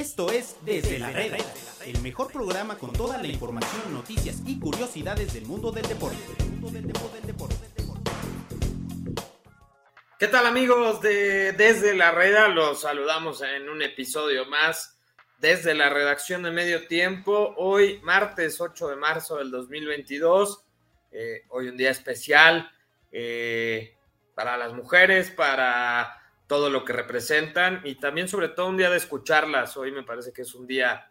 Esto 0.00 0.32
es 0.32 0.56
Desde 0.62 0.98
la 0.98 1.10
Reda, 1.10 1.36
el 1.84 2.00
mejor 2.00 2.32
programa 2.32 2.78
con 2.78 2.90
toda 2.90 3.18
la 3.18 3.26
información, 3.26 3.92
noticias 3.92 4.38
y 4.46 4.58
curiosidades 4.58 5.34
del 5.34 5.44
mundo 5.44 5.70
del 5.72 5.86
deporte. 5.86 6.16
¿Qué 10.18 10.26
tal 10.28 10.46
amigos 10.46 11.02
de 11.02 11.52
Desde 11.52 11.94
la 11.94 12.12
Reda? 12.12 12.48
Los 12.48 12.80
saludamos 12.80 13.42
en 13.42 13.68
un 13.68 13.82
episodio 13.82 14.46
más 14.46 14.98
desde 15.38 15.74
la 15.74 15.90
redacción 15.90 16.44
de 16.44 16.50
Medio 16.50 16.86
Tiempo. 16.86 17.52
Hoy, 17.58 18.00
martes 18.02 18.58
8 18.58 18.88
de 18.88 18.96
marzo 18.96 19.36
del 19.36 19.50
2022. 19.50 20.64
Eh, 21.12 21.42
hoy 21.50 21.68
un 21.68 21.76
día 21.76 21.90
especial 21.90 22.72
eh, 23.12 23.94
para 24.34 24.56
las 24.56 24.72
mujeres, 24.72 25.30
para 25.30 26.19
todo 26.50 26.68
lo 26.68 26.84
que 26.84 26.92
representan 26.92 27.80
y 27.84 27.94
también 27.94 28.26
sobre 28.26 28.48
todo 28.48 28.66
un 28.66 28.76
día 28.76 28.90
de 28.90 28.96
escucharlas. 28.96 29.76
Hoy 29.76 29.92
me 29.92 30.02
parece 30.02 30.32
que 30.32 30.42
es 30.42 30.52
un 30.56 30.66
día 30.66 31.08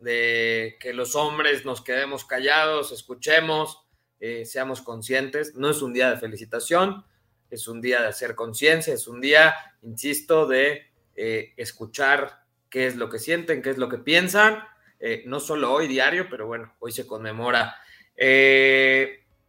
de 0.00 0.78
que 0.80 0.94
los 0.94 1.14
hombres 1.14 1.66
nos 1.66 1.82
quedemos 1.82 2.24
callados, 2.24 2.90
escuchemos, 2.90 3.82
eh, 4.18 4.46
seamos 4.46 4.80
conscientes. 4.80 5.54
No 5.56 5.68
es 5.68 5.82
un 5.82 5.92
día 5.92 6.08
de 6.10 6.16
felicitación, 6.16 7.04
es 7.50 7.68
un 7.68 7.82
día 7.82 8.00
de 8.00 8.06
hacer 8.06 8.34
conciencia, 8.34 8.94
es 8.94 9.06
un 9.08 9.20
día, 9.20 9.54
insisto, 9.82 10.46
de 10.46 10.86
eh, 11.16 11.52
escuchar 11.58 12.44
qué 12.70 12.86
es 12.86 12.96
lo 12.96 13.10
que 13.10 13.18
sienten, 13.18 13.60
qué 13.60 13.68
es 13.68 13.76
lo 13.76 13.90
que 13.90 13.98
piensan. 13.98 14.64
Eh, 15.00 15.22
no 15.26 15.38
solo 15.38 15.70
hoy 15.70 15.86
diario, 15.86 16.28
pero 16.30 16.46
bueno, 16.46 16.74
hoy 16.78 16.92
se 16.92 17.06
conmemora. 17.06 17.76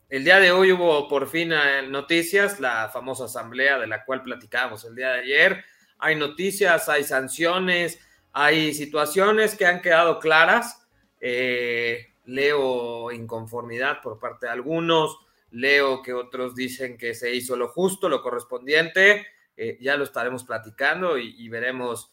El 0.09 0.23
día 0.23 0.39
de 0.39 0.51
hoy 0.51 0.71
hubo 0.71 1.07
por 1.07 1.29
fin 1.29 1.51
eh, 1.53 1.83
noticias, 1.87 2.59
la 2.59 2.89
famosa 2.89 3.25
asamblea 3.25 3.77
de 3.77 3.85
la 3.85 4.03
cual 4.05 4.23
platicábamos 4.23 4.83
el 4.85 4.95
día 4.95 5.11
de 5.11 5.19
ayer. 5.19 5.63
Hay 5.99 6.15
noticias, 6.15 6.89
hay 6.89 7.03
sanciones, 7.03 7.99
hay 8.33 8.73
situaciones 8.73 9.55
que 9.55 9.67
han 9.67 9.83
quedado 9.83 10.17
claras. 10.17 10.87
Eh, 11.21 12.07
leo 12.25 13.11
inconformidad 13.11 14.01
por 14.01 14.17
parte 14.17 14.47
de 14.47 14.53
algunos, 14.53 15.15
leo 15.51 16.01
que 16.01 16.13
otros 16.13 16.55
dicen 16.55 16.97
que 16.97 17.13
se 17.13 17.35
hizo 17.35 17.55
lo 17.55 17.67
justo, 17.67 18.09
lo 18.09 18.23
correspondiente. 18.23 19.27
Eh, 19.55 19.77
ya 19.79 19.95
lo 19.95 20.05
estaremos 20.05 20.43
platicando 20.43 21.19
y, 21.19 21.35
y 21.37 21.49
veremos 21.49 22.11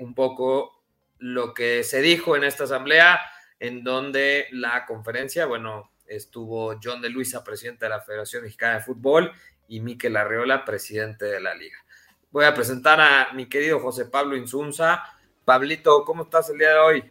un 0.00 0.14
poco 0.14 0.82
lo 1.18 1.54
que 1.54 1.82
se 1.82 2.02
dijo 2.02 2.36
en 2.36 2.44
esta 2.44 2.64
asamblea, 2.64 3.20
en 3.58 3.84
donde 3.84 4.48
la 4.50 4.84
conferencia, 4.84 5.46
bueno, 5.46 5.92
estuvo 6.08 6.78
John 6.82 7.00
de 7.00 7.10
Luisa, 7.10 7.44
presidente 7.44 7.86
de 7.86 7.90
la 7.90 8.00
Federación 8.00 8.42
Mexicana 8.44 8.74
de 8.74 8.84
Fútbol, 8.84 9.32
y 9.68 9.80
Miquel 9.80 10.16
Arreola, 10.16 10.64
presidente 10.64 11.24
de 11.24 11.40
la 11.40 11.54
liga. 11.54 11.78
Voy 12.30 12.44
a 12.44 12.54
presentar 12.54 13.00
a 13.00 13.32
mi 13.34 13.46
querido 13.46 13.80
José 13.80 14.06
Pablo 14.06 14.36
Insunza. 14.36 15.02
Pablito, 15.44 16.04
¿cómo 16.04 16.24
estás 16.24 16.50
el 16.50 16.58
día 16.58 16.70
de 16.70 16.78
hoy? 16.78 17.04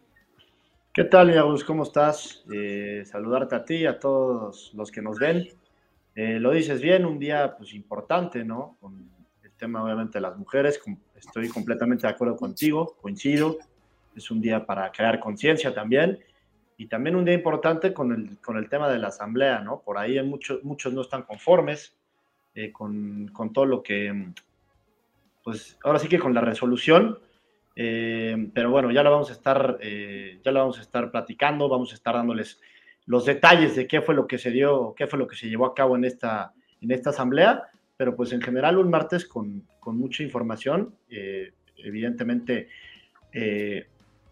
¿Qué 0.93 1.03
tal, 1.03 1.33
Yagus? 1.33 1.63
¿Cómo 1.63 1.83
estás? 1.83 2.43
Eh, 2.53 3.03
saludarte 3.05 3.55
a 3.55 3.65
ti 3.65 3.75
y 3.75 3.85
a 3.85 3.99
todos 3.99 4.71
los 4.73 4.91
que 4.91 5.01
nos 5.01 5.19
ven. 5.19 5.47
Eh, 6.15 6.39
lo 6.39 6.51
dices 6.51 6.81
bien, 6.81 7.05
un 7.05 7.19
día 7.19 7.55
pues 7.57 7.73
importante, 7.73 8.45
¿no? 8.45 8.77
Con 8.79 9.09
el 9.43 9.51
tema 9.53 9.83
obviamente 9.83 10.19
de 10.19 10.21
las 10.21 10.37
mujeres, 10.37 10.79
estoy 11.15 11.49
completamente 11.49 12.07
de 12.07 12.13
acuerdo 12.13 12.37
contigo, 12.37 12.95
coincido. 13.01 13.57
Es 14.15 14.31
un 14.31 14.39
día 14.39 14.65
para 14.65 14.91
crear 14.91 15.19
conciencia 15.19 15.73
también 15.73 16.19
y 16.77 16.87
también 16.87 17.15
un 17.15 17.25
día 17.25 17.33
importante 17.33 17.93
con 17.93 18.11
el, 18.11 18.37
con 18.41 18.57
el 18.57 18.69
tema 18.69 18.89
de 18.89 18.99
la 18.99 19.07
asamblea, 19.07 19.59
¿no? 19.59 19.81
Por 19.81 19.97
ahí 19.97 20.21
muchos, 20.23 20.63
muchos 20.63 20.93
no 20.93 21.01
están 21.01 21.23
conformes 21.23 21.95
eh, 22.53 22.71
con, 22.71 23.29
con, 23.29 23.53
todo 23.53 23.65
lo 23.65 23.81
que, 23.81 24.31
pues 25.43 25.77
ahora 25.83 25.99
sí 25.99 26.07
que 26.07 26.19
con 26.19 26.33
la 26.33 26.41
resolución, 26.41 27.19
eh, 27.75 28.49
pero 28.53 28.71
bueno, 28.71 28.91
ya 28.91 29.03
lo 29.03 29.11
vamos 29.11 29.29
a 29.29 29.33
estar, 29.33 29.77
eh, 29.81 30.39
ya 30.43 30.51
lo 30.51 30.59
vamos 30.59 30.79
a 30.79 30.81
estar 30.81 31.11
platicando, 31.11 31.69
vamos 31.69 31.91
a 31.91 31.95
estar 31.95 32.15
dándoles 32.15 32.59
los 33.05 33.25
detalles 33.25 33.75
de 33.75 33.87
qué 33.87 34.01
fue 34.01 34.15
lo 34.15 34.27
que 34.27 34.37
se 34.37 34.51
dio, 34.51 34.93
qué 34.97 35.07
fue 35.07 35.19
lo 35.19 35.27
que 35.27 35.35
se 35.35 35.47
llevó 35.47 35.65
a 35.65 35.75
cabo 35.75 35.95
en 35.95 36.03
esta, 36.03 36.53
en 36.81 36.91
esta 36.91 37.11
asamblea, 37.11 37.63
pero 37.95 38.15
pues 38.15 38.33
en 38.33 38.41
general 38.41 38.77
un 38.77 38.89
martes 38.89 39.25
con, 39.25 39.65
con 39.79 39.97
mucha 39.97 40.23
información, 40.23 40.95
evidentemente 41.77 42.67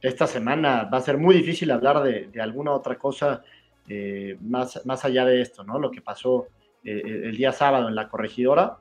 esta 0.03 0.28
semana 0.28 0.84
va 0.84 0.97
a 0.97 1.02
ser 1.02 1.18
muy 1.18 1.34
difícil 1.34 1.72
hablar 1.72 2.03
de, 2.03 2.30
alguna 2.41 2.74
otra 2.74 2.97
cosa 2.97 3.41
eh, 3.88 4.38
más, 4.41 4.86
más 4.86 5.06
allá 5.06 5.24
de 5.25 5.41
esto, 5.41 5.64
¿no? 5.64 5.80
Lo 5.80 5.90
que 5.90 6.02
pasó 6.02 6.47
eh, 6.84 7.02
el 7.06 7.38
día 7.38 7.53
sábado 7.53 7.88
en 7.88 7.96
la 7.96 8.09
corregidora 8.09 8.80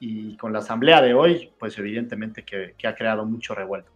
y 0.00 0.36
con 0.36 0.52
la 0.52 0.58
asamblea 0.58 1.00
de 1.00 1.14
hoy, 1.14 1.52
pues 1.60 1.78
evidentemente 1.78 2.44
que, 2.44 2.74
ha 2.86 2.94
creado 2.96 3.24
mucho 3.24 3.54
revuelto. 3.54 3.92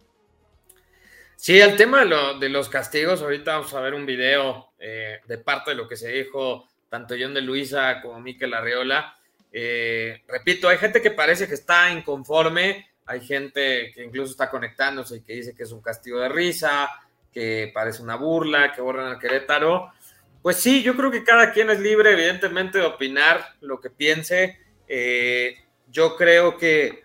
Sí, 1.35 1.59
el 1.59 1.75
tema 1.75 2.05
de, 2.39 2.49
los 2.49 2.69
castigos, 2.69 3.21
ahorita 3.21 3.57
vamos 3.57 3.73
a 3.73 3.81
ver 3.81 3.93
un 3.93 4.05
video 4.05 4.69
eh, 4.79 5.19
de 5.27 5.37
parte 5.37 5.71
de 5.71 5.77
lo 5.77 5.87
que 5.87 5.97
se 5.97 6.09
dijo 6.09 6.65
tanto 6.89 7.15
John 7.19 7.33
de 7.33 7.41
Luisa 7.41 8.01
como 8.01 8.21
Miquel 8.21 8.53
Arreola. 8.53 9.17
repito, 9.51 10.69
hay 10.69 10.77
gente 10.77 11.01
que 11.01 11.11
parece 11.11 11.45
que 11.45 11.55
está 11.55 11.91
inconforme 11.91 12.88
hay 13.09 13.21
gente 13.21 13.91
que 13.91 14.03
incluso 14.03 14.31
está 14.31 14.51
conectándose 14.51 15.17
y 15.17 15.21
que 15.21 15.33
dice 15.33 15.55
que 15.55 15.63
es 15.63 15.71
un 15.71 15.81
castigo 15.81 16.19
de 16.19 16.29
risa, 16.29 16.87
que 17.33 17.71
parece 17.73 18.03
una 18.03 18.15
burla, 18.15 18.71
que 18.71 18.81
borran 18.81 19.07
al 19.07 19.17
Querétaro. 19.17 19.91
Pues 20.43 20.57
sí, 20.57 20.83
yo 20.83 20.95
creo 20.95 21.09
que 21.09 21.23
cada 21.23 21.51
quien 21.51 21.71
es 21.71 21.79
libre, 21.79 22.11
evidentemente, 22.11 22.77
de 22.77 22.85
opinar 22.85 23.55
lo 23.61 23.81
que 23.81 23.89
piense. 23.89 24.59
Eh, 24.87 25.55
yo 25.91 26.15
creo 26.15 26.55
que 26.55 27.01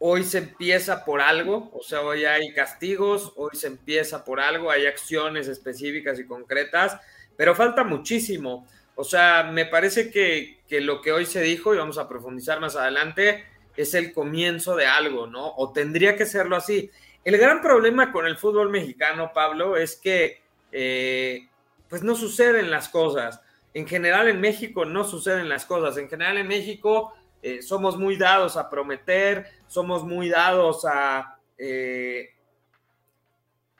hoy 0.00 0.24
se 0.24 0.38
empieza 0.38 1.04
por 1.04 1.20
algo, 1.20 1.70
o 1.74 1.82
sea, 1.84 2.00
hoy 2.00 2.24
hay 2.24 2.52
castigos, 2.52 3.32
hoy 3.36 3.50
se 3.52 3.68
empieza 3.68 4.24
por 4.24 4.40
algo, 4.40 4.68
hay 4.68 4.86
acciones 4.86 5.46
específicas 5.46 6.18
y 6.18 6.26
concretas, 6.26 6.98
pero 7.36 7.54
falta 7.54 7.84
muchísimo. 7.84 8.66
O 8.96 9.04
sea, 9.04 9.44
me 9.44 9.64
parece 9.64 10.10
que, 10.10 10.58
que 10.66 10.80
lo 10.80 11.00
que 11.00 11.12
hoy 11.12 11.24
se 11.24 11.40
dijo, 11.40 11.72
y 11.72 11.78
vamos 11.78 11.98
a 11.98 12.08
profundizar 12.08 12.58
más 12.58 12.74
adelante, 12.74 13.44
es 13.76 13.94
el 13.94 14.12
comienzo 14.12 14.76
de 14.76 14.86
algo, 14.86 15.26
¿no? 15.26 15.54
O 15.56 15.72
tendría 15.72 16.16
que 16.16 16.26
serlo 16.26 16.56
así. 16.56 16.90
El 17.24 17.36
gran 17.38 17.60
problema 17.60 18.12
con 18.12 18.26
el 18.26 18.36
fútbol 18.36 18.70
mexicano, 18.70 19.32
Pablo, 19.34 19.76
es 19.76 19.96
que 19.96 20.42
eh, 20.72 21.48
pues 21.88 22.02
no 22.02 22.14
suceden 22.14 22.70
las 22.70 22.88
cosas. 22.88 23.40
En 23.74 23.86
general 23.86 24.28
en 24.28 24.40
México 24.40 24.84
no 24.84 25.04
suceden 25.04 25.48
las 25.48 25.64
cosas. 25.64 25.96
En 25.96 26.08
general 26.08 26.38
en 26.38 26.48
México 26.48 27.12
eh, 27.42 27.62
somos 27.62 27.98
muy 27.98 28.16
dados 28.16 28.56
a 28.56 28.70
prometer, 28.70 29.46
somos 29.66 30.04
muy 30.04 30.28
dados 30.28 30.84
a 30.84 31.38
eh, 31.58 32.30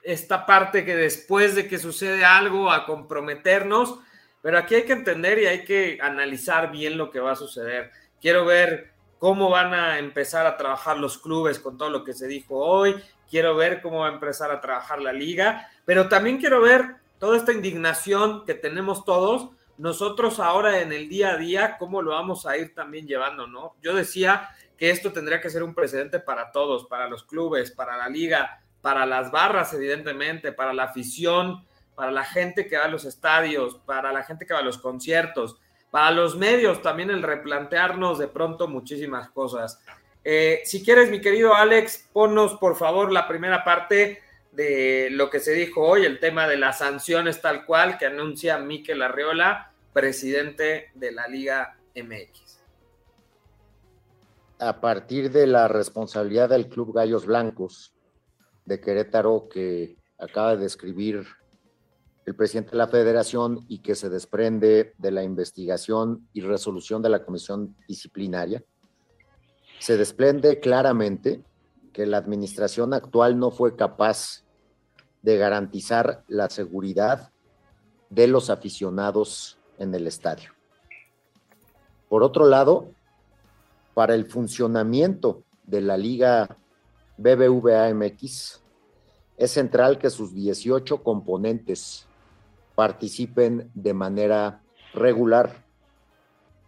esta 0.02 0.46
parte 0.46 0.84
que 0.84 0.96
después 0.96 1.54
de 1.54 1.66
que 1.66 1.78
sucede 1.78 2.24
algo, 2.24 2.70
a 2.70 2.86
comprometernos. 2.86 3.98
Pero 4.42 4.58
aquí 4.58 4.74
hay 4.74 4.84
que 4.84 4.92
entender 4.92 5.38
y 5.38 5.46
hay 5.46 5.64
que 5.64 5.98
analizar 6.00 6.70
bien 6.70 6.96
lo 6.96 7.10
que 7.10 7.20
va 7.20 7.32
a 7.32 7.36
suceder. 7.36 7.90
Quiero 8.20 8.44
ver 8.44 8.92
cómo 9.20 9.50
van 9.50 9.74
a 9.74 9.98
empezar 9.98 10.46
a 10.46 10.56
trabajar 10.56 10.96
los 10.96 11.18
clubes 11.18 11.60
con 11.60 11.76
todo 11.76 11.90
lo 11.90 12.04
que 12.04 12.14
se 12.14 12.26
dijo 12.26 12.56
hoy, 12.56 12.96
quiero 13.28 13.54
ver 13.54 13.82
cómo 13.82 14.00
va 14.00 14.08
a 14.08 14.12
empezar 14.12 14.50
a 14.50 14.62
trabajar 14.62 15.00
la 15.00 15.12
liga, 15.12 15.68
pero 15.84 16.08
también 16.08 16.38
quiero 16.38 16.62
ver 16.62 16.96
toda 17.18 17.36
esta 17.36 17.52
indignación 17.52 18.46
que 18.46 18.54
tenemos 18.54 19.04
todos, 19.04 19.50
nosotros 19.76 20.40
ahora 20.40 20.80
en 20.80 20.92
el 20.94 21.10
día 21.10 21.32
a 21.32 21.36
día, 21.36 21.76
cómo 21.78 22.00
lo 22.00 22.12
vamos 22.12 22.46
a 22.46 22.56
ir 22.56 22.74
también 22.74 23.06
llevando, 23.06 23.46
¿no? 23.46 23.76
Yo 23.82 23.94
decía 23.94 24.48
que 24.78 24.88
esto 24.88 25.12
tendría 25.12 25.42
que 25.42 25.50
ser 25.50 25.62
un 25.62 25.74
precedente 25.74 26.18
para 26.18 26.50
todos, 26.50 26.86
para 26.86 27.06
los 27.06 27.22
clubes, 27.24 27.70
para 27.70 27.98
la 27.98 28.08
liga, 28.08 28.62
para 28.80 29.04
las 29.04 29.30
barras, 29.30 29.74
evidentemente, 29.74 30.52
para 30.52 30.72
la 30.72 30.84
afición, 30.84 31.66
para 31.94 32.10
la 32.10 32.24
gente 32.24 32.66
que 32.66 32.78
va 32.78 32.86
a 32.86 32.88
los 32.88 33.04
estadios, 33.04 33.76
para 33.84 34.12
la 34.12 34.22
gente 34.22 34.46
que 34.46 34.54
va 34.54 34.60
a 34.60 34.64
los 34.64 34.78
conciertos 34.78 35.58
para 35.90 36.10
los 36.10 36.36
medios 36.36 36.82
también 36.82 37.10
el 37.10 37.22
replantearnos 37.22 38.18
de 38.18 38.28
pronto 38.28 38.68
muchísimas 38.68 39.30
cosas. 39.30 39.80
Eh, 40.22 40.60
si 40.64 40.84
quieres, 40.84 41.10
mi 41.10 41.20
querido 41.20 41.54
Alex, 41.54 42.08
ponnos 42.12 42.54
por 42.54 42.76
favor 42.76 43.10
la 43.10 43.26
primera 43.26 43.64
parte 43.64 44.20
de 44.52 45.08
lo 45.10 45.30
que 45.30 45.40
se 45.40 45.52
dijo 45.52 45.82
hoy, 45.82 46.04
el 46.04 46.18
tema 46.18 46.46
de 46.46 46.56
las 46.56 46.78
sanciones 46.78 47.40
tal 47.40 47.64
cual 47.64 47.98
que 47.98 48.06
anuncia 48.06 48.58
Miquel 48.58 49.02
Arreola, 49.02 49.72
presidente 49.92 50.90
de 50.94 51.12
la 51.12 51.26
Liga 51.28 51.76
MX. 51.94 52.60
A 54.58 54.80
partir 54.80 55.30
de 55.30 55.46
la 55.46 55.68
responsabilidad 55.68 56.50
del 56.50 56.68
Club 56.68 56.94
Gallos 56.94 57.24
Blancos 57.24 57.94
de 58.66 58.80
Querétaro 58.80 59.48
que 59.48 59.96
acaba 60.18 60.54
de 60.54 60.64
describir 60.64 61.26
el 62.26 62.34
presidente 62.34 62.72
de 62.72 62.76
la 62.76 62.88
federación 62.88 63.64
y 63.68 63.78
que 63.78 63.94
se 63.94 64.08
desprende 64.08 64.94
de 64.98 65.10
la 65.10 65.22
investigación 65.22 66.28
y 66.32 66.42
resolución 66.42 67.02
de 67.02 67.08
la 67.08 67.24
comisión 67.24 67.74
disciplinaria, 67.88 68.62
se 69.78 69.96
desprende 69.96 70.60
claramente 70.60 71.42
que 71.92 72.06
la 72.06 72.18
administración 72.18 72.94
actual 72.94 73.38
no 73.38 73.50
fue 73.50 73.74
capaz 73.74 74.44
de 75.22 75.36
garantizar 75.36 76.24
la 76.28 76.48
seguridad 76.48 77.32
de 78.10 78.26
los 78.26 78.50
aficionados 78.50 79.58
en 79.78 79.94
el 79.94 80.06
estadio. 80.06 80.50
Por 82.08 82.22
otro 82.22 82.46
lado, 82.46 82.92
para 83.94 84.14
el 84.14 84.26
funcionamiento 84.26 85.44
de 85.64 85.80
la 85.80 85.96
Liga 85.96 86.56
BBVA 87.16 87.92
MX, 87.94 88.62
es 89.36 89.50
central 89.50 89.98
que 89.98 90.10
sus 90.10 90.34
18 90.34 91.02
componentes 91.02 92.06
participen 92.80 93.70
de 93.74 93.92
manera 93.92 94.62
regular 94.94 95.66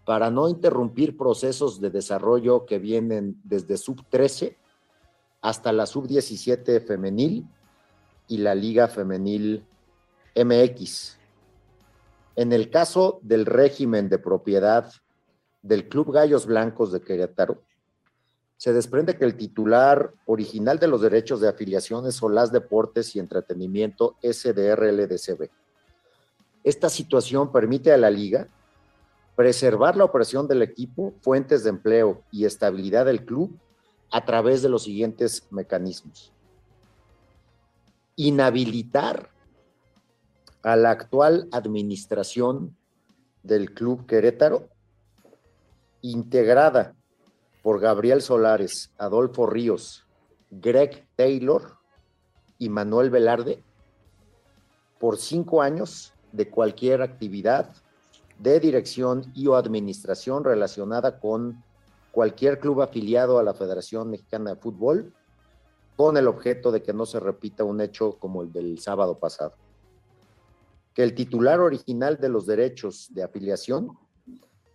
para 0.05 0.31
no 0.31 0.51
interrumpir 0.51 1.17
procesos 1.17 1.81
de 1.81 1.89
desarrollo 1.89 2.67
que 2.67 2.79
vienen 2.79 3.41
desde 3.45 3.79
sub 3.79 4.05
13 4.11 4.59
hasta 5.41 5.73
la 5.73 5.87
sub 5.87 6.07
17 6.07 6.83
femenil 6.83 7.47
y 8.29 8.37
la 8.37 8.55
Liga 8.55 8.89
Femenil 8.89 9.65
MX. 10.37 11.17
En 12.37 12.53
el 12.53 12.69
caso 12.69 13.19
del 13.23 13.47
régimen 13.47 14.11
de 14.11 14.19
propiedad 14.19 14.93
del 15.63 15.89
Club 15.89 16.13
Gallos 16.13 16.45
Blancos 16.45 16.93
de 16.93 17.01
Querétaro, 17.01 17.63
se 18.59 18.75
desprende 18.75 19.17
que 19.17 19.25
el 19.25 19.39
titular 19.39 20.13
original 20.27 20.79
de 20.79 20.89
los 20.89 21.01
derechos 21.01 21.41
de 21.41 21.49
afiliación 21.49 22.07
es 22.07 22.17
Solás 22.17 22.53
Deportes 22.53 23.17
y 23.17 23.19
Entretenimiento 23.19 24.19
SDRLDCB. 24.23 25.62
Esta 26.65 26.89
situación 26.89 27.51
permite 27.51 27.93
a 27.93 27.97
la 27.97 28.11
liga 28.11 28.49
preservar 29.35 29.97
la 29.97 30.05
operación 30.05 30.47
del 30.47 30.63
equipo, 30.63 31.15
fuentes 31.21 31.65
de 31.65 31.71
empleo 31.71 32.23
y 32.31 32.45
estabilidad 32.45 33.07
del 33.07 33.25
club 33.25 33.59
a 34.11 34.25
través 34.25 34.63
de 34.63 34.69
los 34.69 34.85
siguientes 34.85 35.47
mecanismos. 35.51 36.33
Inhabilitar 38.17 39.31
a 40.63 40.77
la 40.77 40.91
actual 40.91 41.49
administración 41.51 42.77
del 43.43 43.73
Club 43.75 44.07
Querétaro, 44.07 44.69
integrada 46.03 46.95
por 47.63 47.81
Gabriel 47.81 48.23
Solares, 48.23 48.93
Adolfo 48.99 49.47
Ríos, 49.47 50.07
Greg 50.51 51.09
Taylor 51.17 51.79
y 52.59 52.69
Manuel 52.69 53.11
Velarde, 53.11 53.63
por 55.01 55.17
cinco 55.17 55.63
años 55.63 56.13
de 56.33 56.51
cualquier 56.51 57.03
actividad 57.03 57.71
de 58.39 58.59
dirección 58.59 59.31
y 59.35 59.47
o 59.47 59.55
administración 59.55 60.43
relacionada 60.43 61.21
con 61.21 61.63
cualquier 62.11 62.59
club 62.59 62.83
afiliado 62.83 63.39
a 63.39 63.43
la 63.43 63.55
Federación 63.55 64.11
Mexicana 64.11 64.51
de 64.51 64.57
Fútbol, 64.57 65.13
con 65.97 66.17
el 66.17 66.27
objeto 66.27 66.73
de 66.73 66.83
que 66.83 66.93
no 66.93 67.07
se 67.07 67.21
repita 67.21 67.65
un 67.65 67.81
hecho 67.81 68.19
como 68.19 68.43
el 68.43 68.53
del 68.53 68.79
sábado 68.79 69.19
pasado. 69.19 69.55
Que 70.95 71.03
el 71.03 71.15
titular 71.15 71.61
original 71.61 72.19
de 72.19 72.29
los 72.29 72.47
derechos 72.47 73.09
de 73.13 73.23
afiliación 73.23 73.97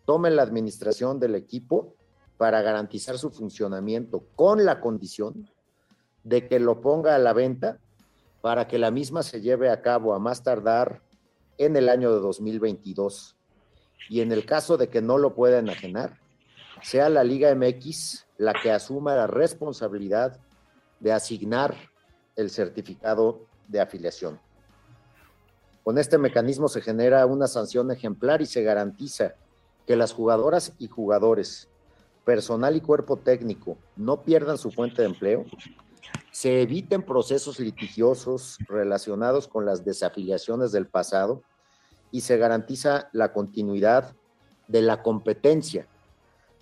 tome 0.05 0.31
la 0.31 0.43
administración 0.43 1.19
del 1.19 1.35
equipo 1.35 1.95
para 2.37 2.61
garantizar 2.61 3.17
su 3.17 3.29
funcionamiento 3.31 4.23
con 4.35 4.63
la 4.63 4.79
condición 4.79 5.49
de 6.23 6.47
que 6.47 6.59
lo 6.59 6.81
ponga 6.81 7.15
a 7.15 7.19
la 7.19 7.33
venta 7.33 7.79
para 8.41 8.67
que 8.67 8.77
la 8.77 8.91
misma 8.91 9.23
se 9.23 9.41
lleve 9.41 9.69
a 9.69 9.81
cabo 9.81 10.13
a 10.13 10.19
más 10.19 10.43
tardar 10.43 11.01
en 11.57 11.75
el 11.75 11.89
año 11.89 12.13
de 12.13 12.19
2022. 12.19 13.35
Y 14.09 14.21
en 14.21 14.31
el 14.31 14.45
caso 14.45 14.77
de 14.77 14.89
que 14.89 15.01
no 15.01 15.17
lo 15.17 15.33
pueda 15.35 15.59
enajenar, 15.59 16.19
sea 16.81 17.09
la 17.09 17.23
Liga 17.23 17.53
MX 17.53 18.25
la 18.37 18.53
que 18.53 18.71
asuma 18.71 19.15
la 19.15 19.27
responsabilidad 19.27 20.39
de 20.99 21.11
asignar 21.11 21.75
el 22.35 22.49
certificado 22.49 23.41
de 23.67 23.81
afiliación. 23.81 24.39
Con 25.83 25.97
este 25.97 26.17
mecanismo 26.17 26.67
se 26.67 26.81
genera 26.81 27.25
una 27.25 27.47
sanción 27.47 27.91
ejemplar 27.91 28.41
y 28.41 28.45
se 28.45 28.61
garantiza 28.61 29.35
que 29.85 29.95
las 29.95 30.13
jugadoras 30.13 30.73
y 30.77 30.87
jugadores, 30.87 31.69
personal 32.25 32.75
y 32.75 32.81
cuerpo 32.81 33.15
técnico 33.15 33.77
no 33.95 34.23
pierdan 34.23 34.57
su 34.57 34.69
fuente 34.69 35.01
de 35.01 35.07
empleo, 35.07 35.45
se 36.37 36.61
eviten 36.61 37.01
procesos 37.01 37.59
litigiosos 37.59 38.59
relacionados 38.67 39.47
con 39.47 39.65
las 39.65 39.83
desafiliaciones 39.83 40.71
del 40.71 40.85
pasado 40.85 41.41
y 42.11 42.21
se 42.21 42.37
garantiza 42.37 43.09
la 43.11 43.33
continuidad 43.33 44.15
de 44.67 44.83
la 44.83 45.01
competencia 45.01 45.87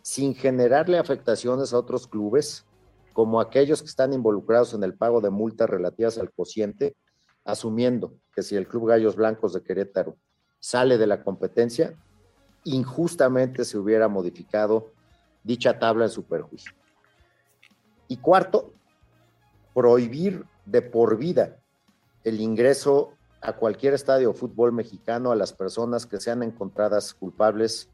sin 0.01 0.33
generarle 0.33 0.97
afectaciones 0.97 1.73
a 1.73 1.79
otros 1.79 2.07
clubes, 2.07 2.65
como 3.11 3.41
aquellos 3.41 3.81
que 3.81 3.89
están 3.89 4.13
involucrados 4.13 4.73
en 4.73 4.81
el 4.81 4.93
pago 4.93 5.19
de 5.19 5.29
multas 5.29 5.69
relativas 5.69 6.17
al 6.17 6.31
cociente 6.31 6.95
asumiendo 7.43 8.13
que 8.33 8.43
si 8.43 8.55
el 8.55 8.69
Club 8.69 8.87
Gallos 8.87 9.17
Blancos 9.17 9.51
de 9.51 9.61
Querétaro 9.61 10.15
sale 10.61 10.97
de 10.97 11.07
la 11.07 11.21
competencia, 11.21 11.93
injustamente 12.63 13.65
se 13.65 13.77
hubiera 13.77 14.07
modificado 14.07 14.93
dicha 15.43 15.77
tabla 15.77 16.05
en 16.05 16.11
su 16.11 16.23
perjuicio. 16.23 16.71
Y 18.07 18.15
cuarto, 18.15 18.74
prohibir 19.75 20.45
de 20.65 20.81
por 20.81 21.17
vida 21.17 21.57
el 22.23 22.41
ingreso 22.41 23.13
a 23.41 23.53
cualquier 23.53 23.93
estadio 23.93 24.29
de 24.29 24.39
fútbol 24.39 24.71
mexicano 24.71 25.31
a 25.31 25.35
las 25.35 25.53
personas 25.53 26.07
que 26.07 26.19
sean 26.19 26.41
encontradas 26.41 27.13
culpables 27.13 27.89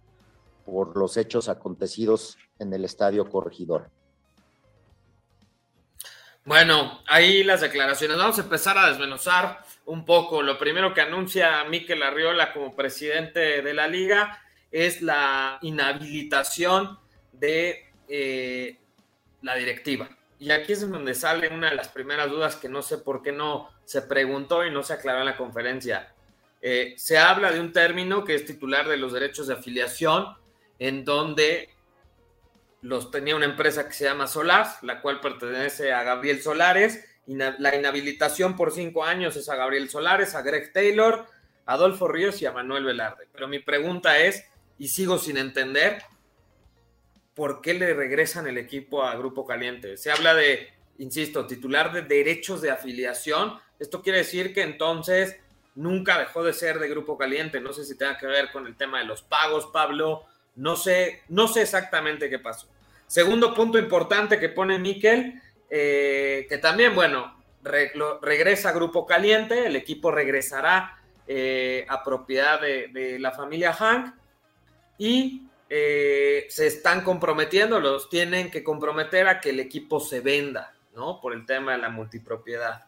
por 0.65 0.95
los 0.95 1.17
hechos 1.17 1.49
acontecidos 1.49 2.37
en 2.59 2.71
el 2.71 2.85
estadio 2.85 3.27
corregidor. 3.29 3.89
Bueno, 6.45 7.01
ahí 7.07 7.43
las 7.43 7.61
declaraciones. 7.61 8.17
Vamos 8.17 8.37
a 8.37 8.43
empezar 8.43 8.77
a 8.77 8.87
desmenuzar 8.87 9.59
un 9.85 10.05
poco. 10.05 10.41
Lo 10.41 10.57
primero 10.57 10.93
que 10.93 11.01
anuncia 11.01 11.63
Miquel 11.65 12.01
Arriola 12.01 12.53
como 12.53 12.75
presidente 12.75 13.61
de 13.61 13.73
la 13.73 13.87
liga 13.87 14.39
es 14.71 15.01
la 15.01 15.59
inhabilitación 15.61 16.97
de 17.33 17.91
eh, 18.07 18.77
la 19.41 19.55
directiva. 19.55 20.09
Y 20.41 20.49
aquí 20.49 20.73
es 20.73 20.89
donde 20.89 21.13
sale 21.13 21.49
una 21.49 21.69
de 21.69 21.75
las 21.75 21.89
primeras 21.89 22.27
dudas 22.27 22.55
que 22.55 22.67
no 22.67 22.81
sé 22.81 22.97
por 22.97 23.21
qué 23.21 23.31
no 23.31 23.69
se 23.85 24.01
preguntó 24.01 24.65
y 24.65 24.71
no 24.71 24.81
se 24.81 24.93
aclaró 24.93 25.19
en 25.19 25.27
la 25.27 25.37
conferencia. 25.37 26.15
Eh, 26.63 26.95
se 26.97 27.19
habla 27.19 27.51
de 27.51 27.59
un 27.59 27.71
término 27.71 28.23
que 28.23 28.33
es 28.33 28.43
titular 28.43 28.89
de 28.89 28.97
los 28.97 29.13
derechos 29.13 29.45
de 29.45 29.53
afiliación, 29.53 30.35
en 30.79 31.05
donde 31.05 31.69
los 32.81 33.11
tenía 33.11 33.35
una 33.35 33.45
empresa 33.45 33.87
que 33.87 33.93
se 33.93 34.05
llama 34.05 34.25
Solas, 34.25 34.81
la 34.81 34.99
cual 34.99 35.19
pertenece 35.19 35.93
a 35.93 36.01
Gabriel 36.01 36.41
Solares. 36.41 37.05
Y 37.27 37.35
la 37.35 37.75
inhabilitación 37.75 38.55
por 38.55 38.71
cinco 38.71 39.03
años 39.03 39.35
es 39.35 39.47
a 39.47 39.55
Gabriel 39.55 39.91
Solares, 39.91 40.33
a 40.33 40.41
Greg 40.41 40.73
Taylor, 40.73 41.27
a 41.67 41.73
Adolfo 41.73 42.07
Ríos 42.07 42.41
y 42.41 42.47
a 42.47 42.51
Manuel 42.51 42.85
Velarde. 42.85 43.27
Pero 43.31 43.47
mi 43.47 43.59
pregunta 43.59 44.17
es, 44.17 44.43
y 44.79 44.87
sigo 44.87 45.19
sin 45.19 45.37
entender, 45.37 46.01
¿por 47.35 47.61
qué 47.61 47.73
le 47.73 47.93
regresan 47.93 48.47
el 48.47 48.57
equipo 48.57 49.03
a 49.03 49.15
Grupo 49.15 49.45
Caliente? 49.45 49.97
Se 49.97 50.11
habla 50.11 50.33
de, 50.33 50.69
insisto, 50.97 51.47
titular 51.47 51.91
de 51.91 52.01
derechos 52.01 52.61
de 52.61 52.71
afiliación. 52.71 53.59
Esto 53.79 54.01
quiere 54.01 54.19
decir 54.19 54.53
que 54.53 54.61
entonces 54.61 55.37
nunca 55.75 56.19
dejó 56.19 56.43
de 56.43 56.53
ser 56.53 56.79
de 56.79 56.89
Grupo 56.89 57.17
Caliente. 57.17 57.59
No 57.59 57.73
sé 57.73 57.85
si 57.85 57.97
tenga 57.97 58.17
que 58.17 58.27
ver 58.27 58.51
con 58.51 58.67
el 58.67 58.75
tema 58.75 58.99
de 58.99 59.05
los 59.05 59.21
pagos, 59.21 59.67
Pablo, 59.67 60.25
no 60.55 60.75
sé, 60.75 61.23
no 61.29 61.47
sé 61.47 61.61
exactamente 61.61 62.29
qué 62.29 62.39
pasó. 62.39 62.67
Segundo 63.07 63.53
punto 63.53 63.77
importante 63.77 64.39
que 64.39 64.49
pone 64.49 64.79
Miquel, 64.79 65.41
eh, 65.69 66.45
que 66.47 66.57
también, 66.57 66.95
bueno, 66.95 67.41
regresa 67.63 68.69
a 68.69 68.73
Grupo 68.73 69.05
Caliente, 69.05 69.67
el 69.67 69.75
equipo 69.75 70.11
regresará 70.11 70.97
eh, 71.27 71.85
a 71.87 72.03
propiedad 72.03 72.59
de, 72.59 73.17
la 73.19 73.31
familia 73.31 73.73
Hank 73.73 74.15
y 74.97 75.43
eh, 75.73 76.47
se 76.49 76.67
están 76.67 76.99
comprometiendo, 76.99 77.79
los 77.79 78.09
tienen 78.09 78.51
que 78.51 78.61
comprometer 78.61 79.29
a 79.29 79.39
que 79.39 79.51
el 79.51 79.61
equipo 79.61 80.01
se 80.01 80.19
venda, 80.19 80.75
¿no? 80.93 81.21
Por 81.21 81.31
el 81.31 81.45
tema 81.45 81.71
de 81.71 81.77
la 81.77 81.87
multipropiedad. 81.87 82.87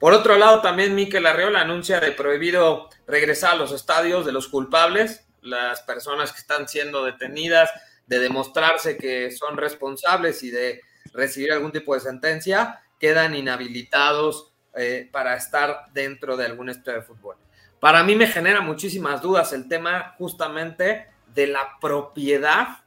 Por 0.00 0.12
otro 0.12 0.36
lado, 0.36 0.60
también 0.60 0.96
Miquel 0.96 1.24
Arreola 1.24 1.60
anuncia 1.60 2.00
de 2.00 2.10
prohibido 2.10 2.90
regresar 3.06 3.52
a 3.52 3.54
los 3.54 3.70
estadios 3.70 4.26
de 4.26 4.32
los 4.32 4.48
culpables 4.48 5.24
las 5.40 5.82
personas 5.82 6.32
que 6.32 6.40
están 6.40 6.66
siendo 6.66 7.04
detenidas, 7.04 7.70
de 8.08 8.18
demostrarse 8.18 8.96
que 8.96 9.30
son 9.30 9.56
responsables 9.56 10.42
y 10.42 10.50
de 10.50 10.80
recibir 11.12 11.52
algún 11.52 11.70
tipo 11.70 11.94
de 11.94 12.00
sentencia, 12.00 12.82
quedan 12.98 13.36
inhabilitados 13.36 14.52
eh, 14.74 15.08
para 15.12 15.36
estar 15.36 15.84
dentro 15.92 16.36
de 16.36 16.46
algún 16.46 16.70
estadio 16.70 16.98
de 16.98 17.06
fútbol. 17.06 17.36
Para 17.78 18.02
mí 18.02 18.16
me 18.16 18.26
genera 18.26 18.62
muchísimas 18.62 19.22
dudas 19.22 19.52
el 19.52 19.68
tema 19.68 20.16
justamente 20.18 21.06
de 21.36 21.46
la 21.46 21.78
propiedad 21.80 22.78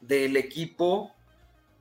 del 0.00 0.36
equipo 0.36 1.12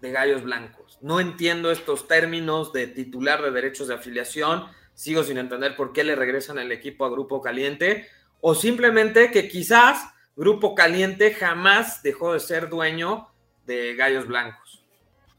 de 0.02 0.12
Gallos 0.12 0.42
Blancos. 0.42 0.98
No 1.02 1.20
entiendo 1.20 1.70
estos 1.70 2.08
términos 2.08 2.74
de 2.74 2.88
titular 2.88 3.42
de 3.42 3.52
derechos 3.52 3.90
de 3.90 3.96
afiliación, 3.96 4.66
sigo 4.94 5.24
sin 5.24 5.38
entender 5.38 5.76
por 5.76 5.94
qué 5.94 6.04
le 6.04 6.16
regresan 6.16 6.58
el 6.58 6.72
equipo 6.72 7.06
a 7.06 7.10
Grupo 7.10 7.42
Caliente, 7.42 8.08
o 8.42 8.56
simplemente 8.56 9.32
que 9.32 9.48
quizás 9.48 10.06
Grupo 10.36 10.74
Caliente 10.76 11.34
jamás 11.34 12.02
dejó 12.02 12.34
de 12.34 12.40
ser 12.40 12.70
dueño 12.70 13.28
de 13.66 13.96
Gallos 13.96 14.26
Blancos. 14.26 14.84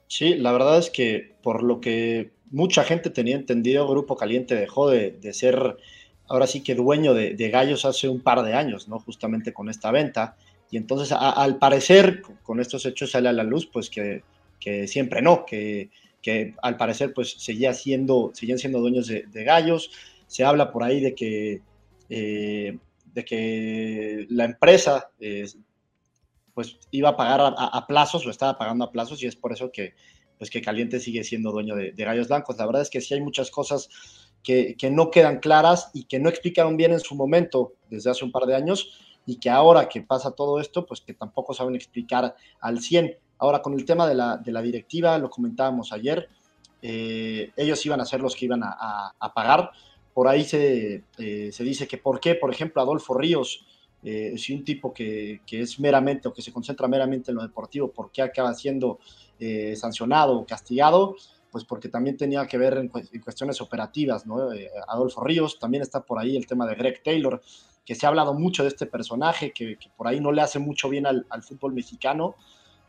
Sí, 0.06 0.34
la 0.34 0.52
verdad 0.52 0.78
es 0.78 0.90
que 0.90 1.34
por 1.42 1.62
lo 1.62 1.80
que 1.80 2.32
mucha 2.50 2.84
gente 2.84 3.10
tenía 3.10 3.36
entendido, 3.36 3.88
Grupo 3.88 4.16
Caliente 4.16 4.54
dejó 4.54 4.90
de, 4.90 5.18
ser 5.32 5.78
ahora 6.28 6.46
sí 6.46 6.62
que 6.62 6.74
dueño 6.74 7.14
de, 7.14 7.50
Gallos 7.50 7.84
hace 7.84 8.08
un 8.08 8.20
par 8.20 8.42
de 8.42 8.54
años, 8.54 8.86
¿no? 8.86 8.98
Justamente 9.00 9.52
con 9.52 9.68
esta 9.68 9.90
venta. 9.90 10.36
Y 10.70 10.76
entonces, 10.76 11.16
al 11.18 11.58
parecer, 11.58 12.22
con 12.42 12.60
estos 12.60 12.84
hechos 12.86 13.12
sale 13.12 13.28
a 13.28 13.32
la 13.32 13.44
luz, 13.44 13.68
pues 13.72 13.90
que, 13.90 14.22
siempre 14.86 15.22
no, 15.22 15.44
que, 15.44 15.90
que 16.24 16.54
al 16.62 16.78
parecer 16.78 17.12
pues 17.12 17.36
seguía 17.38 17.74
siendo, 17.74 18.30
seguían 18.32 18.58
siendo 18.58 18.80
dueños 18.80 19.06
de, 19.06 19.44
gallos. 19.44 19.90
Se 20.26 20.42
habla 20.42 20.72
por 20.72 20.82
ahí 20.82 21.00
de 21.00 21.14
que, 21.14 21.60
eh, 22.08 22.78
de 23.12 23.24
que 23.24 24.26
la 24.30 24.46
empresa 24.46 25.10
eh, 25.20 25.46
pues 26.54 26.78
iba 26.90 27.10
a 27.10 27.16
pagar 27.16 27.54
a, 27.56 27.86
plazos, 27.86 28.24
lo 28.24 28.30
estaba 28.30 28.56
pagando 28.56 28.84
a 28.84 28.90
plazos 28.90 29.22
y 29.22 29.26
es 29.26 29.36
por 29.36 29.52
eso 29.52 29.70
que, 29.70 29.94
pues 30.38 30.50
que 30.50 30.62
Caliente 30.62 30.98
sigue 30.98 31.24
siendo 31.24 31.52
dueño 31.52 31.74
de, 31.74 31.92
gallos 31.92 32.28
blancos. 32.28 32.56
La 32.56 32.66
verdad 32.66 32.82
es 32.82 32.90
que 32.90 33.00
sí 33.00 33.12
hay 33.12 33.20
muchas 33.20 33.50
cosas 33.50 33.90
que, 34.42 34.76
que, 34.76 34.90
no 34.90 35.10
quedan 35.10 35.40
claras 35.40 35.90
y 35.92 36.04
que 36.04 36.20
no 36.20 36.30
explicaron 36.30 36.76
bien 36.76 36.92
en 36.92 37.00
su 37.00 37.14
momento 37.16 37.74
desde 37.90 38.10
hace 38.10 38.24
un 38.24 38.32
par 38.32 38.46
de 38.46 38.54
años 38.54 39.13
y 39.26 39.36
que 39.36 39.50
ahora 39.50 39.88
que 39.88 40.02
pasa 40.02 40.32
todo 40.32 40.60
esto, 40.60 40.86
pues 40.86 41.00
que 41.00 41.14
tampoco 41.14 41.54
saben 41.54 41.74
explicar 41.74 42.34
al 42.60 42.80
100. 42.80 43.16
Ahora, 43.38 43.62
con 43.62 43.74
el 43.74 43.84
tema 43.84 44.06
de 44.06 44.14
la, 44.14 44.36
de 44.36 44.52
la 44.52 44.62
directiva, 44.62 45.18
lo 45.18 45.30
comentábamos 45.30 45.92
ayer, 45.92 46.28
eh, 46.86 47.50
ellos 47.56 47.84
iban 47.86 47.98
a 48.02 48.04
ser 48.04 48.20
los 48.20 48.36
que 48.36 48.44
iban 48.44 48.60
a, 48.62 49.32
pagar. 49.34 49.70
Por 50.12 50.28
ahí 50.28 50.44
se, 50.44 51.04
eh, 51.18 51.50
se, 51.50 51.64
dice 51.64 51.88
que 51.88 51.96
por 51.96 52.20
qué, 52.20 52.34
por 52.34 52.52
ejemplo, 52.52 52.82
Adolfo 52.82 53.14
Ríos, 53.14 53.66
eh, 54.02 54.34
si 54.36 54.52
un 54.52 54.64
tipo 54.64 54.92
que, 54.92 55.40
que, 55.46 55.62
es 55.62 55.80
meramente 55.80 56.28
o 56.28 56.34
que 56.34 56.42
se 56.42 56.52
concentra 56.52 56.86
meramente 56.86 57.30
en 57.30 57.36
lo 57.36 57.42
deportivo, 57.42 57.90
¿por 57.90 58.12
qué 58.12 58.20
acaba 58.20 58.52
siendo 58.54 58.98
sancionado 59.76 60.38
o 60.38 60.46
castigado? 60.46 61.16
Pues 61.50 61.64
porque 61.64 61.88
también 61.88 62.16
tenía 62.16 62.46
que 62.46 62.58
ver 62.58 62.76
en, 62.76 62.88
cuestiones 62.88 63.60
operativas, 63.62 64.26
¿no? 64.26 64.50
Adolfo 64.86 65.22
Ríos, 65.24 65.58
también 65.58 65.82
está 65.82 66.04
por 66.04 66.18
ahí 66.18 66.36
el 66.36 66.46
tema 66.46 66.66
de 66.66 66.74
Greg 66.74 67.02
Taylor, 67.02 67.42
que 67.84 67.94
se 67.94 68.06
ha 68.06 68.08
hablado 68.08 68.34
mucho 68.34 68.62
de 68.62 68.68
este 68.68 68.86
personaje, 68.86 69.52
que, 69.52 69.76
por 69.96 70.08
ahí 70.08 70.20
no 70.20 70.32
le 70.32 70.42
hace 70.42 70.58
mucho 70.58 70.88
bien 70.88 71.06
al, 71.06 71.24
fútbol 71.42 71.74
mexicano, 71.74 72.34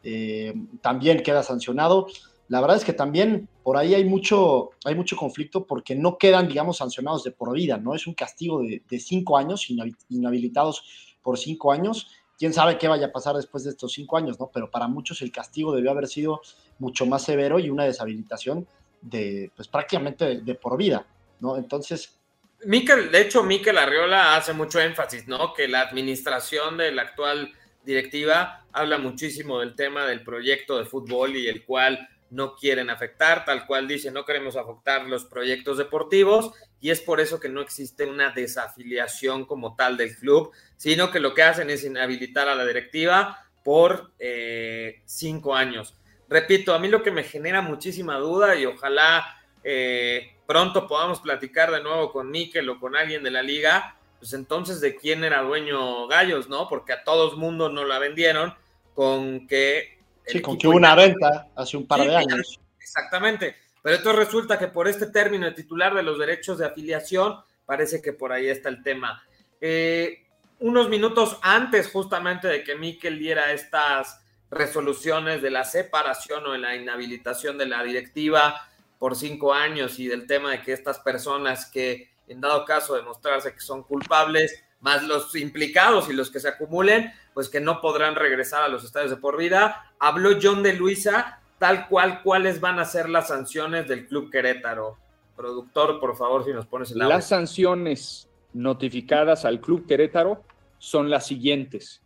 eh, 0.04 0.54
también 0.82 1.22
queda 1.22 1.44
sancionado. 1.44 2.08
La 2.48 2.62
verdad 2.62 2.78
es 2.78 2.86
que 2.86 2.94
también 2.94 3.50
por 3.64 3.78
ahí 3.78 3.96
hay 3.96 4.06
mucho, 4.06 4.72
hay 4.84 4.96
mucho 4.96 5.16
conflicto 5.18 5.66
porque 5.66 5.96
no 5.96 6.18
quedan, 6.18 6.48
digamos, 6.48 6.78
sancionados 6.78 7.24
de 7.24 7.32
por 7.32 7.54
vida, 7.54 7.78
¿no? 7.78 7.96
Es 7.96 8.06
un 8.06 8.14
castigo 8.14 8.62
de, 8.62 9.00
cinco 9.00 9.38
años, 9.38 9.68
inhabilitados 10.10 11.16
por 11.24 11.40
cinco 11.40 11.72
años. 11.72 12.08
Quién 12.38 12.54
sabe 12.54 12.78
qué 12.78 12.88
vaya 12.88 13.08
a 13.08 13.12
pasar 13.12 13.36
después 13.36 13.64
de 13.64 13.72
estos 13.72 13.94
cinco 13.94 14.18
años, 14.18 14.40
¿no? 14.40 14.52
Pero 14.54 14.70
para 14.70 14.88
muchos 14.88 15.22
el 15.24 15.32
castigo 15.32 15.74
debió 15.74 15.92
haber 15.92 16.08
sido 16.08 16.42
mucho 16.78 17.06
más 17.06 17.24
severo 17.24 17.60
y 17.60 17.70
una 17.70 17.86
deshabilitación 17.86 18.68
de, 19.02 19.52
pues 19.56 19.68
prácticamente 19.68 20.42
de, 20.42 20.56
por 20.56 20.78
vida, 20.78 21.08
¿no? 21.40 21.58
Entonces, 21.58 22.20
Miquel, 22.64 23.12
de 23.12 23.22
hecho, 23.22 23.44
Miquel 23.44 23.78
Arriola 23.78 24.36
hace 24.36 24.54
mucho 24.54 24.80
énfasis, 24.80 25.28
¿no? 25.28 25.54
Que 25.54 25.68
la 25.68 25.82
administración 25.82 26.78
del 26.78 26.98
actual 26.98 27.54
directiva 27.84 28.66
habla 28.72 28.98
muchísimo 28.98 29.60
del 29.60 29.76
tema 29.76 30.06
del 30.06 30.24
proyecto 30.24 30.78
de 30.78 30.86
fútbol 30.86 31.36
y 31.36 31.48
el 31.48 31.64
cual 31.64 32.10
no 32.32 32.56
quieren 32.56 32.90
afectar, 32.90 33.46
tal 33.46 33.66
cual 33.66 33.88
dice, 33.88 34.12
no 34.12 34.26
queremos 34.26 34.56
afectar 34.56 35.06
los 35.06 35.26
proyectos 35.26 35.78
deportivos 35.78 36.52
y 36.82 36.90
es 36.90 37.02
por 37.02 37.20
eso 37.20 37.40
que 37.40 37.50
no 37.50 37.62
existe 37.62 38.06
una 38.06 38.32
desafiliación 38.32 39.46
como 39.46 39.76
tal 39.76 39.96
del 39.96 40.16
club, 40.16 40.52
sino 40.76 41.12
que 41.12 41.20
lo 41.20 41.34
que 41.34 41.44
hacen 41.44 41.70
es 41.70 41.84
inhabilitar 41.84 42.50
a 42.50 42.56
la 42.56 42.66
directiva 42.66 43.48
por 43.64 44.12
eh, 44.20 45.02
cinco 45.06 45.56
años. 45.56 45.96
Repito, 46.28 46.74
a 46.74 46.80
mí 46.80 46.88
lo 46.88 47.04
que 47.04 47.12
me 47.12 47.24
genera 47.24 47.62
muchísima 47.62 48.18
duda 48.18 48.56
y 48.56 48.66
ojalá 48.66 49.26
eh, 49.64 50.35
pronto 50.46 50.88
podamos 50.88 51.20
platicar 51.20 51.72
de 51.72 51.82
nuevo 51.82 52.12
con 52.12 52.30
Mikel 52.30 52.70
o 52.70 52.80
con 52.80 52.96
alguien 52.96 53.24
de 53.24 53.32
la 53.32 53.42
liga, 53.42 53.98
pues 54.20 54.34
entonces 54.34 54.82
de 54.82 54.96
quién 54.96 55.24
era 55.24 55.42
dueño 55.42 56.08
Gallos, 56.08 56.50
¿no? 56.50 56.68
Porque 56.68 56.94
a 56.94 57.04
todos 57.04 57.38
mundo 57.38 57.70
no 57.70 57.86
la 57.86 58.00
vendieron 58.00 58.54
con 58.94 59.48
que... 59.48 60.00
Sí, 60.26 60.42
con 60.42 60.58
que 60.58 60.68
hubo 60.68 60.78
una 60.78 60.96
venta 60.96 61.48
hace 61.56 61.78
un 61.78 61.86
par 61.86 62.02
de 62.02 62.16
años. 62.16 62.60
Exactamente. 62.80 63.56
Pero 63.82 63.98
entonces 63.98 64.26
resulta 64.26 64.58
que 64.58 64.68
por 64.68 64.88
este 64.88 65.08
término 65.08 65.46
de 65.46 65.52
titular 65.52 65.94
de 65.94 66.02
los 66.02 66.18
derechos 66.18 66.58
de 66.58 66.66
afiliación, 66.66 67.36
parece 67.66 68.02
que 68.02 68.14
por 68.14 68.32
ahí 68.32 68.48
está 68.48 68.70
el 68.70 68.82
tema. 68.82 69.24
Eh, 69.62 70.26
unos 70.60 70.90
minutos 70.90 71.38
antes 71.42 71.92
justamente 71.92 72.48
de 72.48 72.64
que 72.64 72.76
Miquel 72.76 73.20
diera 73.20 73.52
estas 73.52 74.22
resoluciones 74.50 75.42
de 75.42 75.52
la 75.52 75.66
separación 75.66 76.46
o 76.46 76.54
de 76.54 76.60
la 76.60 76.76
inhabilitación 76.76 77.58
de 77.58 77.66
la 77.68 77.84
directiva 77.84 78.70
por 79.00 79.16
cinco 79.16 79.54
años 79.54 80.00
y 80.00 80.08
del 80.08 80.28
tema 80.28 80.52
de 80.52 80.62
que 80.62 80.74
estas 80.74 81.00
personas 81.00 81.70
que 81.72 82.10
en 82.28 82.42
dado 82.42 82.66
caso 82.66 82.96
de 82.96 83.02
mostrarse 83.02 83.54
que 83.54 83.60
son 83.60 83.84
culpables, 83.84 84.64
más 84.82 85.04
los 85.04 85.36
implicados 85.36 86.10
y 86.10 86.14
los 86.14 86.30
que 86.30 86.40
se 86.40 86.48
acumulen, 86.48 87.12
pues 87.34 87.50
que 87.50 87.60
no 87.60 87.82
podrán 87.82 88.16
regresar 88.16 88.64
a 88.64 88.68
los 88.68 88.84
estadios 88.84 89.12
de 89.12 89.18
por 89.18 89.38
vida. 89.38 89.92
Habló 90.00 90.38
John 90.42 90.64
de 90.64 90.74
Luisa, 90.74 91.42
tal 91.58 91.88
cual, 91.88 92.22
cuáles 92.24 92.60
van 92.60 92.80
a 92.80 92.86
ser 92.86 93.10
las 93.10 93.30
sanciones 93.30 93.88
del 93.88 94.08
Club 94.08 94.32
Querétaro. 94.32 94.98
Productor, 95.36 96.00
por 96.00 96.16
favor, 96.16 96.46
si 96.46 96.52
nos 96.52 96.66
pones 96.66 96.92
el 96.92 97.00
Las 97.00 97.28
sanciones 97.28 98.30
notificadas 98.54 99.44
al 99.44 99.60
Club 99.60 99.86
Querétaro 99.86 100.44
son 100.78 101.10
las 101.10 101.26
siguientes. 101.28 102.02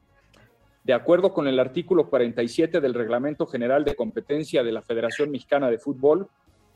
De 0.83 0.93
acuerdo 0.93 1.33
con 1.33 1.47
el 1.47 1.59
artículo 1.59 2.09
47 2.09 2.81
del 2.81 2.93
Reglamento 2.93 3.45
General 3.45 3.83
de 3.83 3.95
Competencia 3.95 4.63
de 4.63 4.71
la 4.71 4.81
Federación 4.81 5.29
Mexicana 5.29 5.69
de 5.69 5.77
Fútbol, 5.77 6.29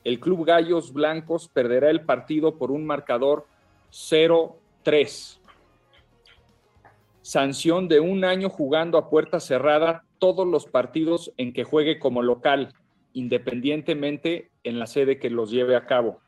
el 0.04 0.20
Club 0.20 0.46
Gallos 0.46 0.92
Blancos 0.92 1.48
perderá 1.48 1.90
el 1.90 2.02
partido 2.02 2.58
por 2.58 2.72
un 2.72 2.86
marcador 2.86 3.46
0-3. 3.92 5.40
Sanción 7.22 7.88
de 7.88 8.02
un 8.02 8.26
año 8.26 8.50
jugando 8.50 8.98
a 8.98 9.10
puerta 9.10 9.40
cerrada 9.40 10.04
todos 10.20 10.46
los 10.46 10.66
partidos 10.66 11.32
en 11.38 11.54
que 11.54 11.64
juegue 11.64 12.00
como 12.00 12.22
local, 12.22 12.74
independientemente 13.14 14.50
en 14.64 14.78
la 14.78 14.88
sede 14.88 15.20
que 15.20 15.30
los 15.30 15.52
lleve 15.52 15.78
a 15.78 15.86
cabo. 15.86 16.20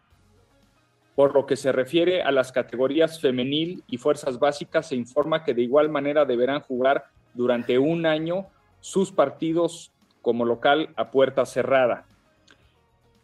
Por 1.15 1.34
lo 1.34 1.46
que 1.46 1.55
se 1.58 1.72
refiere 1.72 2.22
a 2.22 2.32
las 2.32 2.51
categorías 2.51 3.20
femenil 3.20 3.84
y 3.88 3.98
fuerzas 3.98 4.39
básicas, 4.39 4.89
se 4.89 4.96
informa 4.96 5.44
que 5.44 5.53
de 5.53 5.63
igual 5.63 5.89
manera 5.89 6.24
deberán 6.24 6.62
jugar 6.62 7.05
durante 7.34 7.77
un 7.77 8.05
año 8.05 8.48
sus 8.79 9.12
partidos 9.12 9.91
como 10.22 10.46
local 10.46 10.89
a 10.96 11.12
puerta 11.12 11.46
cerrada 11.46 12.05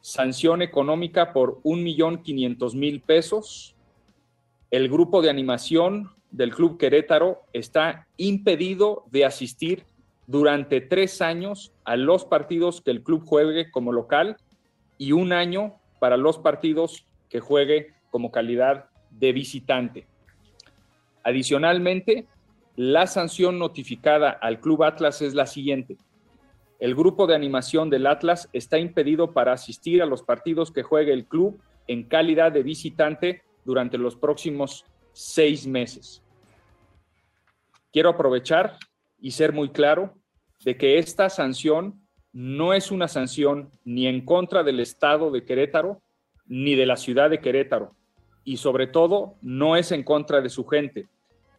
sanción 0.02 0.62
económica 0.62 1.32
por 1.32 1.62
1.500.000 1.64 3.02
pesos. 3.04 3.76
El 4.72 4.90
grupo 4.90 5.22
de 5.22 5.30
animación 5.30 6.10
del 6.32 6.54
Club 6.54 6.78
Querétaro 6.78 7.42
está 7.54 8.08
impedido 8.18 9.06
de 9.12 9.26
asistir 9.26 9.86
durante 10.28 10.82
tres 10.82 11.22
años 11.22 11.72
a 11.84 11.96
los 11.96 12.26
partidos 12.26 12.82
que 12.82 12.92
el 12.92 13.04
club 13.04 13.26
juegue 13.26 13.70
como 13.70 13.92
local 13.92 14.38
y 14.98 15.12
un 15.12 15.34
año 15.34 15.76
para 16.00 16.18
los 16.18 16.38
partidos 16.38 17.06
que 17.30 17.40
juegue 17.40 17.94
como 18.10 18.32
calidad 18.32 18.86
de 19.10 19.34
visitante. 19.34 20.08
Adicionalmente, 21.24 22.28
la 22.76 23.08
sanción 23.08 23.60
notificada 23.60 24.30
al 24.30 24.60
Club 24.60 24.84
Atlas 24.84 25.22
es 25.22 25.34
la 25.34 25.46
siguiente 25.46 25.98
el 26.82 26.96
grupo 26.96 27.28
de 27.28 27.36
animación 27.36 27.92
del 27.92 28.08
Atlas 28.08 28.50
está 28.54 28.80
impedido 28.80 29.34
para 29.34 29.54
asistir 29.54 30.02
a 30.02 30.08
los 30.08 30.24
partidos 30.24 30.72
que 30.72 30.82
juegue 30.82 31.14
el 31.14 31.26
club 31.26 31.62
en 31.88 32.04
calidad 32.04 32.52
de 32.52 32.64
visitante 32.64 33.44
durante 33.64 34.00
los 34.00 34.16
próximos 34.16 34.84
seis 35.14 35.68
meses. 35.68 36.24
Quiero 37.94 38.10
aprovechar 38.10 38.78
y 39.20 39.30
ser 39.30 39.54
muy 39.54 39.70
claro 39.70 40.16
de 40.66 40.76
que 40.76 40.98
esta 40.98 41.30
sanción 41.30 42.02
no 42.34 42.74
es 42.74 42.90
una 42.90 43.08
sanción 43.08 43.70
ni 43.86 44.08
en 44.08 44.26
contra 44.26 44.64
del 44.64 44.80
Estado 44.80 45.30
de 45.30 45.46
Querétaro 45.46 46.02
ni 46.48 46.74
de 46.74 46.88
la 46.88 46.98
ciudad 46.98 47.30
de 47.30 47.42
Querétaro 47.42 47.96
y 48.44 48.58
sobre 48.58 48.88
todo 48.88 49.36
no 49.44 49.76
es 49.76 49.92
en 49.92 50.04
contra 50.04 50.42
de 50.42 50.50
su 50.50 50.66
gente. 50.66 51.08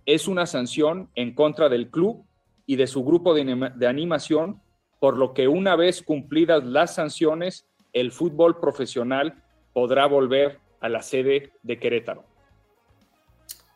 Es 0.04 0.26
una 0.26 0.46
sanción 0.46 1.10
en 1.14 1.32
contra 1.32 1.68
del 1.68 1.90
club 1.90 2.24
y 2.66 2.74
de 2.74 2.88
su 2.88 3.04
grupo 3.04 3.34
de, 3.34 3.86
animación 3.86 4.60
por 5.02 5.18
lo 5.18 5.34
que 5.34 5.48
una 5.48 5.74
vez 5.74 6.00
cumplidas 6.00 6.62
las 6.62 6.94
sanciones, 6.94 7.66
el 7.92 8.12
fútbol 8.12 8.60
profesional 8.60 9.34
podrá 9.72 10.06
volver 10.06 10.60
a 10.80 10.88
la 10.88 11.02
sede 11.02 11.50
de 11.64 11.80
Querétaro. 11.80 12.24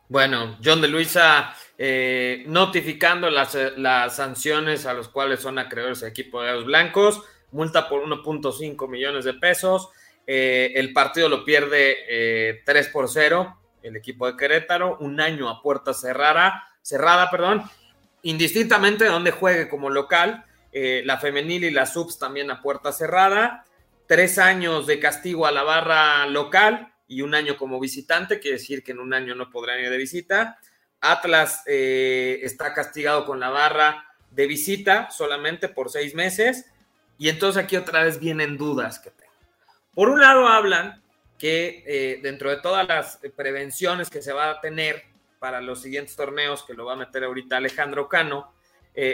Bueno, 0.09 0.57
John 0.65 0.81
de 0.81 0.87
Luisa 0.87 1.53
eh, 1.77 2.45
notificando 2.47 3.29
las, 3.29 3.59
las, 3.77 4.15
sanciones 4.15 4.87
a 4.87 4.95
los 4.95 5.09
cuales 5.09 5.41
son 5.41 5.59
acreedores 5.59 6.01
el 6.03 6.11
equipo 6.11 6.45
de 6.45 6.53
los 6.53 6.65
blancos, 6.65 7.21
multa 7.51 7.89
por 7.89 8.05
1.5 8.05 8.89
millones 8.89 9.25
de 9.25 9.35
pesos, 9.35 9.89
eh, 10.29 10.75
el 10.77 10.93
partido 10.93 11.29
lo 11.29 11.45
pierde 11.45 12.63
3 12.65 12.87
eh, 12.87 12.91
por 12.93 13.09
0, 13.09 13.59
el 13.83 13.97
equipo 13.97 14.29
de 14.29 14.37
Querétaro, 14.37 14.97
un 15.01 15.21
año 15.21 15.49
a 15.49 15.61
puerta 15.61 15.93
cerrada, 15.93 16.69
cerrada, 16.83 17.33
perdón, 17.33 17.65
indistintamente 18.23 19.03
de 19.03 19.11
donde 19.11 19.33
juegue 19.33 19.69
como 19.69 19.91
local, 19.91 20.45
eh, 20.79 21.01
la 21.07 21.17
femenil 21.17 21.65
y 21.65 21.71
la 21.71 21.87
subs 21.87 22.19
también 22.19 22.51
a 22.51 22.61
puerta 22.61 22.93
cerrada, 22.93 23.65
tres 24.07 24.37
años 24.37 24.87
de 24.87 25.01
castigo 25.01 25.47
a 25.47 25.51
la 25.51 25.63
barra 25.63 26.27
local 26.27 26.93
y 27.09 27.23
un 27.23 27.35
año 27.35 27.57
como 27.57 27.81
visitante, 27.81 28.41
quiere 28.41 28.59
decir 28.59 28.85
que 28.85 28.93
en 28.93 28.99
un 28.99 29.15
año 29.15 29.35
no 29.35 29.49
podrán 29.49 29.81
ir 29.81 29.89
de 29.89 29.97
visita. 29.97 30.59
Atlas 31.01 31.63
eh, 31.65 32.41
está 32.43 32.75
castigado 32.75 33.25
con 33.25 33.41
la 33.41 33.49
barra 33.49 34.05
de 34.31 34.47
visita 34.47 35.11
solamente 35.11 35.71
por 35.71 35.89
seis 35.89 36.15
meses. 36.15 36.67
Y 37.17 37.31
entonces 37.31 37.65
aquí 37.65 37.79
otra 37.79 38.05
vez 38.05 38.21
vienen 38.21 38.59
dudas 38.59 38.99
que 38.99 39.09
tengo. 39.09 39.33
Por 39.95 40.11
un 40.11 40.21
lado 40.21 40.47
hablan 40.47 41.03
que 41.39 41.85
eh, 41.87 42.21
dentro 42.23 42.51
de 42.51 42.59
todas 42.59 42.87
las 42.87 43.19
prevenciones 43.35 44.11
que 44.11 44.21
se 44.21 44.35
va 44.35 44.51
a 44.51 44.61
tener 44.61 45.05
para 45.39 45.63
los 45.63 45.81
siguientes 45.81 46.15
torneos, 46.17 46.65
que 46.65 46.75
lo 46.75 46.85
va 46.85 46.93
a 46.93 46.97
meter 46.97 47.25
ahorita 47.25 47.57
Alejandro 47.57 48.11
Cano, 48.11 48.53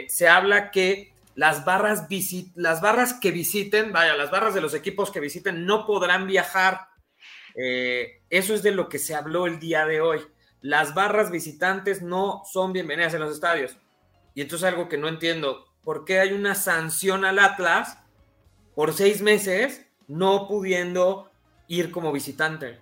se 0.08 0.28
habla 0.28 0.70
que 0.70 1.11
las 1.34 1.64
barras, 1.64 2.06
las 2.54 2.80
barras 2.80 3.14
que 3.14 3.30
visiten, 3.30 3.92
vaya, 3.92 4.16
las 4.16 4.30
barras 4.30 4.54
de 4.54 4.60
los 4.60 4.74
equipos 4.74 5.10
que 5.10 5.20
visiten 5.20 5.64
no 5.64 5.86
podrán 5.86 6.26
viajar. 6.26 6.88
Eh, 7.54 8.22
eso 8.30 8.54
es 8.54 8.62
de 8.62 8.72
lo 8.72 8.88
que 8.88 8.98
se 8.98 9.14
habló 9.14 9.46
el 9.46 9.58
día 9.58 9.86
de 9.86 10.00
hoy. 10.00 10.20
Las 10.60 10.94
barras 10.94 11.30
visitantes 11.30 12.02
no 12.02 12.42
son 12.50 12.72
bienvenidas 12.72 13.14
en 13.14 13.20
los 13.20 13.32
estadios. 13.32 13.76
Y 14.34 14.42
esto 14.42 14.56
es 14.56 14.64
algo 14.64 14.88
que 14.88 14.98
no 14.98 15.08
entiendo. 15.08 15.66
¿Por 15.82 16.04
qué 16.04 16.20
hay 16.20 16.32
una 16.32 16.54
sanción 16.54 17.24
al 17.24 17.38
Atlas 17.38 17.98
por 18.74 18.92
seis 18.92 19.20
meses 19.22 19.86
no 20.06 20.46
pudiendo 20.46 21.30
ir 21.66 21.90
como 21.90 22.12
visitante? 22.12 22.78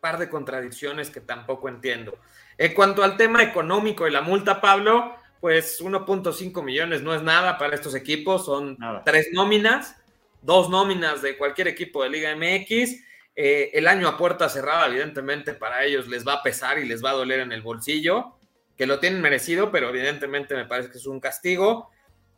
Par 0.00 0.18
de 0.18 0.30
contradicciones 0.30 1.10
que 1.10 1.20
tampoco 1.20 1.68
entiendo. 1.68 2.18
En 2.58 2.74
cuanto 2.74 3.02
al 3.02 3.16
tema 3.16 3.42
económico 3.42 4.06
y 4.06 4.10
la 4.10 4.22
multa, 4.22 4.60
Pablo, 4.60 5.14
pues 5.42 5.80
1.5 5.82 6.62
millones 6.62 7.02
no 7.02 7.12
es 7.12 7.20
nada 7.20 7.58
para 7.58 7.74
estos 7.74 7.96
equipos, 7.96 8.46
son 8.46 8.78
tres 9.04 9.30
nóminas, 9.32 9.96
dos 10.40 10.70
nóminas 10.70 11.20
de 11.20 11.36
cualquier 11.36 11.66
equipo 11.66 12.04
de 12.04 12.10
Liga 12.10 12.36
MX. 12.36 13.02
Eh, 13.34 13.70
el 13.74 13.88
año 13.88 14.06
a 14.06 14.16
puerta 14.16 14.48
cerrada, 14.48 14.86
evidentemente, 14.86 15.52
para 15.54 15.82
ellos 15.84 16.06
les 16.06 16.24
va 16.24 16.34
a 16.34 16.42
pesar 16.44 16.78
y 16.78 16.86
les 16.86 17.04
va 17.04 17.10
a 17.10 17.14
doler 17.14 17.40
en 17.40 17.50
el 17.50 17.60
bolsillo, 17.60 18.36
que 18.78 18.86
lo 18.86 19.00
tienen 19.00 19.20
merecido, 19.20 19.72
pero 19.72 19.88
evidentemente 19.88 20.54
me 20.54 20.64
parece 20.64 20.92
que 20.92 20.98
es 20.98 21.06
un 21.06 21.18
castigo. 21.18 21.90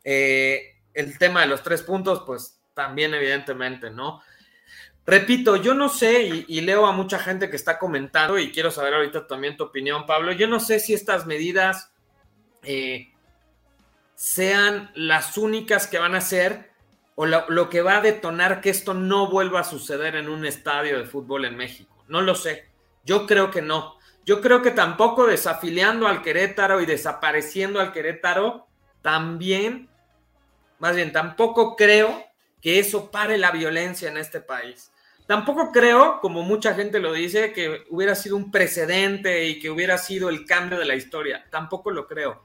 Eh, 0.03 0.73
el 0.95 1.15
tema 1.19 1.41
de 1.41 1.47
los 1.47 1.61
tres 1.61 1.83
puntos, 1.83 2.23
pues 2.25 2.59
también, 2.73 3.13
evidentemente, 3.13 3.91
¿no? 3.91 4.23
Repito, 5.05 5.57
yo 5.57 5.75
no 5.75 5.89
sé, 5.89 6.23
y, 6.23 6.45
y, 6.47 6.61
leo 6.61 6.87
a 6.87 6.91
mucha 6.91 7.19
gente 7.19 7.51
que 7.51 7.55
está 7.55 7.77
comentando, 7.77 8.39
y 8.39 8.51
quiero 8.51 8.71
saber 8.71 8.95
ahorita 8.95 9.27
también 9.27 9.57
tu 9.57 9.65
opinión, 9.65 10.07
Pablo. 10.07 10.31
Yo 10.31 10.47
no 10.47 10.59
sé 10.59 10.79
si 10.79 10.95
estas 10.95 11.27
medidas 11.27 11.91
eh, 12.65 13.13
sean 14.15 14.91
las 14.95 15.37
únicas 15.37 15.87
que 15.87 15.99
van 15.99 16.15
a 16.15 16.21
ser 16.21 16.71
o 17.15 17.25
lo, 17.25 17.69
que 17.69 17.81
va 17.81 17.97
a 17.97 18.01
detonar 18.01 18.59
que 18.59 18.69
esto 18.69 18.93
no 18.93 19.29
vuelva 19.29 19.61
a 19.61 19.63
suceder 19.63 20.15
en 20.15 20.27
un 20.27 20.45
estadio 20.45 20.97
de 20.97 21.05
fútbol 21.05 21.45
en 21.45 21.55
México. 21.55 22.03
No 22.09 22.21
lo 22.21 22.35
sé. 22.35 22.65
Yo 23.05 23.25
creo 23.25 23.51
que 23.51 23.61
no. 23.61 23.97
Yo 24.25 24.41
creo 24.41 24.61
que 24.61 24.71
tampoco 24.71 25.25
desafiliando 25.25 26.07
al 26.07 26.21
Querétaro 26.21 26.81
y 26.81 26.85
desapareciendo 26.85 27.79
al 27.79 27.93
Querétaro, 27.93 28.67
también, 29.01 29.87
más 30.79 30.95
bien, 30.95 31.13
tampoco 31.13 31.75
creo 31.75 32.25
que 32.61 32.79
eso 32.79 33.11
pare 33.11 33.37
la 33.37 33.51
violencia 33.51 34.09
en 34.09 34.17
este 34.17 34.41
país. 34.41 34.91
Tampoco 35.27 35.71
creo, 35.71 36.19
como 36.19 36.43
mucha 36.43 36.73
gente 36.73 36.99
lo 36.99 37.13
dice, 37.13 37.53
que 37.53 37.85
hubiera 37.89 38.15
sido 38.15 38.35
un 38.35 38.51
precedente 38.51 39.45
y 39.45 39.59
que 39.59 39.69
hubiera 39.69 39.97
sido 39.97 40.29
el 40.29 40.45
cambio 40.45 40.77
de 40.79 40.85
la 40.85 40.95
historia. 40.95 41.45
Tampoco 41.49 41.91
lo 41.91 42.07
creo. 42.07 42.43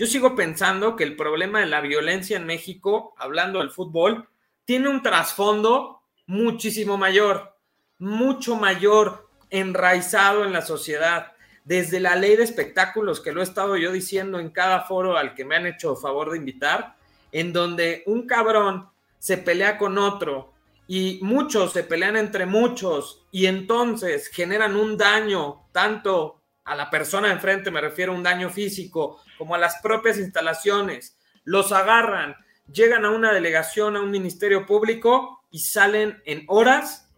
Yo 0.00 0.06
sigo 0.06 0.34
pensando 0.34 0.96
que 0.96 1.04
el 1.04 1.14
problema 1.14 1.60
de 1.60 1.66
la 1.66 1.82
violencia 1.82 2.38
en 2.38 2.46
México, 2.46 3.14
hablando 3.18 3.58
del 3.58 3.68
fútbol, 3.68 4.30
tiene 4.64 4.88
un 4.88 5.02
trasfondo 5.02 6.00
muchísimo 6.24 6.96
mayor, 6.96 7.54
mucho 7.98 8.56
mayor, 8.56 9.28
enraizado 9.50 10.46
en 10.46 10.54
la 10.54 10.62
sociedad. 10.62 11.32
Desde 11.66 12.00
la 12.00 12.16
ley 12.16 12.34
de 12.34 12.44
espectáculos, 12.44 13.20
que 13.20 13.32
lo 13.32 13.42
he 13.42 13.44
estado 13.44 13.76
yo 13.76 13.92
diciendo 13.92 14.40
en 14.40 14.48
cada 14.48 14.84
foro 14.84 15.18
al 15.18 15.34
que 15.34 15.44
me 15.44 15.56
han 15.56 15.66
hecho 15.66 15.94
favor 15.96 16.30
de 16.30 16.38
invitar, 16.38 16.96
en 17.30 17.52
donde 17.52 18.02
un 18.06 18.26
cabrón 18.26 18.88
se 19.18 19.36
pelea 19.36 19.76
con 19.76 19.98
otro 19.98 20.54
y 20.88 21.18
muchos 21.20 21.74
se 21.74 21.84
pelean 21.84 22.16
entre 22.16 22.46
muchos 22.46 23.26
y 23.30 23.44
entonces 23.44 24.28
generan 24.28 24.76
un 24.76 24.96
daño 24.96 25.66
tanto 25.72 26.39
a 26.64 26.74
la 26.74 26.90
persona 26.90 27.32
enfrente, 27.32 27.70
me 27.70 27.80
refiero 27.80 28.12
a 28.12 28.16
un 28.16 28.22
daño 28.22 28.50
físico, 28.50 29.22
como 29.38 29.54
a 29.54 29.58
las 29.58 29.80
propias 29.82 30.18
instalaciones, 30.18 31.18
los 31.44 31.72
agarran, 31.72 32.36
llegan 32.72 33.04
a 33.04 33.10
una 33.10 33.32
delegación, 33.32 33.96
a 33.96 34.02
un 34.02 34.10
ministerio 34.10 34.66
público 34.66 35.44
y 35.50 35.60
salen 35.60 36.22
en 36.24 36.44
horas, 36.48 37.10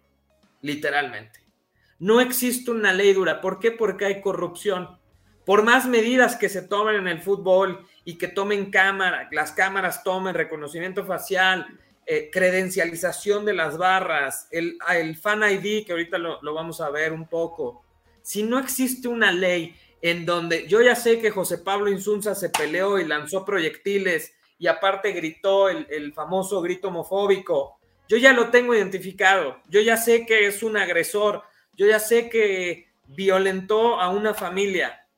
literalmente. 0.60 1.40
No 1.98 2.20
existe 2.20 2.70
una 2.70 2.92
ley 2.92 3.12
dura. 3.12 3.40
¿Por 3.40 3.58
qué? 3.58 3.70
Porque 3.70 4.06
hay 4.06 4.20
corrupción. 4.20 4.98
Por 5.44 5.62
más 5.62 5.86
medidas 5.86 6.36
que 6.36 6.48
se 6.48 6.62
tomen 6.62 6.96
en 6.96 7.08
el 7.08 7.20
fútbol 7.20 7.86
y 8.04 8.18
que 8.18 8.28
tomen 8.28 8.70
cámara, 8.70 9.28
las 9.32 9.52
cámaras 9.52 10.02
tomen 10.02 10.34
reconocimiento 10.34 11.04
facial, 11.04 11.66
eh, 12.06 12.30
credencialización 12.32 13.44
de 13.44 13.54
las 13.54 13.78
barras, 13.78 14.48
el, 14.50 14.78
el, 14.92 15.16
fan 15.16 15.42
ID, 15.42 15.86
que 15.86 15.92
ahorita 15.92 16.18
lo, 16.18 16.42
lo 16.42 16.54
vamos 16.54 16.80
a 16.80 16.90
ver 16.90 17.12
un 17.12 17.28
poco, 17.28 17.84
si 18.22 18.42
no 18.42 18.58
existe 18.58 19.08
una 19.08 19.32
ley 19.32 19.74
en 20.00 20.26
donde 20.26 20.66
yo 20.66 20.82
ya 20.82 20.96
sé 20.96 21.20
que 21.20 21.30
José 21.30 21.58
Pablo 21.58 21.90
Insunza 21.90 22.34
se 22.34 22.50
peleó 22.50 22.98
y 22.98 23.04
lanzó 23.04 23.44
proyectiles 23.44 24.34
y 24.58 24.66
aparte 24.66 25.12
gritó 25.12 25.68
el, 25.68 26.12
famoso 26.12 26.60
grito 26.60 26.88
homofóbico, 26.88 27.78
yo 28.08 28.16
ya 28.16 28.32
lo 28.32 28.50
tengo 28.50 28.74
identificado, 28.74 29.60
yo 29.68 29.80
ya 29.80 29.96
sé 29.96 30.26
que 30.26 30.46
es 30.46 30.62
un 30.62 30.76
agresor, 30.76 31.42
yo 31.74 31.86
ya 31.86 31.98
sé 31.98 32.28
que 32.28 32.88
violentó 33.06 34.00
a 34.00 34.10
una 34.10 34.34
familia, 34.34 35.08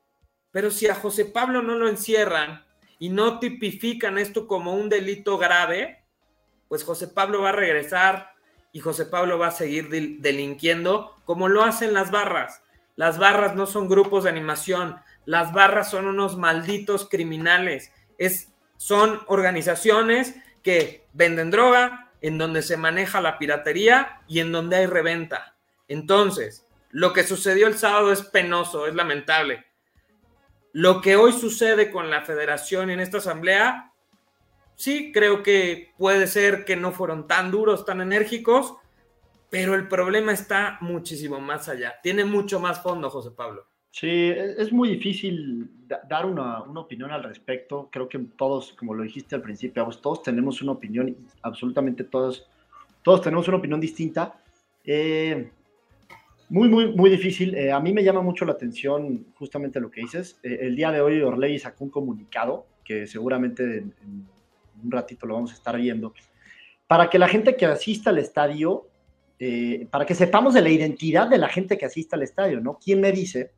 pero 0.51 0.71
si 0.71 0.87
a 0.87 0.95
José 0.95 1.25
Pablo 1.25 1.61
no 1.61 1.75
lo 1.75 1.89
encierran 1.89 2.65
y 2.97 3.09
no 3.09 3.39
tipifican 3.39 4.17
esto 4.17 4.47
como 4.47 4.73
un 4.73 4.89
delito 4.89 5.37
grave, 5.37 6.03
pues 6.67 6.83
José 6.83 7.07
Pablo 7.07 7.41
va 7.41 7.49
a 7.49 7.53
regresar 7.53 8.31
y 8.71 8.79
José 8.79 9.05
Pablo 9.05 9.37
va 9.37 9.47
a 9.47 9.51
seguir 9.51 9.89
delinquiendo 10.19 11.15
como 11.23 11.47
lo 11.47 11.63
hacen 11.63 11.93
las 11.93 12.11
barras. 12.11 12.61
Las 12.95 13.17
barras 13.17 13.55
no 13.55 13.65
son 13.65 13.89
grupos 13.89 14.23
de 14.23 14.29
animación, 14.29 14.97
las 15.25 15.53
barras 15.53 15.89
son 15.89 16.07
unos 16.07 16.37
malditos 16.37 17.09
criminales. 17.09 17.91
Es, 18.17 18.53
son 18.77 19.21
organizaciones 19.27 20.35
que 20.63 21.05
venden 21.13 21.51
droga, 21.51 22.11
en 22.21 22.37
donde 22.37 22.61
se 22.61 22.77
maneja 22.77 23.21
la 23.21 23.37
piratería 23.37 24.21
y 24.27 24.39
en 24.39 24.51
donde 24.51 24.77
hay 24.77 24.85
reventa. 24.85 25.55
Entonces, 25.87 26.65
lo 26.89 27.13
que 27.13 27.23
sucedió 27.23 27.67
el 27.67 27.77
sábado 27.77 28.11
es 28.11 28.21
penoso, 28.23 28.87
es 28.87 28.95
lamentable. 28.95 29.65
Lo 30.71 31.01
que 31.01 31.15
hoy 31.15 31.33
sucede 31.33 31.91
con 31.91 32.09
la 32.09 32.21
federación 32.21 32.89
en 32.89 32.99
esta 32.99 33.17
asamblea, 33.17 33.91
sí, 34.75 35.11
creo 35.11 35.43
que 35.43 35.93
puede 35.97 36.27
ser 36.27 36.65
que 36.65 36.75
no 36.75 36.91
fueron 36.91 37.27
tan 37.27 37.51
duros, 37.51 37.85
tan 37.85 38.01
enérgicos, 38.01 38.75
pero 39.55 39.73
el 39.73 39.87
problema 39.87 40.33
está 40.33 40.77
muchísimo 40.81 41.39
más 41.39 41.69
allá. 41.69 41.95
Tiene 42.03 42.25
mucho 42.25 42.59
más 42.59 42.83
fondo, 42.83 43.09
José 43.09 43.31
Pablo. 43.31 43.65
Sí, 43.89 44.05
e-, 44.09 44.61
es 44.61 44.73
muy 44.73 44.89
difícil 44.89 45.71
dar 46.09 46.25
una, 46.25 46.61
una, 46.63 46.81
opinión 46.81 47.09
al 47.11 47.23
respecto. 47.23 47.87
Creo 47.89 48.09
que 48.09 48.19
todos, 48.35 48.73
como 48.73 48.93
lo 48.93 49.03
dijiste 49.03 49.33
al 49.33 49.41
principio, 49.41 49.87
todos 50.01 50.23
tenemos 50.23 50.61
una 50.61 50.73
opinión, 50.73 51.15
absolutamente 51.41 52.03
todos, 52.03 52.45
todos 53.01 53.21
tenemos 53.21 53.47
una 53.47 53.55
opinión 53.55 53.79
distinta. 53.79 54.35
Eh, 54.83 55.49
muy, 56.49 56.67
muy, 56.67 56.93
muy 56.93 57.09
difícil. 57.09 57.55
Eh, 57.55 57.71
a 57.71 57.79
mí 57.79 57.93
me 57.93 58.03
llama 58.03 58.21
mucho 58.21 58.43
la 58.43 58.51
atención 58.51 59.27
justamente 59.35 59.79
lo 59.79 59.89
que 59.89 60.01
dices. 60.01 60.37
Eh, 60.43 60.57
el 60.63 60.75
día 60.75 60.91
de 60.91 60.99
hoy 60.99 61.21
Orley 61.21 61.57
sacó 61.59 61.85
un 61.85 61.91
comunicado 61.91 62.65
que 62.83 63.07
seguramente 63.07 63.77
en, 63.77 63.93
un 64.83 64.91
ratito 64.91 65.25
lo 65.25 65.35
vamos 65.35 65.51
a 65.51 65.55
estar 65.55 65.77
viendo, 65.77 66.13
para 66.87 67.09
que 67.09 67.17
la 67.17 67.29
gente 67.29 67.55
que 67.55 67.65
asista 67.65 68.09
al 68.09 68.17
estadio 68.17 68.89
eh, 69.37 69.87
para 69.91 70.05
que 70.05 70.15
sepamos 70.15 70.53
de 70.53 70.61
la 70.61 70.69
identidad 70.69 71.27
de 71.27 71.37
la 71.37 71.49
gente 71.49 71.77
que 71.77 71.85
asista 71.85 72.15
al 72.15 72.23
estadio, 72.23 72.61
¿no? 72.61 72.79
¿Quién 72.81 73.01
me 73.01 73.11
dice 73.11 73.51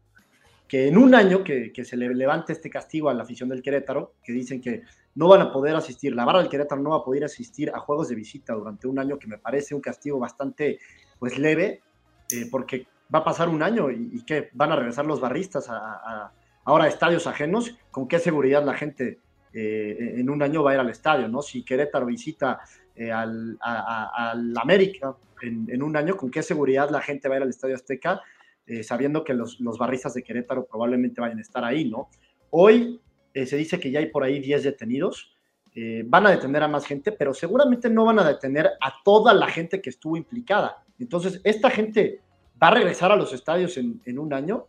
que 0.67 0.87
en 0.87 0.97
un 0.97 1.15
año 1.15 1.43
que, 1.43 1.71
se 1.85 1.95
le 1.95 2.13
levante 2.13 2.51
este 2.51 2.69
castigo 2.69 3.09
a 3.09 3.13
la 3.13 3.23
afición 3.23 3.49
del 3.49 3.61
Querétaro, 3.61 4.15
que 4.23 4.33
dicen 4.33 4.59
que 4.59 4.83
no 5.15 5.27
van 5.27 5.41
a 5.41 5.51
poder 5.51 5.75
asistir, 5.75 6.13
la 6.13 6.25
barra 6.25 6.39
del 6.39 6.49
Querétaro 6.49 6.81
no 6.81 6.89
va 6.89 6.97
a 6.97 7.03
poder 7.03 7.23
asistir 7.23 7.71
a 7.73 7.79
juegos 7.79 8.09
de 8.09 8.15
visita 8.15 8.53
durante 8.53 8.87
un 8.87 8.99
año, 8.99 9.17
que 9.17 9.27
me 9.27 9.37
parece 9.37 9.75
un 9.75 9.81
castigo 9.81 10.19
bastante, 10.19 10.79
pues, 11.19 11.37
leve, 11.37 11.81
eh, 12.31 12.47
porque 12.51 12.87
va 13.13 13.19
a 13.19 13.23
pasar 13.23 13.47
un 13.47 13.63
año 13.63 13.89
y, 13.89 14.23
que 14.25 14.49
van 14.53 14.71
a 14.71 14.75
regresar 14.75 15.05
los 15.05 15.21
barristas 15.21 15.69
a, 15.69 16.31
ahora 16.65 16.85
a 16.85 16.87
estadios 16.89 17.27
ajenos, 17.27 17.77
¿con 17.91 18.07
qué 18.07 18.19
seguridad 18.19 18.65
la 18.65 18.73
gente 18.73 19.19
eh, 19.53 20.15
en 20.17 20.29
un 20.29 20.43
año 20.43 20.63
va 20.63 20.71
a 20.71 20.73
ir 20.73 20.79
al 20.81 20.89
estadio, 20.89 21.29
¿no? 21.29 21.41
Si 21.41 21.63
Querétaro 21.63 22.05
visita 22.05 22.59
al, 23.11 23.57
al 23.61 24.53
América, 24.57 25.15
en, 25.41 25.83
un 25.83 25.95
año, 25.95 26.17
con 26.17 26.31
qué 26.31 26.43
seguridad 26.43 26.89
la 26.89 27.01
gente 27.01 27.27
va 27.27 27.35
a 27.35 27.37
ir 27.37 27.43
al 27.43 27.49
Estadio 27.49 27.75
Azteca, 27.75 28.21
eh, 28.65 28.83
sabiendo 28.83 29.23
que 29.23 29.33
los, 29.33 29.59
los, 29.59 29.77
barristas 29.77 30.13
de 30.13 30.23
Querétaro 30.23 30.65
probablemente 30.65 31.21
vayan 31.21 31.37
a 31.37 31.41
estar 31.41 31.63
ahí, 31.63 31.89
¿no? 31.89 32.09
Hoy 32.49 32.99
eh, 33.33 33.45
se 33.45 33.57
dice 33.57 33.79
que 33.79 33.91
ya 33.91 33.99
hay 33.99 34.07
por 34.07 34.23
ahí 34.23 34.39
10 34.39 34.63
detenidos, 34.63 35.33
eh, 35.75 36.03
van 36.05 36.25
a 36.27 36.31
detener 36.31 36.63
a 36.63 36.67
más 36.67 36.85
gente, 36.85 37.11
pero 37.11 37.33
seguramente 37.33 37.89
no 37.89 38.05
van 38.05 38.19
a 38.19 38.27
detener 38.27 38.67
a 38.81 38.93
toda 39.03 39.33
la 39.33 39.47
gente 39.47 39.81
que 39.81 39.89
estuvo 39.89 40.17
implicada. 40.17 40.83
Entonces, 40.99 41.39
esta 41.43 41.69
gente 41.69 42.21
va 42.61 42.69
a 42.69 42.71
regresar 42.71 43.11
a 43.11 43.15
los 43.15 43.31
estadios 43.31 43.77
en, 43.77 44.01
en 44.05 44.17
un 44.17 44.33
año, 44.33 44.65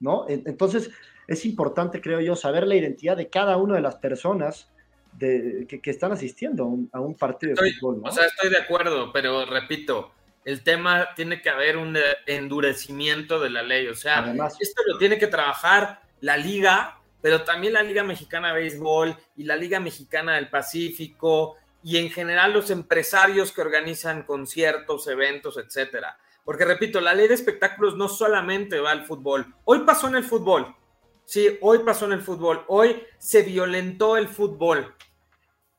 ¿no? 0.00 0.24
Entonces, 0.28 0.90
es 1.28 1.44
importante, 1.44 2.00
creo 2.00 2.20
yo, 2.20 2.36
saber 2.36 2.66
la 2.66 2.76
identidad 2.76 3.16
de 3.16 3.28
cada 3.28 3.58
una 3.58 3.74
de 3.74 3.82
las 3.82 3.96
personas 3.96 4.72
que, 5.18 5.80
están 5.84 6.12
asistiendo 6.12 6.64
a 6.92 7.00
un, 7.00 7.14
partido 7.14 7.54
de 7.54 7.72
fútbol. 7.74 8.02
O 8.04 8.10
sea, 8.10 8.26
estoy 8.26 8.50
de 8.50 8.58
acuerdo, 8.58 9.12
pero 9.12 9.44
repito, 9.46 10.12
el 10.44 10.62
tema 10.62 11.08
tiene 11.14 11.42
que 11.42 11.50
haber 11.50 11.76
un 11.76 11.98
endurecimiento 12.26 13.40
de 13.40 13.50
la 13.50 13.62
ley. 13.62 13.88
O 13.88 13.94
sea, 13.94 14.34
esto 14.60 14.82
lo 14.86 14.98
tiene 14.98 15.18
que 15.18 15.26
trabajar 15.26 16.00
la 16.20 16.36
liga, 16.36 17.00
pero 17.20 17.42
también 17.42 17.72
la 17.72 17.82
Liga 17.82 18.04
Mexicana 18.04 18.48
de 18.48 18.60
Béisbol 18.60 19.16
y 19.36 19.44
la 19.44 19.56
Liga 19.56 19.80
Mexicana 19.80 20.36
del 20.36 20.48
Pacífico 20.48 21.56
y 21.82 21.98
en 21.98 22.10
general 22.10 22.52
los 22.52 22.70
empresarios 22.70 23.52
que 23.52 23.60
organizan 23.60 24.22
conciertos, 24.22 25.06
eventos, 25.08 25.56
etcétera. 25.56 26.18
Porque 26.44 26.64
repito, 26.64 27.00
la 27.00 27.14
ley 27.14 27.26
de 27.28 27.34
espectáculos 27.34 27.96
no 27.96 28.08
solamente 28.08 28.78
va 28.78 28.92
al 28.92 29.04
fútbol. 29.04 29.54
Hoy 29.64 29.80
pasó 29.80 30.06
en 30.06 30.16
el 30.16 30.24
fútbol. 30.24 30.74
Sí, 31.24 31.58
hoy 31.60 31.80
pasó 31.80 32.06
en 32.06 32.12
el 32.12 32.22
fútbol. 32.22 32.64
Hoy 32.68 33.02
se 33.18 33.42
violentó 33.42 34.16
el 34.16 34.28
fútbol. 34.28 34.94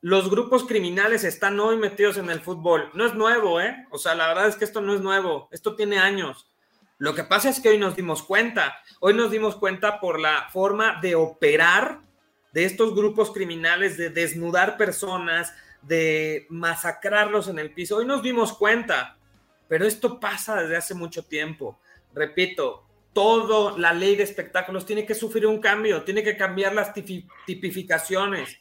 Los 0.02 0.30
grupos 0.30 0.66
criminales 0.66 1.24
están 1.24 1.60
hoy 1.60 1.78
metidos 1.78 2.18
en 2.18 2.30
el 2.30 2.42
fútbol. 2.42 2.90
No 2.94 3.06
es 3.06 3.14
nuevo, 3.16 3.60
¿eh? 3.60 3.88
O 3.90 3.98
sea, 3.98 4.16
la 4.16 4.28
verdad 4.28 4.48
es 4.48 4.56
que 4.56 4.66
esto 4.66 4.82
no 4.82 4.94
es 4.94 5.02
nuevo. 5.02 5.50
Esto 5.52 5.76
tiene 5.76 5.98
años. 5.98 6.48
Lo 6.98 7.16
que 7.16 7.24
pasa 7.24 7.50
es 7.50 7.60
que 7.60 7.70
hoy 7.70 7.78
nos 7.78 7.96
dimos 7.96 8.24
cuenta. 8.24 8.78
Hoy 9.00 9.14
nos 9.14 9.32
dimos 9.32 9.56
cuenta 9.56 10.00
por 10.00 10.20
la 10.20 10.50
forma 10.52 11.00
de 11.02 11.16
operar 11.16 12.02
de 12.54 12.66
estos 12.66 12.96
grupos 12.96 13.32
criminales, 13.32 13.98
de 13.98 14.10
desnudar 14.10 14.78
personas, 14.78 15.54
de 15.82 16.48
masacrarlos 16.50 17.48
en 17.48 17.60
el 17.60 17.74
piso. 17.74 17.98
Hoy 17.98 18.06
nos 18.06 18.24
dimos 18.24 18.54
cuenta 18.54 19.18
pero 19.68 19.86
esto 19.86 20.20
pasa 20.20 20.62
desde 20.62 20.78
hace 20.78 20.94
mucho 20.94 21.24
tiempo. 21.24 21.80
Repito, 22.14 22.86
toda 23.14 23.78
la 23.78 23.94
ley 23.94 24.16
de 24.16 24.24
espectáculos 24.24 24.86
tiene 24.86 25.06
que 25.06 25.16
sufrir 25.16 25.46
un 25.48 25.60
cambio, 25.60 26.04
tiene 26.04 26.24
que 26.24 26.38
cambiar 26.38 26.74
las 26.74 26.94
tipificaciones, 27.46 28.58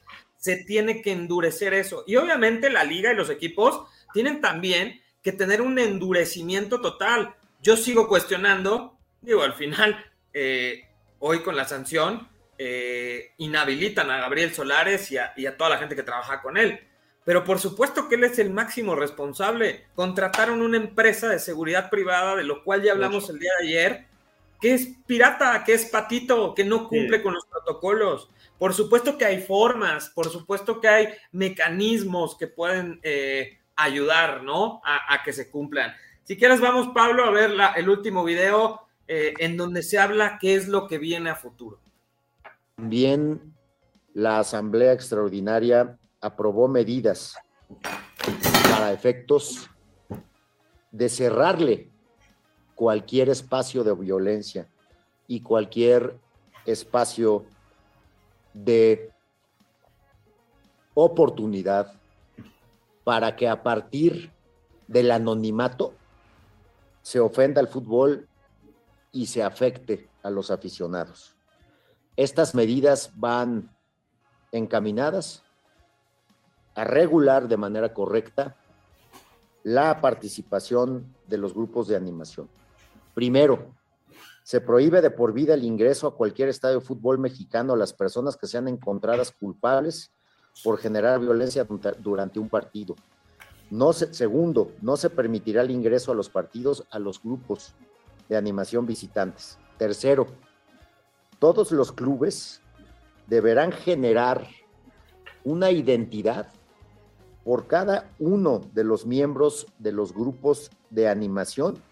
se 0.47 0.59
tiene 0.59 1.03
que 1.03 1.11
endurecer 1.11 1.75
eso. 1.75 2.05
Y 2.07 2.15
obviamente 2.15 2.71
la 2.71 2.85
liga 2.85 3.13
y 3.13 3.17
los 3.17 3.31
equipos 3.31 3.83
tienen 4.13 4.41
también 4.41 5.03
que 5.21 5.33
tener 5.33 5.61
un 5.61 5.77
endurecimiento 5.81 6.81
total. 6.81 7.35
Yo 7.61 7.77
sigo 7.77 8.07
cuestionando, 8.07 8.97
digo, 9.21 9.43
al 9.43 9.55
final, 9.55 10.07
eh, 10.33 10.85
hoy 11.19 11.41
con 11.41 11.57
la 11.57 11.65
sanción, 11.65 12.29
eh, 12.59 13.33
inhabilitan 13.39 14.09
a 14.09 14.19
Gabriel 14.19 14.55
Solares 14.55 15.11
y 15.11 15.47
a 15.47 15.57
toda 15.57 15.71
la 15.71 15.79
gente 15.79 15.97
que 15.97 16.05
trabaja 16.05 16.41
con 16.41 16.57
él. 16.57 16.79
Pero 17.25 17.43
por 17.43 17.59
supuesto 17.59 18.09
que 18.09 18.15
él 18.15 18.23
es 18.23 18.39
el 18.39 18.51
máximo 18.51 18.95
responsable. 18.95 19.87
Contrataron 19.97 20.63
una 20.63 20.77
empresa 20.77 21.29
de 21.29 21.41
seguridad 21.41 21.91
privada, 21.91 22.37
de 22.37 22.45
lo 22.45 22.63
cual 22.63 22.85
ya 22.85 22.93
hablamos 22.93 23.29
el 23.31 23.41
día 23.41 23.51
de 23.59 23.67
ayer, 23.67 24.07
que 24.61 24.75
es 24.75 24.91
pirata, 25.09 25.65
que 25.65 25.75
es 25.75 25.87
patito, 25.87 26.55
que 26.55 26.65
no 26.65 26.89
cumple 26.89 27.21
con 27.21 27.35
los 27.35 27.45
protocolos. 27.47 28.31
Por 28.59 28.73
supuesto 28.73 29.19
que 29.19 29.25
hay 29.25 29.43
formas, 29.43 30.11
por 30.11 30.31
supuesto 30.31 30.81
que 30.81 30.89
hay 30.89 31.09
mecanismos 31.33 32.37
que 32.37 32.47
pueden 32.47 33.01
eh, 33.03 33.59
ayudar, 33.77 34.43
¿no? 34.43 34.81
A, 34.85 35.23
que 35.23 35.33
se 35.33 35.51
cumplan. 35.51 35.93
Si 36.25 36.37
quieres, 36.37 36.61
vamos, 36.61 36.89
Pablo, 36.95 37.25
a 37.25 37.31
ver 37.31 37.53
el 37.77 37.89
último 37.89 38.25
video 38.25 38.81
eh, 39.07 39.35
en 39.39 39.57
donde 39.57 39.83
se 39.83 39.99
habla 39.99 40.39
qué 40.41 40.55
es 40.55 40.69
lo 40.69 40.87
que 40.87 40.99
viene 40.99 41.31
a 41.31 41.37
futuro. 41.37 41.79
Bien, 42.79 43.55
la 44.15 44.39
Asamblea 44.39 44.93
Extraordinaria 44.93 45.99
aprobó 46.21 46.67
medidas 46.67 47.37
para 48.71 48.93
efectos 48.93 49.69
de 50.91 51.09
cerrarle 51.09 51.91
cualquier 52.75 53.29
espacio 53.29 53.85
de 53.85 53.95
violencia 53.95 54.69
y 55.27 55.41
cualquier 55.41 56.17
espacio 56.65 57.45
de 58.65 59.13
oportunidad 60.95 61.93
para 63.05 63.37
que 63.37 63.49
a 63.49 63.63
partir 63.63 64.33
del 64.89 65.11
anonimato 65.11 65.93
se 67.03 67.21
ofenda 67.21 67.61
al 67.61 67.69
fútbol 67.69 68.29
y 69.13 69.27
se 69.27 69.43
afecte 69.43 70.09
a 70.23 70.31
los 70.31 70.51
aficionados. 70.51 71.37
Estas 72.17 72.55
medidas 72.55 73.13
van 73.15 73.71
encaminadas 74.53 75.43
a 76.75 76.85
regular 76.85 77.49
de 77.49 77.59
manera 77.59 77.93
correcta 77.93 78.57
la 79.65 80.01
participación 80.01 81.15
de 81.27 81.39
los 81.39 81.53
grupos 81.53 81.89
de 81.89 81.97
animación. 81.97 82.49
Primero, 83.15 83.76
se 84.47 84.61
prohíbe 84.61 85.01
de 85.01 85.11
por 85.11 85.33
vida 85.33 85.55
el 85.55 85.65
ingreso 85.65 86.07
a 86.07 86.15
cualquier 86.15 86.49
estadio 86.49 86.79
de 86.79 86.87
fútbol 86.87 87.19
mexicano 87.19 87.73
a 87.73 87.77
las 87.77 87.93
personas 87.93 88.37
que 88.37 88.47
sean 88.47 88.69
encontradas 88.69 89.33
culpables 89.33 90.13
por 90.63 90.79
generar 90.79 91.19
violencia 91.19 91.67
durante 91.99 92.39
un 92.39 92.49
partido. 92.49 92.95
No 93.73 93.93
segundo, 93.93 94.71
no 94.81 94.97
se 94.97 95.11
permitirá 95.11 95.63
el 95.63 95.73
ingreso 95.73 96.13
a 96.13 96.15
los 96.15 96.31
partidos 96.31 96.85
a 96.93 97.01
los 97.01 97.21
grupos 97.21 97.75
de 98.29 98.37
animación 98.37 98.87
visitantes. 98.87 99.59
Tercero, 99.79 100.29
todos 101.41 101.73
los 101.73 101.91
clubes 101.91 102.63
deberán 103.27 103.73
generar 103.73 104.47
una 105.43 105.73
identidad 105.73 106.53
por 107.43 107.67
cada 107.67 108.15
uno 108.21 108.61
de 108.73 108.85
los 108.85 109.07
miembros 109.07 109.67
de 109.81 109.91
los 109.91 110.15
grupos 110.15 110.71
de 110.91 111.09
animación 111.09 111.83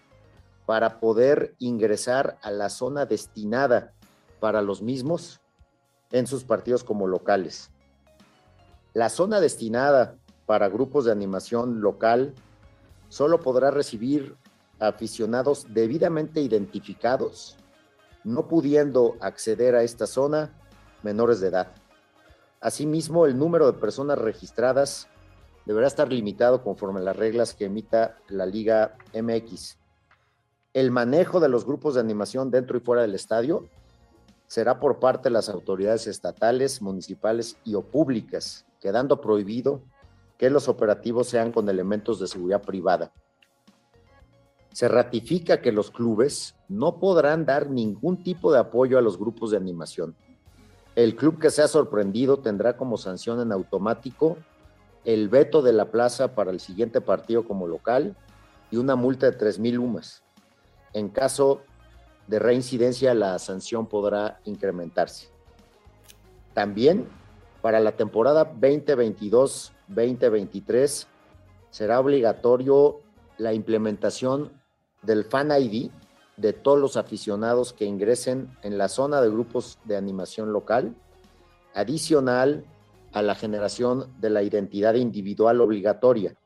para 0.65 0.99
poder 0.99 1.55
ingresar 1.59 2.37
a 2.41 2.51
la 2.51 2.69
zona 2.69 3.05
destinada 3.05 3.93
para 4.39 4.61
los 4.61 4.81
mismos 4.81 5.41
en 6.11 6.27
sus 6.27 6.43
partidos 6.43 6.83
como 6.83 7.07
locales. 7.07 7.71
La 8.93 9.09
zona 9.09 9.39
destinada 9.39 10.15
para 10.45 10.69
grupos 10.69 11.05
de 11.05 11.11
animación 11.11 11.81
local 11.81 12.33
solo 13.09 13.41
podrá 13.41 13.71
recibir 13.71 14.35
aficionados 14.79 15.67
debidamente 15.73 16.41
identificados, 16.41 17.57
no 18.23 18.47
pudiendo 18.47 19.15
acceder 19.19 19.75
a 19.75 19.83
esta 19.83 20.07
zona 20.07 20.53
menores 21.03 21.39
de 21.39 21.47
edad. 21.47 21.71
Asimismo, 22.59 23.25
el 23.25 23.37
número 23.37 23.71
de 23.71 23.77
personas 23.77 24.17
registradas 24.17 25.07
deberá 25.65 25.87
estar 25.87 26.11
limitado 26.11 26.63
conforme 26.63 26.99
a 26.99 27.03
las 27.03 27.15
reglas 27.15 27.53
que 27.53 27.65
emita 27.65 28.17
la 28.27 28.45
Liga 28.45 28.97
MX. 29.13 29.77
El 30.75 30.91
manejo 30.91 31.39
de 31.39 31.47
los 31.47 31.65
grupos 31.65 31.93
de 31.93 32.01
animación 32.01 32.51
dentro 32.51 32.75
y 32.75 32.81
fuera 32.81 33.01
del 33.01 33.15
estadio 33.15 33.69
será 34.45 34.77
por 34.77 34.99
parte 34.99 35.29
de 35.29 35.33
las 35.33 35.47
autoridades 35.47 36.05
estatales, 36.05 36.81
municipales 36.81 37.55
y 37.63 37.75
o 37.75 37.81
públicas, 37.81 38.65
quedando 38.81 39.21
prohibido 39.21 39.81
que 40.37 40.49
los 40.49 40.67
operativos 40.67 41.29
sean 41.29 41.53
con 41.53 41.69
elementos 41.69 42.19
de 42.19 42.27
seguridad 42.27 42.61
privada. 42.61 43.13
Se 44.73 44.89
ratifica 44.89 45.61
que 45.61 45.71
los 45.71 45.91
clubes 45.91 46.55
no 46.67 46.99
podrán 46.99 47.45
dar 47.45 47.69
ningún 47.69 48.21
tipo 48.21 48.51
de 48.51 48.59
apoyo 48.59 48.97
a 48.97 49.01
los 49.01 49.17
grupos 49.17 49.51
de 49.51 49.57
animación. 49.57 50.13
El 50.97 51.15
club 51.15 51.39
que 51.39 51.51
sea 51.51 51.69
sorprendido 51.69 52.39
tendrá 52.39 52.75
como 52.75 52.97
sanción 52.97 53.39
en 53.39 53.53
automático 53.53 54.35
el 55.05 55.29
veto 55.29 55.61
de 55.61 55.71
la 55.71 55.89
plaza 55.89 56.35
para 56.35 56.51
el 56.51 56.59
siguiente 56.59 56.99
partido 56.99 57.47
como 57.47 57.65
local 57.65 58.17
y 58.71 58.75
una 58.75 58.97
multa 58.97 59.27
de 59.27 59.37
3 59.37 59.57
mil 59.59 59.79
UMAS. 59.79 60.24
En 60.95 61.09
caso 61.09 61.61
de 62.25 62.39
reincidencia, 62.39 63.13
la 63.13 63.37
sanción 63.37 63.85
podrá 63.87 64.39
incrementarse. 64.45 65.27
También 66.53 67.07
para 67.61 67.79
la 67.81 67.97
temporada 67.97 68.49
2022-2023 68.53 71.05
será 71.69 71.99
obligatorio 71.99 73.01
la 73.37 73.53
implementación 73.53 74.53
del 75.01 75.25
Fan 75.25 75.51
ID 75.51 75.91
de 76.37 76.53
todos 76.53 76.79
los 76.79 76.95
aficionados 76.95 77.73
que 77.73 77.83
ingresen 77.83 78.57
en 78.63 78.77
la 78.77 78.87
zona 78.87 79.19
de 79.19 79.29
grupos 79.29 79.77
de 79.83 79.97
animación 79.97 80.53
local, 80.53 80.95
adicional 81.73 82.63
a 83.11 83.21
la 83.21 83.35
generación 83.35 84.13
de 84.21 84.29
la 84.29 84.43
identidad 84.43 84.93
individual 84.93 85.59
obligatoria 85.59 86.37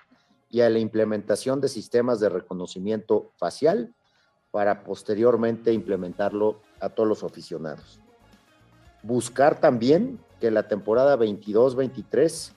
y 0.49 0.61
a 0.61 0.71
la 0.71 0.79
implementación 0.79 1.61
de 1.61 1.67
sistemas 1.67 2.19
de 2.19 2.29
reconocimiento 2.29 3.31
facial 3.37 3.93
para 4.51 4.83
posteriormente 4.83 5.71
implementarlo 5.73 6.61
a 6.79 6.89
todos 6.89 7.07
los 7.07 7.23
aficionados. 7.23 7.99
Buscar 9.03 9.59
también 9.59 10.19
que 10.39 10.51
la 10.51 10.67
temporada 10.67 11.17
22-23 11.17 12.53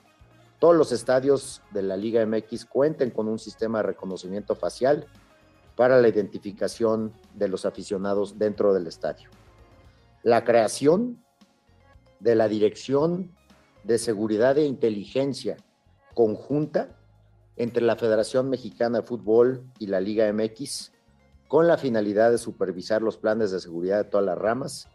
todos 0.62 0.76
los 0.76 0.92
estadios 0.92 1.61
de 1.72 1.83
la 1.83 1.96
Liga 1.96 2.24
MX 2.24 2.66
cuenten 2.66 3.11
con 3.11 3.26
un 3.26 3.40
sistema 3.40 3.78
de 3.78 3.83
reconocimiento 3.83 4.55
facial 4.55 5.09
para 5.74 6.00
la 6.00 6.07
identificación 6.07 7.12
de 7.35 7.48
los 7.48 7.66
aficionados 7.66 8.38
dentro 8.38 8.72
del 8.72 8.87
estadio. 8.87 9.28
La 10.22 10.44
creación 10.44 11.20
de 12.20 12.37
la 12.37 12.46
Dirección 12.46 13.35
de 13.83 13.98
seguridad 13.98 14.57
e 14.57 14.64
inteligencia 14.64 15.57
conjunta 16.14 16.96
entre 17.57 17.83
la 17.83 17.96
Federación 17.96 18.48
Mexicana 18.48 19.00
de 19.00 19.07
Fútbol 19.07 19.64
y 19.81 19.88
la 19.88 20.00
Liga 20.00 20.33
MX 20.33 20.91
con 21.52 21.68
la 21.68 21.76
finalidad 21.76 22.30
de 22.30 22.38
supervisar 22.38 23.02
los 23.02 23.18
planes 23.18 23.50
de 23.50 23.60
seguridad 23.60 23.98
de 23.98 24.04
todas 24.04 24.24
las 24.24 24.38
ramas, 24.38 24.88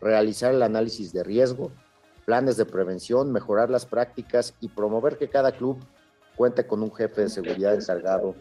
realizar 0.00 0.52
el 0.52 0.64
análisis 0.64 1.12
de 1.12 1.22
riesgo, 1.22 1.70
planes 2.24 2.56
de 2.56 2.64
prevención, 2.64 3.30
mejorar 3.30 3.70
las 3.70 3.86
prácticas 3.86 4.54
y 4.58 4.70
promover 4.70 5.18
que 5.18 5.28
cada 5.30 5.52
club 5.52 5.78
cuente 6.34 6.66
con 6.66 6.82
un 6.82 6.92
jefe 6.92 7.20
de 7.20 7.28
seguridad 7.28 7.74
encargado 7.74 8.34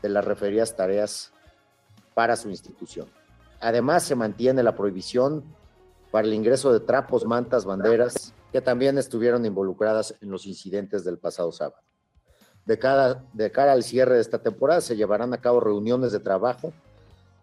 de 0.00 0.08
las 0.08 0.24
referidas 0.24 0.74
tareas 0.74 1.30
para 2.14 2.36
su 2.36 2.48
institución. 2.48 3.06
Además, 3.60 4.04
se 4.04 4.14
mantiene 4.14 4.62
la 4.62 4.74
prohibición 4.74 5.44
para 6.10 6.26
el 6.26 6.32
ingreso 6.32 6.72
de 6.72 6.80
trapos, 6.80 7.26
mantas, 7.26 7.66
banderas, 7.66 8.32
que 8.50 8.62
también 8.62 8.96
estuvieron 8.96 9.44
involucradas 9.44 10.14
en 10.22 10.30
los 10.30 10.46
incidentes 10.46 11.04
del 11.04 11.18
pasado 11.18 11.52
sábado. 11.52 11.82
De, 12.64 12.78
de 13.34 13.52
cara 13.52 13.72
al 13.72 13.82
cierre 13.82 14.14
de 14.14 14.22
esta 14.22 14.38
temporada, 14.38 14.80
se 14.80 14.96
llevarán 14.96 15.34
a 15.34 15.42
cabo 15.42 15.60
reuniones 15.60 16.10
de 16.10 16.20
trabajo 16.20 16.72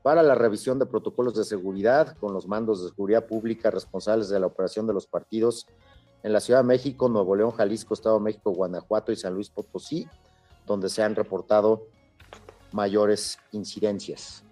para 0.04 0.24
la 0.24 0.36
revisión 0.36 0.80
de 0.80 0.86
protocolos 0.86 1.36
de 1.36 1.44
seguridad 1.44 2.18
con 2.18 2.34
los 2.34 2.48
mandos 2.48 2.84
de 2.84 2.90
seguridad 2.90 3.26
pública 3.26 3.70
responsables 3.70 4.30
de 4.30 4.40
la 4.40 4.48
operación 4.48 4.88
de 4.88 4.94
los 4.94 5.06
partidos 5.06 5.68
en 6.24 6.34
la 6.34 6.40
Ciudad 6.40 6.62
de 6.62 6.68
México, 6.68 7.10
Nuevo 7.10 7.36
León, 7.36 7.52
Jalisco, 7.52 7.94
Estado 7.94 8.18
de 8.18 8.24
México, 8.24 8.52
Guanajuato 8.52 9.12
y 9.12 9.16
San 9.16 9.34
Luis 9.34 9.50
Potosí, 9.50 10.08
donde 10.66 10.90
se 10.90 11.04
han 11.04 11.16
reportado 11.16 11.88
mayores 12.72 13.40
incidencias. 13.52 14.44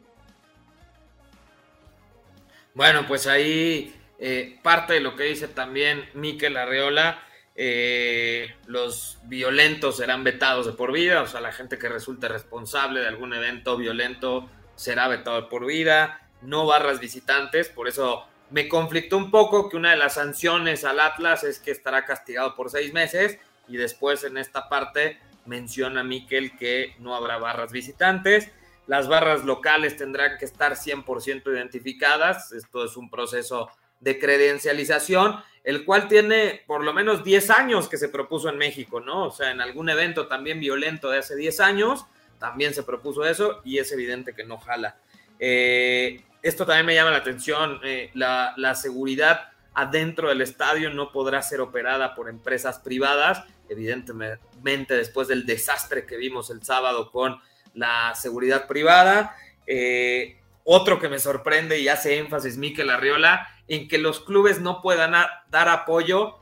Bueno, 2.73 3.05
pues 3.07 3.27
ahí 3.27 3.93
eh, 4.19 4.59
parte 4.62 4.93
de 4.93 4.99
lo 4.99 5.15
que 5.15 5.23
dice 5.23 5.47
también 5.47 6.09
Miquel 6.13 6.57
Arreola, 6.57 7.19
eh, 7.55 8.55
los 8.67 9.17
violentos 9.23 9.97
serán 9.97 10.23
vetados 10.23 10.65
de 10.65 10.73
por 10.73 10.91
vida, 10.91 11.21
o 11.21 11.27
sea, 11.27 11.41
la 11.41 11.51
gente 11.51 11.77
que 11.77 11.89
resulte 11.89 12.27
responsable 12.27 13.01
de 13.01 13.07
algún 13.07 13.33
evento 13.33 13.75
violento 13.75 14.49
será 14.79 15.09
vetado 15.09 15.49
por 15.49 15.65
vida, 15.65 16.21
no 16.41 16.65
barras 16.65 17.01
visitantes, 17.01 17.67
por 17.67 17.89
eso 17.89 18.25
me 18.49 18.69
conflictó 18.69 19.17
un 19.17 19.29
poco 19.29 19.67
que 19.67 19.75
una 19.75 19.91
de 19.91 19.97
las 19.97 20.13
sanciones 20.13 20.85
al 20.85 21.01
Atlas 21.01 21.43
es 21.43 21.59
que 21.59 21.71
estará 21.71 22.05
castigado 22.05 22.55
por 22.55 22.71
seis 22.71 22.93
meses 22.93 23.37
y 23.67 23.75
después 23.75 24.23
en 24.23 24.37
esta 24.37 24.69
parte 24.69 25.19
menciona 25.45 26.05
Miquel 26.05 26.57
que 26.57 26.95
no 26.99 27.13
habrá 27.13 27.37
barras 27.37 27.73
visitantes. 27.73 28.51
Las 28.87 29.09
barras 29.09 29.43
locales 29.43 29.97
tendrán 29.97 30.37
que 30.37 30.45
estar 30.45 30.75
100% 30.75 31.53
identificadas. 31.53 32.53
Esto 32.53 32.85
es 32.85 32.95
un 32.95 33.09
proceso 33.09 33.69
de 33.99 34.17
credencialización, 34.17 35.43
el 35.65 35.83
cual 35.83 36.07
tiene 36.07 36.63
por 36.65 36.85
lo 36.85 36.93
menos 36.93 37.25
10 37.25 37.49
años 37.49 37.89
que 37.89 37.97
se 37.97 38.07
propuso 38.07 38.47
en 38.47 38.57
México, 38.57 39.01
¿no? 39.01 39.25
O 39.25 39.31
sea, 39.31 39.51
en 39.51 39.59
algún 39.59 39.89
evento 39.89 40.27
también 40.27 40.61
violento 40.61 41.09
de 41.09 41.19
hace 41.19 41.35
10 41.35 41.59
años, 41.59 42.05
también 42.39 42.73
se 42.73 42.84
propuso 42.84 43.25
eso 43.25 43.62
y 43.63 43.78
es 43.78 43.91
evidente 43.91 44.34
que 44.34 44.43
no 44.43 44.58
jala. 44.58 44.97
Eh, 45.39 46.23
esto 46.41 46.65
también 46.65 46.86
me 46.86 46.95
llama 46.95 47.12
la 47.12 47.17
atención, 47.17 47.80
eh, 47.84 48.12
la, 48.13 48.54
la, 48.58 48.75
seguridad 48.75 49.52
adentro 49.73 50.30
del 50.30 50.41
estadio 50.41 50.89
no 50.89 51.12
podrá 51.12 51.41
ser 51.41 51.62
operada 51.62 52.15
por 52.15 52.30
empresas 52.30 52.80
privadas, 52.80 53.43
evidentemente 53.69 54.95
después 54.95 55.28
del 55.28 55.45
desastre 55.45 56.06
que 56.06 56.17
vimos 56.17 56.49
el 56.49 56.63
sábado 56.63 57.12
con 57.12 57.39
la 57.73 58.13
seguridad 58.15 58.67
privada. 58.67 59.36
Eh, 59.67 60.38
otro 60.63 60.99
que 60.99 61.10
me 61.10 61.19
sorprende 61.19 61.80
y 61.80 61.88
hace 61.88 62.17
énfasis 62.17 62.58
Miquel 62.58 62.89
Arriola, 62.89 63.47
en 63.67 63.88
que 63.88 63.97
los 63.97 64.19
clubes 64.19 64.60
no 64.60 64.82
puedan 64.82 65.13
dar 65.49 65.69
apoyo 65.69 66.39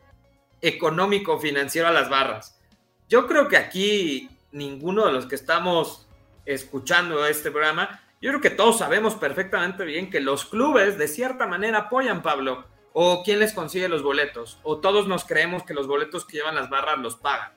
económico 0.62 1.40
financiero 1.40 1.88
a 1.88 1.92
las 1.92 2.10
barras. 2.10 2.60
Yo 3.10 3.28
creo 3.28 3.48
que 3.48 3.58
aquí 3.58 4.30
ninguno 4.58 5.06
de 5.06 5.13
los 5.13 5.26
que 5.26 5.36
estamos 5.36 6.08
escuchando 6.46 7.26
este 7.26 7.52
programa, 7.52 8.02
yo 8.20 8.32
creo 8.32 8.41
que 8.41 8.50
todos 8.50 8.80
sabemos 8.80 9.15
perfectamente 9.15 9.86
bien 9.86 10.10
que 10.10 10.20
los 10.20 10.46
clubes 10.46 10.98
de 10.98 11.08
cierta 11.08 11.46
manera 11.46 11.80
apoyan, 11.80 12.24
Pablo, 12.24 12.65
o 12.93 13.22
quién 13.24 13.39
les 13.39 13.54
consigue 13.54 13.88
los 13.88 14.02
boletos, 14.02 14.60
o 14.63 14.80
todos 14.80 15.08
nos 15.08 15.24
creemos 15.24 15.63
que 15.63 15.76
los 15.76 15.88
boletos 15.88 16.26
que 16.26 16.38
llevan 16.38 16.56
las 16.56 16.70
barras 16.70 16.98
los 16.98 17.15
pagan. 17.15 17.52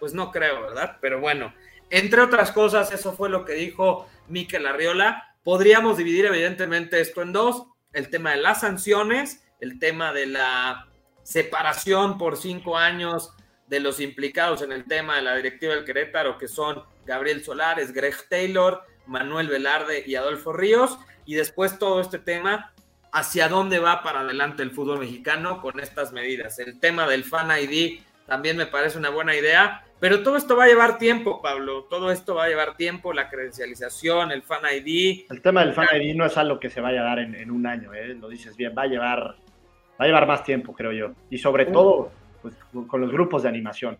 Pues 0.00 0.14
no 0.14 0.32
creo, 0.32 0.62
¿verdad? 0.62 0.98
Pero 1.00 1.20
bueno, 1.20 1.54
entre 1.90 2.22
otras 2.22 2.50
cosas, 2.50 2.90
eso 2.92 3.12
fue 3.12 3.28
lo 3.28 3.44
que 3.44 3.52
dijo 3.52 4.08
Miquel 4.26 4.66
Arriola. 4.66 5.36
Podríamos 5.44 5.96
dividir 5.96 6.26
evidentemente 6.26 7.00
esto 7.00 7.22
en 7.22 7.32
dos, 7.32 7.66
el 7.92 8.10
tema 8.10 8.32
de 8.32 8.38
las 8.38 8.62
sanciones, 8.62 9.44
el 9.60 9.78
tema 9.78 10.12
de 10.12 10.26
la 10.26 10.88
separación 11.22 12.18
por 12.18 12.36
cinco 12.36 12.76
años 12.76 13.32
de 13.72 13.80
los 13.80 14.00
implicados 14.00 14.60
en 14.60 14.70
el 14.70 14.84
tema 14.84 15.16
de 15.16 15.22
la 15.22 15.34
directiva 15.34 15.74
del 15.74 15.86
Querétaro, 15.86 16.36
que 16.36 16.46
son 16.46 16.82
Gabriel 17.06 17.42
Solares, 17.42 17.94
Greg 17.94 18.14
Taylor, 18.28 18.82
Manuel 19.06 19.48
Velarde 19.48 20.04
y 20.06 20.14
Adolfo 20.14 20.52
Ríos, 20.52 20.98
y 21.24 21.36
después 21.36 21.78
todo 21.78 21.98
este 22.02 22.18
tema, 22.18 22.74
hacia 23.12 23.48
dónde 23.48 23.78
va 23.78 24.02
para 24.02 24.20
adelante 24.20 24.62
el 24.62 24.72
fútbol 24.72 24.98
mexicano 24.98 25.62
con 25.62 25.80
estas 25.80 26.12
medidas. 26.12 26.58
El 26.58 26.78
tema 26.80 27.08
del 27.08 27.24
Fan 27.24 27.48
ID 27.62 28.00
también 28.26 28.58
me 28.58 28.66
parece 28.66 28.98
una 28.98 29.08
buena 29.08 29.34
idea, 29.34 29.82
pero 30.00 30.22
todo 30.22 30.36
esto 30.36 30.54
va 30.54 30.64
a 30.64 30.68
llevar 30.68 30.98
tiempo, 30.98 31.40
Pablo, 31.40 31.84
todo 31.84 32.12
esto 32.12 32.34
va 32.34 32.44
a 32.44 32.48
llevar 32.48 32.76
tiempo, 32.76 33.14
la 33.14 33.30
credencialización, 33.30 34.32
el 34.32 34.42
Fan 34.42 34.64
ID. 34.70 35.30
El 35.30 35.40
tema 35.40 35.64
del 35.64 35.72
Fan 35.72 35.88
ID 35.94 36.14
no 36.14 36.26
es 36.26 36.36
algo 36.36 36.60
que 36.60 36.68
se 36.68 36.82
vaya 36.82 37.00
a 37.00 37.04
dar 37.04 37.20
en, 37.20 37.50
un 37.50 37.66
año, 37.66 37.94
¿eh? 37.94 38.08
lo 38.08 38.28
dices 38.28 38.54
bien, 38.54 38.74
va 38.76 38.82
a 38.82 38.86
llevar, 38.86 39.18
va 39.18 40.04
a 40.04 40.04
llevar 40.04 40.26
más 40.26 40.44
tiempo, 40.44 40.74
creo 40.74 40.92
yo, 40.92 41.12
y 41.30 41.38
sobre 41.38 41.64
todo 41.64 42.12
pues, 42.42 42.54
con 42.86 43.00
los 43.00 43.10
grupos 43.10 43.44
de 43.44 43.48
animación. 43.48 43.98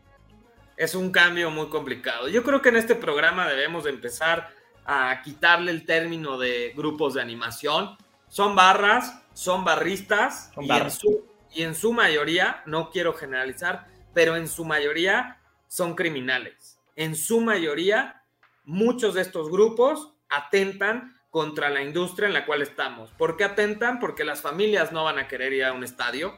Es 0.76 0.94
un 0.94 1.10
cambio 1.10 1.50
muy 1.50 1.68
complicado. 1.68 2.28
Yo 2.28 2.42
creo 2.42 2.60
que 2.60 2.70
en 2.70 2.76
este 2.76 2.94
programa 2.94 3.48
debemos 3.48 3.84
de 3.84 3.90
empezar 3.90 4.50
a 4.84 5.22
quitarle 5.22 5.70
el 5.70 5.86
término 5.86 6.38
de 6.38 6.72
grupos 6.76 7.14
de 7.14 7.22
animación. 7.22 7.96
Son 8.28 8.56
barras, 8.56 9.22
son 9.32 9.64
barristas 9.64 10.50
y, 10.60 10.70
En 10.70 10.90
su, 10.90 11.24
y 11.54 11.62
en 11.62 11.74
su 11.74 11.92
mayoría, 11.92 12.62
no 12.66 12.90
quiero 12.90 13.12
generalizar, 13.12 13.86
pero 14.14 14.36
en 14.36 14.48
su 14.48 14.64
mayoría 14.64 15.38
son 15.68 15.94
criminales. 15.94 16.78
En 16.96 17.14
su 17.14 17.40
mayoría, 17.40 18.22
muchos 18.64 19.14
de 19.14 19.22
estos 19.22 19.50
grupos 19.50 20.12
atentan 20.28 21.16
contra 21.30 21.70
la 21.70 21.82
industria 21.82 22.28
en 22.28 22.34
la 22.34 22.44
cual 22.44 22.60
estamos. 22.60 23.10
¿Por 23.12 23.36
qué 23.36 23.44
atentan? 23.44 23.98
Porque 24.00 24.24
las 24.24 24.42
familias 24.42 24.92
no 24.92 25.04
van 25.04 25.18
a 25.18 25.28
querer 25.28 25.52
ir 25.54 25.64
a 25.64 25.72
un 25.72 25.82
estadio, 25.82 26.36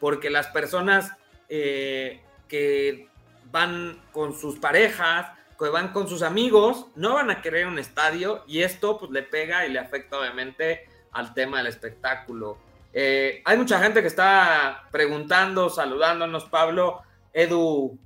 porque 0.00 0.30
las 0.30 0.46
personas 0.48 1.12
eh, 1.54 2.18
que 2.48 3.08
van 3.50 4.00
con 4.10 4.34
sus 4.34 4.58
parejas, 4.58 5.26
que 5.58 5.68
van 5.68 5.92
con 5.92 6.08
sus 6.08 6.22
amigos, 6.22 6.86
no 6.96 7.12
van 7.12 7.30
a 7.30 7.42
querer 7.42 7.66
un 7.66 7.78
estadio 7.78 8.42
y 8.46 8.62
esto 8.62 8.98
pues 8.98 9.10
le 9.10 9.22
pega 9.22 9.66
y 9.66 9.70
le 9.70 9.78
afecta 9.78 10.18
obviamente 10.18 10.88
al 11.10 11.34
tema 11.34 11.58
del 11.58 11.66
espectáculo. 11.66 12.56
Eh, 12.94 13.42
hay 13.44 13.58
mucha 13.58 13.78
gente 13.80 14.00
que 14.00 14.08
está 14.08 14.88
preguntando, 14.90 15.68
saludándonos, 15.68 16.46
Pablo, 16.46 17.02
Edu 17.34 17.98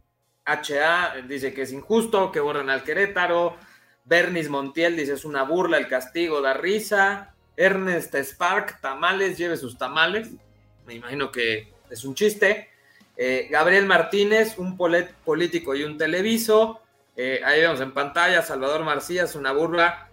HA 0.45 1.23
dice 1.29 1.55
que 1.55 1.63
es 1.63 1.73
injusto, 1.73 2.33
que 2.33 2.41
borren 2.41 2.69
al 2.69 2.83
Querétaro, 2.83 3.57
Bernis 4.05 4.49
Montiel 4.49 4.97
dice 4.97 5.13
es 5.13 5.25
una 5.25 5.45
burla, 5.45 5.79
el 5.79 5.87
castigo 5.87 6.41
da 6.41 6.53
risa, 6.53 7.33
Ernest 7.57 8.13
Spark, 8.17 8.81
tamales, 8.81 9.39
lleve 9.39 9.57
sus 9.57 9.79
tamales, 9.79 10.31
me 10.85 10.95
imagino 10.95 11.31
que 11.31 11.73
es 11.89 12.05
un 12.05 12.17
chiste. 12.17 12.71
Eh, 13.17 13.49
Gabriel 13.51 13.87
Martínez, 13.87 14.59
un 14.59 14.77
político 14.77 15.75
y 15.75 15.85
un 15.85 15.97
televiso. 15.97 16.81
Eh, 17.17 17.41
ahí 17.45 17.61
vemos 17.61 17.81
en 17.81 17.93
pantalla, 17.93 18.43
Salvador 18.43 18.85
Marcías, 18.85 19.35
una 19.35 19.53
burla. 19.53 20.09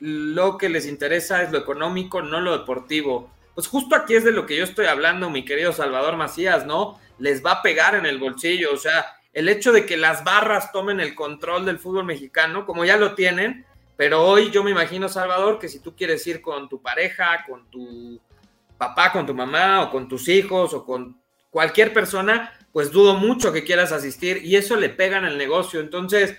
Lo 0.00 0.58
que 0.58 0.68
les 0.68 0.86
interesa 0.86 1.42
es 1.42 1.52
lo 1.52 1.58
económico, 1.58 2.22
no 2.22 2.40
lo 2.40 2.58
deportivo. 2.58 3.30
Pues 3.54 3.68
justo 3.68 3.94
aquí 3.94 4.14
es 4.14 4.24
de 4.24 4.32
lo 4.32 4.46
que 4.46 4.56
yo 4.56 4.64
estoy 4.64 4.86
hablando, 4.86 5.30
mi 5.30 5.44
querido 5.44 5.72
Salvador 5.72 6.16
Macías, 6.16 6.66
¿no? 6.66 6.98
Les 7.18 7.44
va 7.44 7.52
a 7.52 7.62
pegar 7.62 7.94
en 7.94 8.06
el 8.06 8.18
bolsillo, 8.18 8.72
o 8.72 8.76
sea, 8.76 9.04
el 9.32 9.48
hecho 9.48 9.72
de 9.72 9.86
que 9.86 9.96
las 9.96 10.24
barras 10.24 10.72
tomen 10.72 10.98
el 10.98 11.14
control 11.14 11.66
del 11.66 11.78
fútbol 11.78 12.04
mexicano, 12.04 12.64
como 12.64 12.84
ya 12.84 12.96
lo 12.96 13.14
tienen, 13.14 13.66
pero 13.96 14.22
hoy 14.26 14.50
yo 14.50 14.64
me 14.64 14.70
imagino, 14.70 15.08
Salvador, 15.08 15.58
que 15.58 15.68
si 15.68 15.80
tú 15.80 15.94
quieres 15.94 16.26
ir 16.26 16.40
con 16.40 16.68
tu 16.68 16.80
pareja, 16.80 17.44
con 17.46 17.70
tu 17.70 18.18
papá, 18.78 19.12
con 19.12 19.26
tu 19.26 19.34
mamá, 19.34 19.82
o 19.82 19.90
con 19.90 20.08
tus 20.08 20.26
hijos, 20.28 20.72
o 20.72 20.84
con 20.84 21.19
cualquier 21.50 21.92
persona, 21.92 22.52
pues 22.72 22.90
dudo 22.90 23.14
mucho 23.14 23.52
que 23.52 23.64
quieras 23.64 23.92
asistir 23.92 24.44
y 24.44 24.56
eso 24.56 24.76
le 24.76 24.88
pega 24.88 25.18
en 25.18 25.24
el 25.24 25.36
negocio. 25.36 25.80
Entonces, 25.80 26.36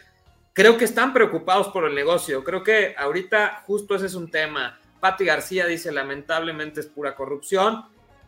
creo 0.53 0.77
que 0.77 0.85
están 0.85 1.13
preocupados 1.13 1.67
por 1.69 1.85
el 1.85 1.95
negocio. 1.95 2.43
Creo 2.43 2.63
que 2.63 2.95
ahorita 2.97 3.63
justo 3.67 3.95
ese 3.95 4.07
es 4.07 4.15
un 4.15 4.31
tema. 4.31 4.79
Patti 4.99 5.25
García 5.25 5.65
dice, 5.65 5.91
lamentablemente 5.91 6.79
es 6.79 6.87
pura 6.87 7.15
corrupción. 7.15 7.85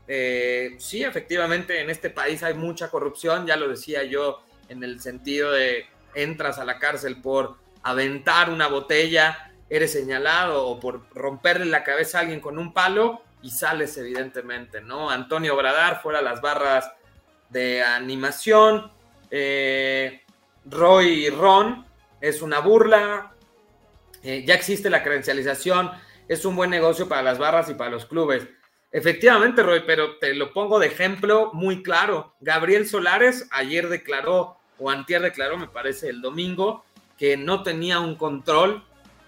Eh, 0.08 0.76
sí, 0.80 1.04
efectivamente, 1.04 1.80
en 1.80 1.90
este 1.90 2.10
país 2.10 2.44
hay 2.44 2.56
mucha 2.56 2.90
corrupción, 2.90 3.48
ya 3.48 3.56
lo 3.56 3.70
decía 3.70 4.04
yo, 4.04 4.44
en 4.68 4.84
el 4.84 5.00
sentido 5.00 5.52
de 5.52 5.86
entras 6.14 6.60
a 6.60 6.66
la 6.66 6.80
cárcel 6.80 7.22
por 7.22 7.58
aventar 7.84 8.50
una 8.50 8.68
botella, 8.68 9.52
eres 9.70 9.94
señalado 9.94 10.68
o 10.68 10.80
por 10.80 11.06
romperle 11.14 11.66
la 11.66 11.84
cabeza 11.84 12.18
a 12.18 12.22
alguien 12.22 12.40
con 12.40 12.58
un 12.58 12.74
palo, 12.74 13.22
y 13.44 13.52
sales 13.52 13.96
evidentemente, 13.98 14.82
¿no? 14.82 15.10
Antonio 15.10 15.56
Bradar 15.56 16.02
fuera 16.02 16.22
las 16.22 16.42
barras 16.42 16.92
de 17.50 17.84
animación, 17.84 18.92
eh, 19.30 20.22
Roy 20.66 21.30
Ron 21.30 21.86
es 22.22 22.42
una 22.42 22.60
burla, 22.60 23.34
eh, 24.24 24.44
ya 24.48 24.56
existe 24.56 24.90
la 24.90 25.04
credencialización, 25.04 25.92
es 26.28 26.46
un 26.46 26.56
buen 26.56 26.70
negocio 26.70 27.08
para 27.10 27.22
las 27.22 27.38
barras 27.38 27.70
y 27.70 27.74
para 27.74 27.92
los 27.92 28.06
clubes. 28.06 28.48
Efectivamente, 28.92 29.62
Roy, 29.62 29.84
pero 29.86 30.18
te 30.18 30.34
lo 30.34 30.54
pongo 30.54 30.80
de 30.80 30.88
ejemplo 30.88 31.52
muy 31.54 31.84
claro. 31.84 32.36
Gabriel 32.40 32.88
Solares 32.88 33.48
ayer 33.52 33.90
declaró, 33.90 34.58
o 34.80 34.90
antier 34.90 35.22
declaró, 35.22 35.58
me 35.58 35.68
parece, 35.68 36.08
el 36.08 36.22
domingo, 36.22 36.86
que 37.18 37.36
no 37.36 37.62
tenía 37.62 38.00
un 38.00 38.16
control 38.16 38.86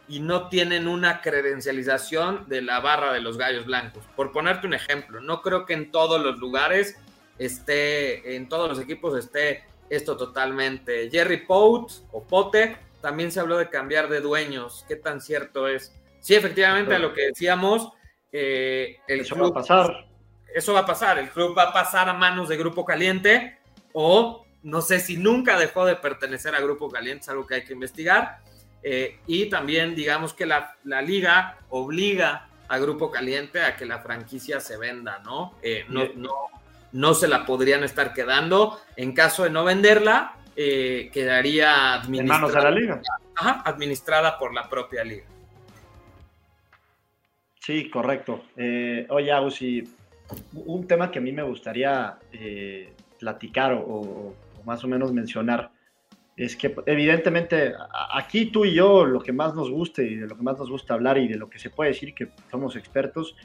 y 0.08 0.20
no 0.20 0.50
tienen 0.50 0.88
una 0.88 1.22
credencialización 1.22 2.48
de 2.48 2.62
la 2.62 2.80
barra 2.80 3.12
de 3.12 3.22
los 3.22 3.38
gallos 3.38 3.66
blancos. 3.66 4.04
Por 4.16 4.32
ponerte 4.32 4.68
un 4.68 4.74
ejemplo, 4.74 5.20
no 5.20 5.42
creo 5.42 5.66
que 5.66 5.74
en 5.74 5.92
todos 5.92 6.22
los 6.22 6.38
lugares 6.38 6.98
esté, 7.40 8.36
en 8.36 8.48
todos 8.48 8.70
los 8.70 8.80
equipos 8.80 9.18
esté 9.18 9.64
esto 9.90 10.16
totalmente. 10.16 11.10
Jerry 11.10 11.46
Pout 11.46 11.92
o 12.12 12.24
Pote, 12.24 12.78
también 13.02 13.32
se 13.32 13.40
habló 13.40 13.58
de 13.58 13.70
cambiar 13.70 14.10
de 14.10 14.22
dueños. 14.22 14.86
¿Qué 14.88 14.96
tan 14.96 15.22
cierto 15.22 15.68
es? 15.68 15.94
Sí, 16.20 16.36
efectivamente, 16.36 16.96
a 16.96 17.00
lo 17.00 17.14
que 17.14 17.28
decíamos, 17.28 17.92
eh, 18.32 18.98
el 19.08 19.22
eso 19.22 19.36
va 19.38 19.48
a 19.48 19.54
pasar. 19.54 20.08
Eso 20.54 20.74
va 20.74 20.82
a 20.82 20.86
pasar. 20.86 21.20
El 21.20 21.30
club 21.30 21.58
va 21.58 21.64
a 21.64 21.74
pasar 21.74 22.10
a 22.10 22.14
manos 22.14 22.48
de 22.50 22.58
Grupo 22.58 22.86
Caliente 22.86 23.60
o 23.94 24.46
no 24.64 24.82
sé 24.82 25.00
si 25.00 25.18
nunca 25.18 25.60
dejó 25.60 25.86
de 25.86 25.96
pertenecer 25.96 26.56
a 26.56 26.62
Grupo 26.62 26.90
Caliente, 26.90 27.22
es 27.22 27.30
algo 27.30 27.46
que 27.46 27.56
hay 27.56 27.64
que 27.64 27.74
investigar 27.74 28.40
eh, 28.88 29.18
y 29.26 29.48
también 29.48 29.96
digamos 29.96 30.36
que 30.36 30.46
la, 30.46 30.76
liga 31.02 31.58
obliga 31.70 32.50
a 32.68 32.78
Grupo 32.78 33.10
Caliente 33.10 33.64
a 33.64 33.76
que 33.76 33.84
la 33.84 33.98
franquicia 33.98 34.60
se 34.60 34.78
venda, 34.78 35.24
¿no? 35.26 35.56
Eh, 35.64 35.86
no, 35.90 36.04
no, 36.16 36.32
no, 36.92 37.16
se 37.16 37.28
la 37.28 37.48
podrían 37.48 37.84
estar 37.84 38.14
quedando. 38.14 38.80
En 38.96 39.14
caso 39.14 39.44
de 39.44 39.50
no 39.50 39.64
venderla, 39.64 40.36
eh, 40.56 41.10
quedaría 41.12 41.96
administrada, 41.96 42.42
manos 42.42 42.54
de 42.54 42.62
la 42.62 42.70
liga. 42.70 43.02
administrada 43.66 44.38
por 44.38 44.54
la 44.54 44.70
propia 44.70 45.04
liga. 45.04 45.26
Sí, 47.60 47.90
correcto. 47.90 48.44
oye, 49.10 49.32
Ausi, 49.32 49.84
un 50.54 50.86
tema 50.86 51.10
que 51.10 51.18
a 51.18 51.24
mí 51.24 51.32
me 51.32 51.42
gustaría 51.42 52.20
platicar 53.18 53.74
o 53.74 54.36
más 54.64 54.84
o 54.84 54.88
menos 54.88 55.12
mencionar 55.12 55.72
es 56.38 56.56
que 56.58 56.76
evidentemente 56.86 57.74
aquí 58.14 58.48
tú 58.48 58.66
y 58.66 58.74
yo 58.74 59.06
lo 59.06 59.22
que 59.22 59.32
más 59.32 59.56
nos 59.56 59.70
guste 59.72 60.04
y 60.04 60.16
de 60.16 60.28
lo 60.28 60.36
que 60.36 60.44
más 60.44 60.58
nos 60.58 60.70
gusta 60.70 60.94
hablar 60.94 61.18
y 61.18 61.28
de 61.28 61.38
lo 61.38 61.50
que 61.50 61.60
se 61.60 61.70
puede 61.70 61.92
decir 61.92 62.14
que 62.14 62.30
somos 62.52 62.76
expertos 62.76 63.36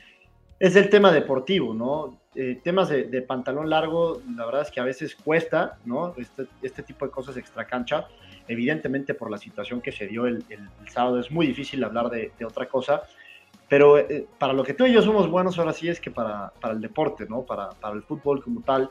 es 0.59 0.77
el 0.77 0.91
tema 0.91 1.11
deportivo, 1.11 1.73
¿no? 1.73 2.21
Eh, 2.35 2.61
temas 2.63 2.91
de, 2.91 3.23
pantalón 3.23 3.71
largo, 3.71 4.21
la 4.37 4.45
verdad 4.45 4.63
es 4.63 4.71
que 4.71 4.79
a 4.79 4.85
veces 4.85 5.17
cuesta, 5.17 5.79
¿no? 5.87 6.15
Este, 6.19 6.47
este 6.61 6.83
tipo 6.83 7.07
de 7.07 7.11
cosas 7.11 7.37
extra 7.39 7.67
cancha, 7.67 8.09
evidentemente 8.47 9.15
por 9.15 9.31
la 9.31 9.39
situación 9.39 9.81
que 9.81 9.91
se 9.91 10.07
dio 10.07 10.27
el, 10.27 10.45
sábado 10.89 11.19
es 11.19 11.31
muy 11.31 11.47
difícil 11.47 11.83
hablar 11.83 12.11
de, 12.11 12.33
otra 12.45 12.69
cosa, 12.69 13.03
pero 13.71 13.99
eh, 13.99 14.27
para 14.39 14.53
lo 14.53 14.63
que 14.63 14.75
tú 14.75 14.85
y 14.85 14.93
yo 14.93 15.01
somos 15.01 15.31
buenos 15.31 15.59
ahora 15.59 15.73
sí 15.73 15.89
es 15.89 15.99
que 15.99 16.11
para, 16.11 16.53
para 16.61 16.75
el 16.75 16.81
deporte, 16.81 17.25
¿no? 17.27 17.43
Para, 17.43 17.71
para 17.71 17.95
el 17.95 18.03
fútbol 18.03 18.43
como 18.43 18.61
tal, 18.61 18.91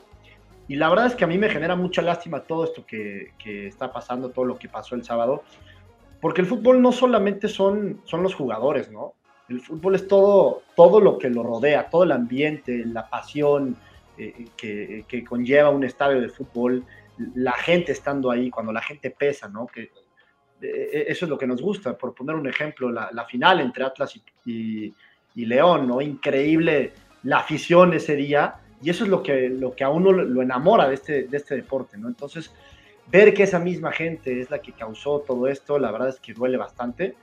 y 0.70 0.76
la 0.76 0.88
verdad 0.88 1.06
es 1.06 1.16
que 1.16 1.24
a 1.24 1.26
mí 1.26 1.36
me 1.36 1.50
genera 1.50 1.74
mucha 1.74 2.00
lástima 2.00 2.44
todo 2.44 2.62
esto 2.62 2.86
que, 2.86 3.32
está 3.66 3.92
pasando, 3.92 4.30
todo 4.30 4.44
lo 4.44 4.56
que 4.56 4.68
pasó 4.68 4.94
el 4.94 5.02
sábado, 5.02 5.42
porque 6.20 6.42
el 6.42 6.46
fútbol 6.46 6.80
no 6.80 6.92
solamente 6.92 7.48
son, 7.48 8.02
son 8.04 8.22
los 8.22 8.36
jugadores, 8.36 8.88
¿no? 8.88 9.14
El 9.48 9.60
fútbol 9.60 9.96
es 9.96 10.06
todo, 10.06 10.62
todo 10.76 11.00
lo 11.00 11.18
que 11.18 11.28
lo 11.28 11.42
rodea, 11.42 11.90
todo 11.90 12.04
el 12.04 12.12
ambiente, 12.12 12.84
la 12.86 13.10
pasión 13.10 13.76
eh, 14.16 14.46
que, 14.56 15.24
conlleva 15.28 15.70
un 15.70 15.82
estadio 15.82 16.20
de 16.20 16.28
fútbol, 16.28 16.84
la 17.34 17.54
gente 17.54 17.90
estando 17.90 18.30
ahí, 18.30 18.48
cuando 18.48 18.72
la 18.72 18.80
gente 18.80 19.10
pesa, 19.10 19.48
¿no? 19.48 19.66
Que, 19.66 19.90
eh, 20.62 21.04
eso 21.08 21.24
es 21.24 21.28
lo 21.28 21.36
que 21.36 21.48
nos 21.48 21.60
gusta. 21.60 21.98
Por 21.98 22.14
poner 22.14 22.36
un 22.36 22.46
ejemplo, 22.46 22.92
la, 22.92 23.24
final 23.24 23.58
entre 23.58 23.82
Atlas 23.82 24.14
y, 24.46 24.94
y 25.34 25.46
León, 25.46 25.88
¿no? 25.88 26.00
Increíble 26.00 26.92
la 27.24 27.38
afición 27.38 27.92
ese 27.92 28.14
día 28.14 28.60
y 28.82 28.90
eso 28.90 29.04
es 29.04 29.10
lo 29.10 29.22
que, 29.22 29.48
lo 29.48 29.74
que 29.74 29.84
a 29.84 29.90
uno 29.90 30.12
lo 30.12 30.42
enamora 30.42 30.88
de 30.88 30.94
este, 30.94 31.24
de 31.24 31.36
este 31.36 31.54
deporte, 31.54 31.98
¿no? 31.98 32.08
Entonces, 32.08 32.50
ver 33.10 33.34
que 33.34 33.42
esa 33.42 33.58
misma 33.58 33.92
gente 33.92 34.40
es 34.40 34.50
la 34.50 34.60
que 34.60 34.72
causó 34.72 35.20
todo 35.20 35.48
esto, 35.48 35.78
la 35.78 35.90
verdad 35.90 36.08
es 36.08 36.20
que 36.20 36.32
duele 36.32 36.56
bastante. 36.56 37.14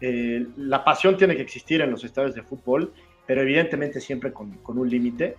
Eh, 0.00 0.46
la 0.56 0.84
pasión 0.84 1.16
tiene 1.16 1.34
que 1.36 1.42
existir 1.42 1.80
en 1.80 1.90
los 1.90 2.04
estadios 2.04 2.34
de 2.34 2.42
fútbol, 2.42 2.92
pero 3.26 3.42
evidentemente 3.42 4.00
siempre 4.00 4.32
con, 4.32 4.58
con 4.58 4.78
un 4.78 4.88
límite. 4.88 5.36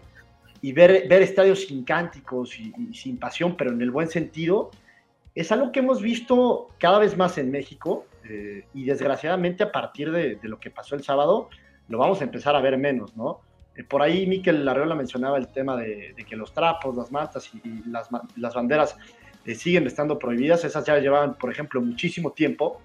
Y 0.61 0.73
ver, 0.73 1.07
ver 1.07 1.21
estadios 1.21 1.65
sin 1.67 1.83
cánticos 1.83 2.59
y, 2.59 2.73
sin 2.93 3.17
pasión, 3.17 3.55
pero 3.55 3.71
en 3.71 3.81
el 3.81 3.91
buen 3.91 4.09
sentido, 4.09 4.71
es 5.35 5.51
algo 5.51 5.71
que 5.71 5.79
hemos 5.79 6.01
visto 6.01 6.69
cada 6.79 6.99
vez 6.99 7.15
más 7.15 7.37
en 7.37 7.51
México 7.51 8.05
eh, 8.27 8.65
y 8.73 8.85
desgraciadamente 8.85 9.63
a 9.63 9.71
partir 9.71 10.11
de, 10.11 10.35
de, 10.35 10.49
lo 10.49 10.59
que 10.59 10.69
pasó 10.69 10.95
el 10.95 11.03
sábado, 11.03 11.49
lo 11.87 11.97
vamos 11.97 12.19
a 12.19 12.25
empezar 12.25 12.55
a 12.55 12.61
ver 12.61 12.77
menos, 12.77 13.15
¿no? 13.15 13.39
Eh, 13.79 13.83
por 13.85 14.01
ahí 14.01 14.27
Miquel 14.27 14.65
Larreola 14.65 14.93
mencionaba 14.93 15.37
el 15.37 15.47
tema 15.47 15.77
de, 15.77 16.13
que 16.27 16.35
los 16.35 16.53
trapos, 16.53 16.95
las 16.97 17.11
mantas 17.11 17.49
y, 17.53 17.83
las, 17.89 18.53
banderas 18.53 18.97
eh, 19.45 19.55
siguen 19.55 19.87
estando 19.87 20.19
prohibidas. 20.19 20.65
Esas 20.65 20.85
ya 20.85 20.97
llevaban, 20.97 21.35
por 21.35 21.49
ejemplo, 21.49 21.79
muchísimo 21.79 22.33
tiempo. 22.33 22.81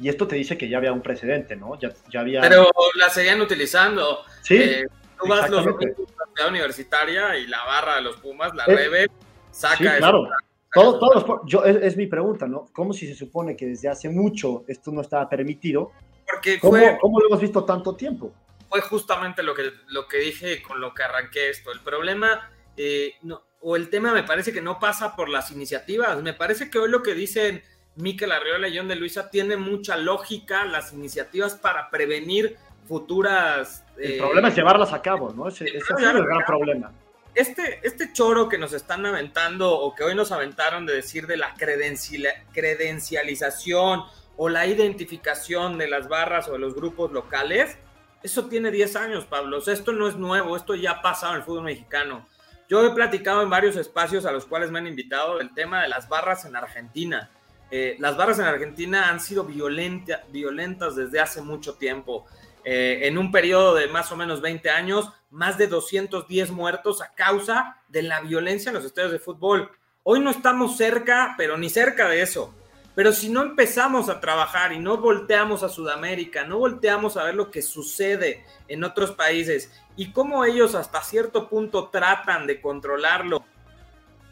Y 0.00 0.08
esto 0.08 0.26
te 0.26 0.34
dice 0.34 0.58
que 0.58 0.68
ya 0.68 0.78
había 0.78 0.92
un 0.92 1.02
precedente, 1.02 1.54
¿no? 1.54 1.78
Ya, 1.78 1.92
había... 2.20 2.40
Pero 2.40 2.70
las 2.96 3.14
seguían 3.14 3.40
utilizando. 3.40 4.22
Sí. 4.42 4.56
Eh, 4.56 4.86
tú 5.20 5.28
vas 5.28 5.48
los 5.48 5.64
la 5.64 6.48
universitaria 6.48 7.36
y 7.36 7.46
la 7.46 7.62
barra 7.64 7.96
de 7.96 8.02
los 8.02 8.16
Pumas, 8.16 8.54
la 8.54 8.64
Rebe, 8.64 9.08
saca. 9.50 9.76
Sí, 9.76 9.84
claro. 9.84 10.28
Todo, 10.72 11.42
yo, 11.46 11.64
es, 11.64 11.96
mi 11.96 12.06
pregunta, 12.06 12.46
¿no? 12.46 12.68
¿Cómo 12.72 12.92
si 12.92 13.06
se 13.06 13.14
supone 13.14 13.56
que 13.56 13.66
desde 13.66 13.88
hace 13.88 14.08
mucho 14.08 14.64
esto 14.68 14.90
no 14.90 15.02
estaba 15.02 15.28
permitido? 15.28 15.90
Porque 16.30 16.58
¿Cómo, 16.58 16.78
¿Cómo 17.00 17.20
lo 17.20 17.26
hemos 17.26 17.40
visto 17.40 17.64
tanto 17.64 17.94
tiempo? 17.94 18.32
Fue 18.70 18.80
justamente 18.82 19.42
lo 19.42 19.54
que, 19.54 19.72
lo 19.88 20.06
que 20.06 20.18
dije 20.18 20.62
con 20.62 20.80
lo 20.80 20.94
que 20.94 21.02
arranqué 21.02 21.50
esto. 21.50 21.72
El 21.72 21.80
problema, 21.80 22.48
eh, 22.76 23.14
no, 23.22 23.42
o 23.60 23.74
el 23.74 23.90
tema 23.90 24.12
me 24.12 24.22
parece 24.22 24.52
que 24.52 24.62
no 24.62 24.78
pasa 24.78 25.16
por 25.16 25.28
las 25.28 25.50
iniciativas. 25.50 26.22
Me 26.22 26.34
parece 26.34 26.70
que 26.70 26.78
hoy 26.78 26.88
lo 26.88 27.02
que 27.02 27.14
dicen 27.14 27.64
Miquel 27.96 28.30
Arriola 28.30 28.68
y 28.68 28.78
John 28.78 28.86
de 28.86 28.94
Luisa 28.94 29.28
tiene 29.28 29.56
mucha 29.56 29.96
lógica 29.96 30.64
las 30.64 30.92
iniciativas 30.92 31.56
para 31.56 31.90
prevenir 31.90 32.56
futuras... 32.86 33.84
El 33.98 34.18
problema 34.18 34.46
es 34.48 34.54
llevarlas 34.54 34.92
a 34.92 35.02
cabo, 35.02 35.32
¿no? 35.32 35.48
Ese, 35.48 35.64
es 35.64 35.82
el 35.90 36.24
gran 36.24 36.44
problema. 36.46 36.92
Este, 37.34 37.80
este 37.82 38.12
choro 38.12 38.48
que 38.48 38.56
nos 38.56 38.72
están 38.72 39.04
aventando 39.04 39.72
o 39.72 39.96
que 39.96 40.04
hoy 40.04 40.14
nos 40.14 40.30
aventaron 40.30 40.86
de 40.86 40.94
decir 40.94 41.26
de 41.26 41.36
la 41.36 41.54
credencialización 41.54 44.04
o 44.36 44.48
la 44.48 44.66
identificación 44.66 45.76
de 45.76 45.88
las 45.88 46.08
barras 46.08 46.46
o 46.48 46.52
de 46.52 46.60
los 46.60 46.74
grupos 46.74 47.10
locales, 47.12 47.76
eso 48.22 48.46
tiene 48.46 48.70
10 48.70 48.96
años, 48.96 49.24
Pablo. 49.24 49.58
esto 49.58 49.92
no 49.92 50.08
es 50.08 50.16
nuevo, 50.16 50.56
esto 50.56 50.74
ya 50.74 50.92
ha 50.92 51.02
pasado 51.02 51.32
en 51.32 51.38
el 51.38 51.44
fútbol 51.44 51.64
mexicano. 51.64 52.26
Yo 52.68 52.86
he 52.86 52.90
platicado 52.90 53.42
en 53.42 53.50
varios 53.50 53.76
espacios 53.76 54.26
a 54.26 54.32
los 54.32 54.46
cuales 54.46 54.70
me 54.70 54.78
han 54.78 54.86
invitado 54.86 55.40
el 55.40 55.52
tema 55.54 55.82
de 55.82 55.88
las 55.88 56.08
barras 56.08 56.44
en 56.44 56.54
Argentina. 56.54 57.30
Eh, 57.70 57.96
las 57.98 58.16
barras 58.16 58.38
en 58.38 58.44
Argentina 58.44 59.08
han 59.08 59.20
sido 59.20 59.44
violentas 59.44 60.96
desde 60.96 61.20
hace 61.20 61.40
mucho 61.42 61.74
tiempo. 61.74 62.26
Eh, 62.64 63.00
en 63.04 63.16
un 63.16 63.32
periodo 63.32 63.74
de 63.74 63.88
más 63.88 64.12
o 64.12 64.16
menos 64.16 64.40
20 64.40 64.70
años, 64.70 65.10
más 65.30 65.56
de 65.56 65.66
210 65.66 66.50
muertos 66.50 67.00
a 67.00 67.14
causa 67.14 67.78
de 67.88 68.02
la 68.02 68.20
violencia 68.20 68.68
en 68.68 68.74
los 68.74 68.84
estadios 68.84 69.12
de 69.12 69.18
fútbol. 69.18 69.70
Hoy 70.02 70.20
no 70.20 70.30
estamos 70.30 70.76
cerca, 70.76 71.34
pero 71.36 71.56
ni 71.56 71.70
cerca 71.70 72.08
de 72.08 72.22
eso. 72.22 72.54
Pero 72.94 73.12
si 73.12 73.28
no 73.28 73.42
empezamos 73.42 74.08
a 74.08 74.20
trabajar 74.20 74.72
y 74.72 74.78
no 74.78 74.98
volteamos 74.98 75.62
a 75.62 75.68
Sudamérica, 75.68 76.44
no 76.44 76.58
volteamos 76.58 77.16
a 77.16 77.24
ver 77.24 77.34
lo 77.34 77.50
que 77.50 77.62
sucede 77.62 78.44
en 78.68 78.84
otros 78.84 79.12
países 79.12 79.72
y 79.96 80.12
cómo 80.12 80.44
ellos 80.44 80.74
hasta 80.74 81.02
cierto 81.02 81.48
punto 81.48 81.88
tratan 81.88 82.46
de 82.46 82.60
controlarlo, 82.60 83.44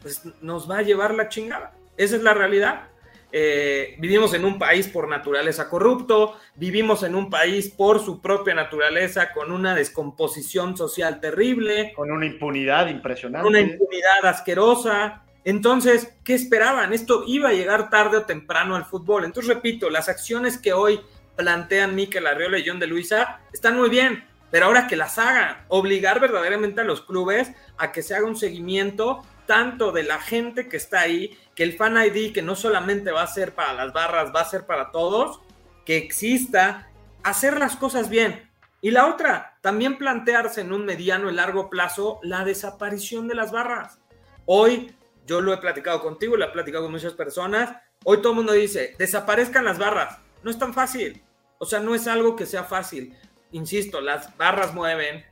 pues 0.01 0.23
nos 0.41 0.69
va 0.69 0.79
a 0.79 0.81
llevar 0.81 1.13
la 1.13 1.29
chingada. 1.29 1.73
Esa 1.95 2.15
es 2.15 2.23
la 2.23 2.33
realidad. 2.33 2.89
Eh, 3.31 3.95
vivimos 3.99 4.33
en 4.33 4.43
un 4.43 4.57
país 4.57 4.87
por 4.87 5.07
naturaleza 5.07 5.69
corrupto, 5.69 6.35
vivimos 6.55 7.03
en 7.03 7.13
un 7.13 7.29
país 7.29 7.69
por 7.69 8.03
su 8.03 8.21
propia 8.21 8.55
naturaleza 8.55 9.31
con 9.33 9.51
una 9.51 9.75
descomposición 9.75 10.75
social 10.75 11.19
terrible. 11.19 11.93
Con 11.95 12.11
una 12.11 12.25
impunidad 12.25 12.87
impresionante. 12.87 13.47
Una 13.47 13.59
impunidad 13.59 14.25
asquerosa. 14.25 15.23
Entonces, 15.45 16.13
¿qué 16.23 16.35
esperaban? 16.35 16.93
Esto 16.93 17.23
iba 17.25 17.49
a 17.49 17.53
llegar 17.53 17.89
tarde 17.89 18.17
o 18.17 18.25
temprano 18.25 18.75
al 18.75 18.85
fútbol. 18.85 19.25
Entonces, 19.25 19.53
repito, 19.53 19.89
las 19.89 20.09
acciones 20.09 20.57
que 20.57 20.73
hoy 20.73 21.01
plantean 21.35 21.95
Miquel 21.95 22.27
Arriola 22.27 22.59
y 22.59 22.67
John 22.67 22.79
de 22.79 22.87
Luisa 22.87 23.39
están 23.53 23.77
muy 23.77 23.89
bien, 23.89 24.25
pero 24.51 24.65
ahora 24.65 24.87
que 24.87 24.97
las 24.97 25.17
hagan, 25.17 25.63
obligar 25.69 26.19
verdaderamente 26.19 26.81
a 26.81 26.83
los 26.83 27.01
clubes 27.01 27.51
a 27.77 27.91
que 27.91 28.03
se 28.03 28.15
haga 28.15 28.27
un 28.27 28.35
seguimiento 28.35 29.23
tanto 29.45 29.91
de 29.91 30.03
la 30.03 30.19
gente 30.19 30.67
que 30.67 30.77
está 30.77 31.01
ahí, 31.01 31.37
que 31.55 31.63
el 31.63 31.73
Fan 31.73 31.97
ID, 31.97 32.33
que 32.33 32.41
no 32.41 32.55
solamente 32.55 33.11
va 33.11 33.23
a 33.23 33.27
ser 33.27 33.55
para 33.55 33.73
las 33.73 33.93
barras, 33.93 34.31
va 34.35 34.41
a 34.41 34.49
ser 34.49 34.65
para 34.65 34.91
todos, 34.91 35.41
que 35.85 35.97
exista, 35.97 36.89
hacer 37.23 37.57
las 37.57 37.75
cosas 37.75 38.09
bien. 38.09 38.47
Y 38.81 38.91
la 38.91 39.07
otra, 39.07 39.57
también 39.61 39.97
plantearse 39.97 40.61
en 40.61 40.71
un 40.71 40.85
mediano 40.85 41.31
y 41.31 41.33
largo 41.33 41.69
plazo 41.69 42.19
la 42.21 42.45
desaparición 42.45 43.27
de 43.27 43.35
las 43.35 43.51
barras. 43.51 43.99
Hoy 44.45 44.95
yo 45.29 45.41
lo 45.41 45.53
he 45.53 45.57
platicado 45.57 46.01
contigo, 46.01 46.35
lo 46.35 46.45
he 46.45 46.49
platicado 46.49 46.85
con 46.85 46.91
muchas 46.91 47.13
personas. 47.13 47.77
Hoy 48.03 48.17
todo 48.17 48.31
el 48.31 48.37
mundo 48.37 48.53
dice, 48.53 48.95
desaparezcan 48.97 49.63
las 49.63 49.77
barras. 49.77 50.17
No 50.41 50.49
es 50.49 50.57
tan 50.57 50.73
fácil. 50.73 51.21
O 51.59 51.65
sea, 51.65 51.79
no 51.79 51.93
es 51.93 52.07
algo 52.07 52.35
que 52.35 52.47
sea 52.47 52.63
fácil. 52.63 53.15
Insisto, 53.51 54.01
las 54.01 54.35
barras 54.37 54.73
mueven 54.73 55.23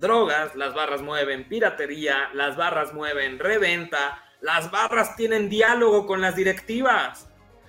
drogas, 0.00 0.56
las 0.56 0.74
barras 0.74 1.02
mueven 1.02 1.48
piratería, 1.48 2.30
las 2.34 2.56
barras 2.56 2.92
mueven 2.92 3.38
reventa, 3.38 4.24
las 4.40 4.72
barras 4.72 5.14
tienen 5.14 5.48
diálogo 5.48 6.04
con 6.06 6.20
las 6.20 6.34
directivas. 6.34 7.26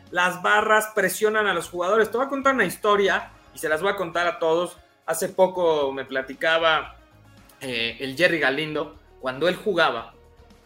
las 0.10 0.42
barras 0.42 0.92
presionan 0.96 1.46
a 1.46 1.54
los 1.54 1.70
jugadores. 1.70 2.10
Te 2.10 2.18
voy 2.18 2.26
a 2.26 2.30
contar 2.30 2.56
una 2.56 2.66
historia 2.66 3.32
y 3.54 3.60
se 3.60 3.70
las 3.70 3.84
voy 3.84 3.92
a 3.92 3.96
contar 3.96 4.26
a 4.26 4.40
todos. 4.40 4.78
Hace 5.06 5.30
poco 5.30 5.94
me 5.94 6.04
platicaba 6.04 6.98
eh, 7.62 7.98
el 8.00 8.18
Jerry 8.18 8.40
Galindo, 8.40 8.98
cuando 9.22 9.48
él 9.48 9.56
jugaba, 9.56 10.16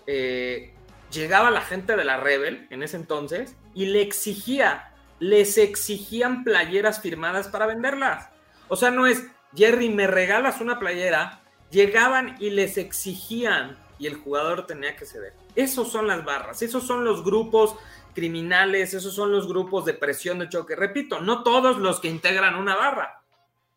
eh, 0.07 0.72
llegaba 1.13 1.51
la 1.51 1.61
gente 1.61 1.95
de 1.95 2.03
la 2.03 2.17
Rebel 2.17 2.67
en 2.69 2.83
ese 2.83 2.97
entonces 2.97 3.55
y 3.73 3.85
le 3.85 4.01
exigía, 4.01 4.91
les 5.19 5.57
exigían 5.57 6.43
playeras 6.43 7.01
firmadas 7.01 7.47
para 7.47 7.67
venderlas. 7.67 8.29
O 8.67 8.75
sea, 8.75 8.91
no 8.91 9.07
es, 9.07 9.23
Jerry, 9.55 9.89
me 9.89 10.07
regalas 10.07 10.59
una 10.59 10.79
playera, 10.79 11.41
llegaban 11.69 12.35
y 12.39 12.49
les 12.49 12.77
exigían 12.77 13.77
y 13.99 14.07
el 14.07 14.15
jugador 14.15 14.65
tenía 14.65 14.95
que 14.95 15.05
ceder. 15.05 15.33
Esos 15.55 15.91
son 15.91 16.07
las 16.07 16.25
barras, 16.25 16.61
esos 16.61 16.85
son 16.85 17.05
los 17.05 17.23
grupos 17.23 17.75
criminales, 18.13 18.93
esos 18.93 19.13
son 19.13 19.31
los 19.31 19.47
grupos 19.47 19.85
de 19.85 19.93
presión 19.93 20.39
de 20.39 20.49
choque. 20.49 20.75
Repito, 20.75 21.21
no 21.21 21.43
todos 21.43 21.77
los 21.77 21.99
que 21.99 22.07
integran 22.07 22.55
una 22.55 22.75
barra, 22.75 23.23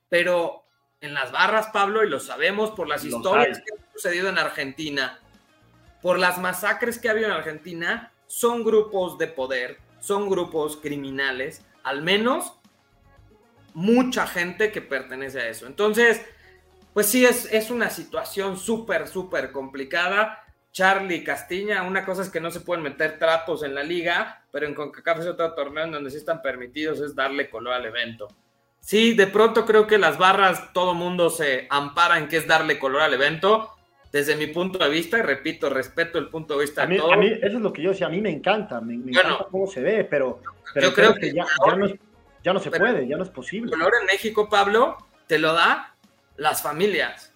pero 0.09 0.65
en 1.01 1.15
las 1.15 1.33
barras, 1.33 1.69
Pablo, 1.73 2.03
y 2.05 2.09
lo 2.09 2.21
sabemos 2.21 2.71
por 2.71 2.89
las 2.89 3.05
historias 3.05 3.59
que 3.59 3.75
han 3.75 3.93
sucedido 3.93 4.29
en 4.29 4.39
Argentina, 4.39 5.21
por 6.07 6.21
las 6.21 6.39
masacres 6.39 7.01
que 7.01 7.09
ha 7.09 7.11
habido 7.11 7.27
en 7.27 7.33
Argentina, 7.33 8.13
son 8.29 8.63
grupos 8.63 9.19
de 9.19 9.27
poder, 9.27 9.81
son 9.99 10.31
grupos 10.31 10.77
criminales, 10.77 11.67
al 11.83 12.01
menos 12.03 12.53
mucha 13.75 14.25
gente 14.29 14.71
que 14.71 14.81
pertenece 14.81 15.41
a 15.41 15.49
eso. 15.49 15.67
Entonces, 15.67 16.25
pues 16.95 17.09
sí, 17.09 17.27
es, 17.27 17.53
es 17.53 17.73
una 17.73 17.91
situación 17.91 18.57
súper, 18.57 19.09
súper 19.09 19.51
complicada. 19.51 20.45
Charlie 20.71 21.25
Castiña, 21.25 21.83
una 21.83 22.05
cosa 22.05 22.23
es 22.23 22.29
que 22.29 22.41
no 22.41 22.53
se 22.53 22.61
pueden 22.61 22.85
meter 22.85 23.19
trapos 23.19 23.65
en 23.65 23.75
la 23.75 23.83
liga, 23.83 24.47
pero 24.53 24.69
en 24.69 24.77
CONCACAF 24.77 25.19
es 25.19 25.27
otro 25.27 25.55
torneo 25.55 25.87
en 25.87 25.91
donde 25.91 26.13
sí 26.13 26.19
están 26.19 26.41
permitidos, 26.41 27.01
es 27.01 27.17
darle 27.17 27.51
color 27.51 27.73
al 27.73 27.85
evento. 27.85 28.29
Sí, 28.79 29.15
de 29.15 29.27
pronto 29.27 29.67
creo 29.67 29.89
que 29.89 29.99
las 29.99 30.19
barras, 30.19 30.73
todo 30.73 30.95
mundo 30.95 31.31
se 31.31 31.67
ampara 31.69 32.17
en 32.19 32.29
que 32.29 32.37
es 32.37 32.47
darle 32.47 32.79
color 32.79 33.03
al 33.03 33.15
evento. 33.15 33.76
Desde 34.17 34.35
mi 34.35 34.47
punto 34.47 34.79
de 34.79 34.89
vista, 34.89 35.21
repito, 35.21 35.69
respeto 35.69 36.19
el 36.19 36.31
punto 36.31 36.55
de 36.55 36.65
vista 36.65 36.85
a 36.85 36.87
mí, 36.87 36.95
de 36.95 37.01
todos. 37.01 37.13
A 37.13 37.17
mí, 37.19 37.27
eso 37.27 37.59
es 37.59 37.63
lo 37.63 37.71
que 37.71 37.83
yo 37.83 37.91
decía, 37.91 38.07
a 38.07 38.09
mí 38.09 38.23
me 38.23 38.31
encanta, 38.31 38.81
me, 38.81 38.97
me 38.97 39.11
encanta 39.11 39.47
cómo 39.51 39.67
se 39.67 39.83
ve, 39.83 40.05
pero, 40.05 40.41
pero 40.73 40.89
yo 40.89 40.95
creo, 40.95 41.15
que, 41.15 41.35
ya, 41.35 41.45
ya, 41.45 41.77
no, 41.77 41.87
ya, 42.43 42.55
no, 42.55 42.59
se 42.59 42.71
puede, 42.71 43.07
ya 43.07 43.19
no 43.19 43.25
es 43.25 43.29
posible. 43.29 43.71
El 43.71 43.79
color 43.79 43.93
en 44.01 44.07
México, 44.07 44.49
Pablo, 44.49 44.97
te 45.27 45.39
lo 45.39 45.53
da 45.53 45.95
las 46.39 46.63
familias. 46.63 47.35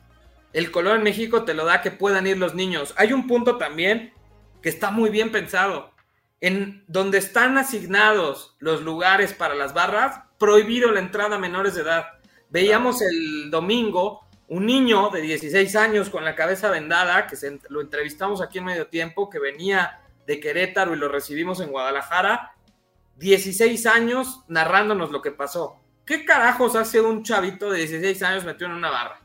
El 0.54 0.70
color 0.70 0.96
en 0.96 1.02
México 1.02 1.44
te 1.44 1.52
lo 1.52 1.66
da 1.66 1.82
que 1.82 1.90
puedan 1.90 2.26
ir 2.26 2.38
los 2.38 2.54
niños. 2.54 2.94
Hay 2.96 3.12
un 3.12 3.26
punto 3.26 3.58
también 3.58 4.14
que 4.62 4.70
está 4.70 4.90
muy 4.90 5.10
bien 5.10 5.30
pensado. 5.32 5.92
En 6.40 6.82
donde 6.86 7.18
están 7.18 7.58
asignados 7.58 8.56
los 8.58 8.80
lugares 8.80 9.34
para 9.34 9.54
las 9.54 9.74
barras, 9.74 10.18
prohibido 10.38 10.90
la 10.92 11.00
entrada 11.00 11.36
a 11.36 11.38
menores 11.38 11.74
de 11.74 11.82
edad. 11.82 12.06
Veíamos 12.48 13.02
el 13.02 13.50
domingo 13.50 14.29
un 14.50 14.66
niño 14.66 15.10
de 15.10 15.20
16 15.22 15.76
años 15.76 16.10
con 16.10 16.24
la 16.24 16.34
cabeza 16.34 16.70
vendada, 16.70 17.28
que 17.28 17.36
se, 17.36 17.60
lo 17.68 17.80
entrevistamos 17.80 18.42
aquí 18.42 18.58
en 18.58 18.64
medio 18.64 18.88
tiempo, 18.88 19.30
que 19.30 19.38
venía 19.38 20.00
de 20.26 20.40
Querétaro 20.40 20.92
y 20.92 20.98
lo 20.98 21.08
recibimos 21.08 21.60
en 21.60 21.70
Guadalajara, 21.70 22.56
16 23.16 23.86
años 23.86 24.42
narrándonos 24.48 25.12
lo 25.12 25.22
que 25.22 25.30
pasó. 25.30 25.76
¿Qué 26.04 26.24
carajos 26.24 26.74
hace 26.74 27.00
un 27.00 27.22
chavito 27.22 27.70
de 27.70 27.78
16 27.78 28.22
años 28.24 28.44
metido 28.44 28.66
en 28.66 28.76
una 28.76 28.90
barra? 28.90 29.20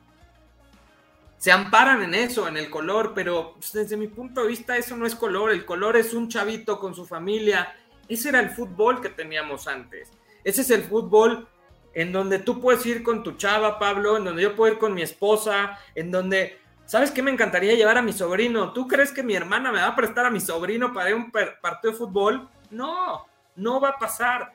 Se 1.38 1.52
amparan 1.52 2.04
en 2.04 2.14
eso, 2.14 2.48
en 2.48 2.58
el 2.58 2.70
color, 2.70 3.14
pero 3.16 3.54
pues, 3.56 3.74
desde 3.74 3.98
mi 3.98 4.08
punto 4.08 4.44
de 4.44 4.50
vista 4.50 4.78
eso 4.78 4.96
no 4.96 5.08
es 5.08 5.16
color, 5.16 5.50
el 5.50 5.66
color 5.66 5.98
es 5.98 6.14
un 6.14 6.30
chavito 6.30 6.80
con 6.80 6.94
su 6.94 7.04
familia. 7.04 7.76
Ese 8.08 8.30
era 8.30 8.40
el 8.42 8.52
fútbol 8.52 9.02
que 9.02 9.10
teníamos 9.10 9.68
antes. 9.68 10.12
Ese 10.44 10.62
es 10.62 10.70
el 10.70 10.84
fútbol 10.84 11.48
en 11.96 12.12
donde 12.12 12.40
tú 12.40 12.60
puedes 12.60 12.86
ir 12.86 13.02
con 13.02 13.24
tu 13.24 13.32
chava, 13.32 13.80
Pablo, 13.80 14.18
en 14.18 14.26
donde 14.26 14.44
yo 14.44 14.56
puedo 14.56 14.74
ir 14.74 14.78
con 14.78 14.94
mi 14.94 15.02
esposa, 15.02 15.80
en 15.96 16.12
donde, 16.12 16.60
¿sabes 16.86 17.10
qué 17.10 17.24
me 17.24 17.32
encantaría 17.32 17.74
llevar 17.74 17.98
a 17.98 18.02
mi 18.02 18.12
sobrino? 18.12 18.74
¿Tú 18.74 18.86
crees 18.86 19.14
que 19.14 19.24
mi 19.24 19.34
hermana 19.34 19.72
me 19.72 19.80
va 19.80 19.88
a 19.88 19.96
prestar 19.96 20.26
a 20.26 20.30
mi 20.30 20.42
sobrino 20.42 20.94
para 20.94 21.10
ir 21.10 21.16
a 21.16 21.20
un 21.20 21.32
partido 21.32 21.94
de 21.94 21.98
fútbol? 21.98 22.50
No, 22.70 23.26
no 23.56 23.80
va 23.80 23.90
a 23.90 23.98
pasar. 23.98 24.52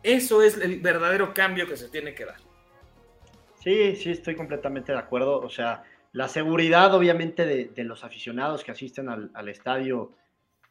Eso 0.00 0.40
es 0.40 0.56
el 0.56 0.80
verdadero 0.80 1.34
cambio 1.34 1.66
que 1.66 1.76
se 1.76 1.88
tiene 1.88 2.14
que 2.14 2.24
dar. 2.24 2.36
Sí, 3.56 3.96
sí, 3.96 4.12
estoy 4.12 4.36
completamente 4.36 4.92
de 4.92 4.98
acuerdo. 4.98 5.40
O 5.40 5.50
sea, 5.50 5.82
la 6.12 6.28
seguridad, 6.28 6.94
obviamente, 6.94 7.44
de, 7.74 7.84
los 7.84 8.04
aficionados 8.04 8.62
que 8.62 8.70
asisten 8.70 9.08
al, 9.08 9.32
al, 9.34 9.48
estadio 9.48 10.12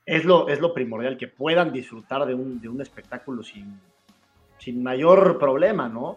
es 0.06 0.24
lo, 0.24 0.48
es 0.48 0.62
lo 0.62 0.74
primordial, 0.74 1.18
que 1.18 1.28
puedan 1.28 1.74
disfrutar 1.74 2.26
de 2.26 2.34
un, 2.34 2.62
de 2.62 2.70
un 2.70 2.80
espectáculo 2.80 3.44
sin, 3.44 3.82
sin 4.58 4.84
mayor 4.84 5.38
problema, 5.38 5.88
¿no? 5.90 6.16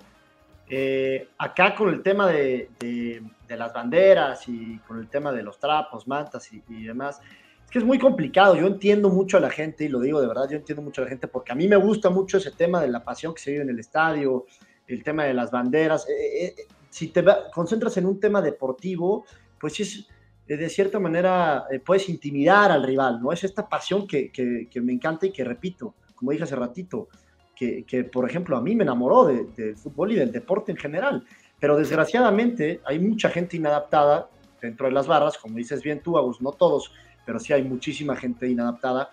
Eh, 0.69 1.29
acá 1.39 1.75
con 1.75 1.89
el 1.89 2.01
tema 2.03 2.29
de, 2.29 2.71
de, 2.79 3.57
las 3.57 3.73
banderas 3.73 4.49
y 4.49 4.79
con 4.87 5.01
el 5.01 5.09
tema 5.09 5.33
de 5.33 5.43
los 5.43 5.59
trapos, 5.59 6.07
mantas 6.07 6.49
y, 6.53 6.85
demás, 6.85 7.21
es 7.65 7.71
que 7.71 7.79
es 7.81 7.85
muy 7.85 7.99
complicado. 7.99 8.55
Yo 8.55 8.69
entiendo 8.69 9.11
mucho 9.11 9.37
a 9.37 9.41
la 9.41 9.51
gente, 9.51 9.85
y 9.85 9.89
lo 9.89 10.01
digo 10.01 10.21
de 10.21 10.29
verdad, 10.29 10.49
yo 10.49 10.57
entiendo 10.57 10.83
mucho 10.83 11.03
a 11.03 11.05
la 11.05 11.11
gente, 11.11 11.27
porque 11.27 11.51
a 11.51 11.57
mí 11.57 11.67
me 11.67 11.77
gusta 11.77 12.09
mucho 12.09 12.39
ese 12.39 12.53
tema 12.53 12.81
de 12.81 12.89
la 12.89 13.03
pasión 13.03 13.35
que 13.35 13.41
se 13.41 13.51
vive 13.51 13.65
en 13.65 13.71
el 13.71 13.81
estadio, 13.81 14.47
el 14.87 15.03
tema 15.03 15.25
de 15.25 15.35
las 15.35 15.51
banderas. 15.51 16.09
Eh, 16.09 16.45
eh, 16.47 16.55
si 16.89 17.09
te 17.09 17.25
concentras 17.53 17.97
en 17.97 18.07
un 18.07 18.21
tema 18.21 18.41
deportivo, 18.41 19.25
pues 19.59 19.81
es, 19.81 20.07
de 20.47 20.69
cierta 20.69 20.99
manera 20.99 21.67
eh, 21.71 21.79
puedes 21.81 22.09
intimidar 22.09 22.71
al 22.71 22.83
rival, 22.83 23.21
¿no? 23.21 23.33
Es 23.33 23.45
esta 23.45 23.69
pasión 23.69 24.07
que, 24.07 24.31
que, 24.33 24.69
que, 24.71 24.81
me 24.81 24.93
encanta 24.93 25.27
y 25.27 25.33
que 25.33 25.45
repito, 25.45 25.95
como 26.15 26.33
dije 26.33 26.45
hace 26.45 26.57
ratito, 26.57 27.09
que, 27.61 28.05
por 28.05 28.29
ejemplo 28.29 28.57
a 28.57 28.63
mí 28.63 28.75
me 28.75 28.85
enamoró 28.85 29.27
del 29.27 29.55
de 29.55 29.75
fútbol 29.75 30.13
y 30.13 30.15
del 30.15 30.33
deporte 30.33 30.73
en 30.73 30.79
general, 30.79 31.25
pero 31.59 31.77
desgraciadamente 31.77 32.81
hay 32.85 32.99
mucha 32.99 33.29
gente 33.29 33.59
inadaptada 33.59 34.31
dentro 34.63 34.87
de 34.87 34.93
las 34.93 35.07
barras, 35.07 35.37
como 35.37 35.57
dices 35.57 35.83
bien 35.83 36.01
tú, 36.01 36.17
Agus, 36.17 36.41
no 36.41 36.53
todos, 36.53 36.93
pero 37.27 37.39
sí 37.39 37.53
hay 37.53 37.63
muchísima 37.63 38.17
gente 38.17 38.49
inadaptada 38.49 39.11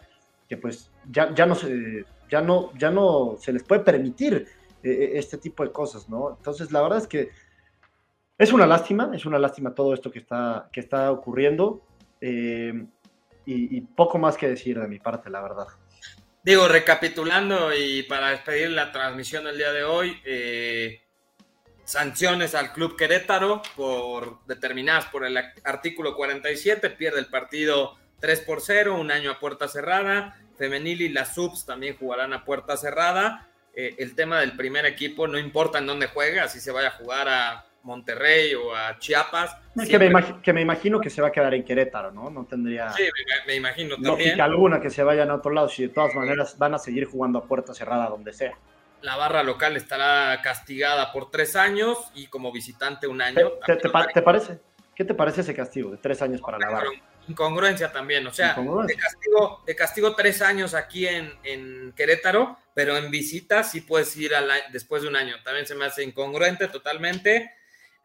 que 0.48 0.56
pues 0.56 0.90
ya, 1.12 1.34
ya, 1.36 1.46
no, 1.46 1.56
se, 1.56 2.06
ya, 2.30 2.42
no, 2.42 2.72
ya 2.78 2.90
no 2.90 3.36
se 3.38 3.52
les 3.52 3.64
puede 3.64 3.82
permitir 3.82 4.48
eh, 4.82 5.12
este 5.16 5.38
tipo 5.38 5.64
de 5.64 5.72
cosas, 5.72 6.08
¿no? 6.08 6.36
Entonces 6.38 6.72
la 6.72 6.82
verdad 6.82 7.00
es 7.00 7.08
que 7.08 7.30
es 8.38 8.54
una 8.54 8.66
lástima, 8.66 9.12
es 9.14 9.26
una 9.26 9.40
lástima 9.40 9.74
todo 9.74 9.94
esto 9.94 10.10
que 10.10 10.20
está, 10.20 10.70
que 10.72 10.80
está 10.80 11.12
ocurriendo 11.12 11.82
eh, 12.22 12.86
y, 13.46 13.82
poco 13.82 14.18
más 14.18 14.36
que 14.36 14.50
decir 14.50 14.80
de 14.80 14.88
mi 14.88 15.00
parte, 15.00 15.30
la 15.30 15.42
verdad. 15.42 15.68
Digo, 16.48 16.70
recapitulando 16.70 17.76
y 17.76 18.04
para 18.04 18.30
despedir 18.30 18.70
la 18.70 18.94
transmisión 18.94 19.44
del 19.44 19.58
día 19.58 19.74
de 19.74 19.84
hoy, 19.84 20.18
eh, 20.24 21.02
sanciones 21.84 22.56
al 22.56 22.72
Club 22.72 22.96
Querétaro 22.96 23.62
por 23.76 24.46
determinadas 24.46 25.08
por 25.08 25.26
el 25.26 25.38
artículo 25.66 26.16
47, 26.16 26.90
pierde 26.92 27.20
el 27.20 27.26
partido 27.26 27.98
3 28.22 28.40
por 28.40 28.62
0, 28.62 28.96
un 28.98 29.12
año 29.12 29.32
a 29.32 29.42
puerta 29.42 29.68
cerrada, 29.68 30.40
Femenil 30.58 31.02
y 31.02 31.10
las 31.10 31.36
subs 31.36 31.66
también 31.66 31.98
jugarán 31.98 32.32
a 32.32 32.46
puerta 32.46 32.78
cerrada. 32.78 33.50
Eh, 33.76 33.96
el 33.98 34.16
tema 34.16 34.40
del 34.40 34.56
primer 34.56 34.86
equipo, 34.86 35.28
no 35.28 35.38
importa 35.38 35.80
en 35.80 35.88
dónde 35.88 36.08
juega, 36.08 36.48
si 36.48 36.62
se 36.62 36.72
vaya 36.72 36.88
a 36.88 36.92
jugar 36.92 37.28
a 37.28 37.66
Monterrey 37.84 38.54
o 38.56 38.76
a 38.76 38.98
Chiapas. 39.00 39.56
Que 39.88 39.98
me, 39.98 40.08
imagino, 40.08 40.42
que 40.42 40.54
me, 40.54 40.62
imagino 40.62 41.00
que 41.00 41.10
se 41.10 41.22
va 41.22 41.30
a 41.30 41.32
quedar 41.32 41.54
en 41.54 41.64
Querétaro, 41.64 42.12
¿no? 42.12 42.30
No 42.30 42.46
tendría. 42.46 42.90
Sí, 42.92 43.04
me, 43.04 43.46
me 43.48 43.56
imagino 43.56 43.96
también. 44.02 44.40
alguna 44.42 44.82
que 44.82 44.90
se 44.90 45.04
vayan 45.04 45.30
a 45.30 45.36
otro 45.36 45.52
lado, 45.52 45.70
si 45.70 45.84
de 45.84 45.90
todas 45.90 46.14
maneras 46.16 46.58
van 46.58 46.74
a 46.74 46.80
seguir 46.80 47.06
jugando 47.06 47.40
a 47.40 47.46
puerta 47.46 47.74
cerrada 47.74 48.10
donde 48.10 48.34
sea. 48.34 48.58
La 49.02 49.16
barra 49.16 49.44
local 49.44 49.78
estará 49.78 50.42
castigada 50.42 51.12
por 51.12 51.30
tres 51.30 51.56
años 51.56 51.98
y 52.16 52.28
como 52.28 52.52
visitante 52.52 53.08
un 53.08 53.22
año. 53.22 53.52
¿Te, 53.66 53.76
te, 53.76 53.90
te, 53.90 54.14
te 54.14 54.22
parece? 54.22 54.60
¿Qué 54.98 55.06
te 55.06 55.14
parece 55.14 55.42
ese 55.42 55.54
castigo 55.54 55.92
de 55.92 55.98
tres 55.98 56.24
años 56.24 56.42
para 56.42 56.58
la 56.58 56.72
barra? 56.72 56.90
Incongruencia 57.28 57.92
también, 57.92 58.26
o 58.26 58.34
sea, 58.34 58.56
de 58.56 58.96
castigo, 58.96 59.64
de 59.68 59.76
castigo 59.76 60.16
tres 60.16 60.42
años 60.42 60.74
aquí 60.74 61.06
en, 61.06 61.32
en, 61.44 61.94
Querétaro, 61.96 62.58
pero 62.74 62.98
en 62.98 63.12
visita 63.12 63.64
sí 63.64 63.82
puedes 63.82 64.16
ir 64.18 64.34
al, 64.34 64.50
después 64.72 65.04
de 65.04 65.10
un 65.10 65.16
año. 65.16 65.36
También 65.44 65.68
se 65.68 65.76
me 65.76 65.86
hace 65.86 66.04
incongruente 66.04 66.68
totalmente. 66.68 67.52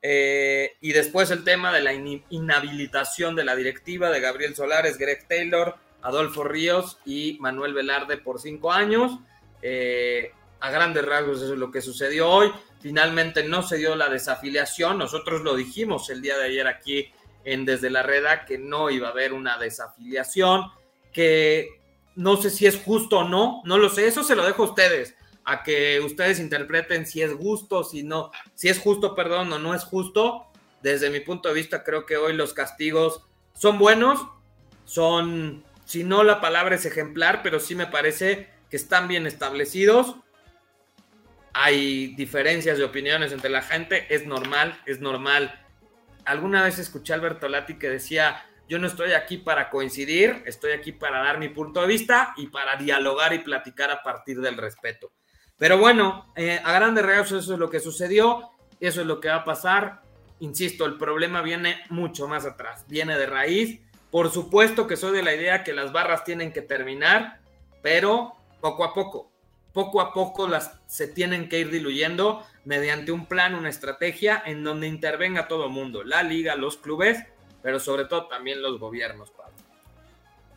Eh, 0.05 0.77
y 0.81 0.93
después 0.93 1.31
el 1.31 1.45
tema 1.45 1.73
de 1.73 1.81
la 1.81 1.95
in 1.95 2.25
inhabilitación 2.29 3.37
de 3.37 3.45
la 3.45 3.55
directiva 3.55 4.11
de 4.11 4.21
Gabriel 4.21 4.57
Solares, 4.57 4.99
Greg 4.99 5.29
Taylor, 5.29 5.77
Adolfo 6.03 6.43
Ríos 6.43 6.99
y 7.07 7.39
Manuel 7.41 7.73
Velarde 7.73 8.17
por 8.19 8.41
cinco 8.41 8.73
años. 8.73 9.19
Eh, 9.63 10.33
a 10.59 10.71
grandes 10.71 11.05
rasgos 11.05 11.43
eso 11.43 11.53
es 11.53 11.59
lo 11.59 11.71
que 11.71 11.81
sucedió 11.81 12.29
hoy. 12.29 12.53
Finalmente 12.81 13.45
no 13.45 13.63
se 13.63 13.79
dio 13.79 13.95
la 13.95 14.09
desafiliación. 14.09 14.99
Nosotros 14.99 15.43
lo 15.43 15.55
dijimos 15.55 16.11
el 16.11 16.21
día 16.21 16.37
de 16.37 16.47
ayer 16.47 16.67
aquí 16.67 17.13
en 17.45 17.65
Desde 17.65 17.91
la 17.91 18.03
Reda 18.03 18.45
que 18.45 18.59
no 18.59 18.91
iba 18.91 19.09
a 19.09 19.11
haber 19.13 19.33
una 19.33 19.59
desafiliación, 19.59 20.71
que 21.13 21.81
no 22.15 22.37
sé 22.37 22.51
si 22.51 22.67
es 22.67 22.77
justo 22.77 23.19
o 23.19 23.29
no, 23.29 23.63
no 23.65 23.79
lo 23.79 23.89
sé, 23.89 24.07
eso 24.07 24.23
se 24.23 24.37
lo 24.37 24.45
dejo 24.45 24.65
a 24.65 24.69
ustedes, 24.69 25.17
a 25.45 25.63
que 25.63 26.01
ustedes 26.01 26.39
interpreten 26.39 27.07
si 27.07 27.23
es 27.23 27.33
justo, 27.33 27.85
si 27.85 28.03
no, 28.03 28.31
si 28.55 28.69
es 28.69 28.79
justo, 28.79 29.15
perdón, 29.15 29.53
o 29.53 29.59
no 29.59 29.75
es 29.75 29.85
justo. 29.85 30.47
Desde 30.83 31.11
mi 31.11 31.21
punto 31.21 31.49
de 31.49 31.55
vista, 31.55 31.85
creo 31.85 32.07
que 32.07 32.17
hoy 32.17 32.33
los 32.33 32.55
castigos 32.55 33.23
son 33.55 33.79
buenos, 33.79 34.27
son, 34.85 35.65
si 35.85 36.05
no 36.05 36.25
la 36.25 36.41
palabra 36.41 36.75
es 36.75 36.85
ejemplar, 36.85 37.43
pero 37.43 37.61
sí 37.61 37.75
me 37.75 37.87
parece 37.87 38.49
que 38.71 38.77
están 38.77 39.09
bien 39.09 39.27
establecidos. 39.27 40.17
Hay 41.53 42.15
diferencias 42.15 42.79
de 42.79 42.85
opiniones 42.85 43.33
entre 43.33 43.51
la 43.51 43.63
gente, 43.63 44.07
es 44.13 44.27
normal, 44.27 44.81
es 44.87 45.01
normal. 45.01 45.61
Alguna 46.25 46.63
vez 46.63 46.79
escuché 46.79 47.13
a 47.13 47.17
Alberto 47.17 47.49
Lati 47.49 47.79
que 47.79 47.91
decía, 47.91 48.45
yo 48.69 48.79
no 48.79 48.87
estoy 48.87 49.13
aquí 49.13 49.37
para 49.37 49.69
coincidir, 49.69 50.43
estoy 50.47 50.73
aquí 50.73 50.93
para 50.93 51.23
dar 51.23 51.39
mi 51.39 51.51
punto 51.51 51.83
de 51.83 51.87
vista 51.89 52.33
y 52.37 52.47
para 52.47 52.77
dialogar 52.77 53.35
y 53.35 53.41
platicar 53.41 53.91
a 53.91 54.03
partir 54.03 54.41
del 54.41 54.57
respeto. 54.57 55.13
Pero 55.63 55.79
bueno, 55.79 56.27
eh, 56.35 56.61
a 56.65 56.73
grandes 56.73 57.07
rasgos 57.07 57.45
eso 57.45 57.53
es 57.53 57.61
lo 57.61 57.71
que 57.71 57.79
sucedió, 57.79 58.51
eso 58.81 59.03
es 59.03 59.07
lo 59.07 59.21
que 59.21 59.29
va 59.29 59.37
a 59.37 59.45
pasar. 59.45 60.03
Insisto, 60.41 60.85
el 60.87 60.99
problema 60.99 61.41
viene 61.41 61.85
mucho 61.89 62.27
más 62.27 62.45
atrás, 62.45 62.85
viene 62.89 63.17
de 63.17 63.27
raíz. 63.27 63.79
Por 64.11 64.33
supuesto 64.33 64.89
que 64.89 64.97
soy 64.97 65.13
de 65.13 65.23
la 65.23 65.33
idea 65.33 65.63
que 65.63 65.73
las 65.73 65.93
barras 65.93 66.25
tienen 66.25 66.53
que 66.53 66.63
terminar, 66.63 67.39
pero 67.81 68.33
poco 68.61 68.83
a 68.83 68.93
poco, 68.93 69.31
poco 69.73 70.01
a 70.01 70.13
poco 70.13 70.49
las 70.49 70.81
se 70.89 71.07
tienen 71.07 71.49
que 71.49 71.61
ir 71.61 71.71
diluyendo 71.71 72.45
mediante 72.65 73.13
un 73.13 73.27
plan, 73.27 73.55
una 73.55 73.69
estrategia 73.69 74.43
en 74.45 74.65
donde 74.65 74.89
intervenga 74.89 75.47
todo 75.47 75.67
el 75.67 75.71
mundo, 75.71 76.03
la 76.03 76.25
liga, 76.25 76.57
los 76.57 76.77
clubes 76.77 77.25
pero 77.63 77.79
sobre 77.79 78.07
todo 78.07 78.27
también 78.27 78.61
los 78.61 78.81
gobiernos, 78.81 79.31
Pablo. 79.31 79.55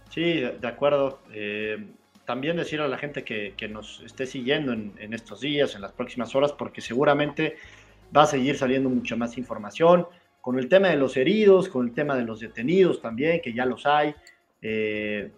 Sí, 0.10 0.42
de 0.42 0.68
acuerdo. 0.68 1.20
Eh, 1.32 1.78
también 2.26 2.58
decir 2.58 2.82
a 2.82 2.88
la 2.88 2.98
gente 2.98 3.24
que, 3.24 3.68
nos 3.70 4.02
esté 4.02 4.26
siguiendo 4.26 4.74
en, 4.74 5.14
estos 5.14 5.42
días, 5.42 5.76
en 5.76 5.82
las 5.82 5.92
próximas 5.92 6.36
horas, 6.36 6.52
porque 6.52 6.82
seguramente 6.82 7.58
va 8.16 8.24
a 8.24 8.28
seguir 8.28 8.58
saliendo 8.58 8.90
mucha 8.90 9.16
más 9.16 9.38
información 9.38 10.08
con 10.42 10.60
el 10.60 10.68
tema 10.68 10.90
de 10.90 10.96
los 10.96 11.18
heridos, 11.18 11.70
con 11.70 11.88
el 11.88 11.94
tema 11.94 12.16
de 12.16 12.24
los 12.24 12.40
detenidos 12.40 13.02
también, 13.02 13.42
que 13.42 13.54
ya 13.54 13.66
los 13.66 13.86
hay. 13.86 14.14
Eh, 14.62 15.32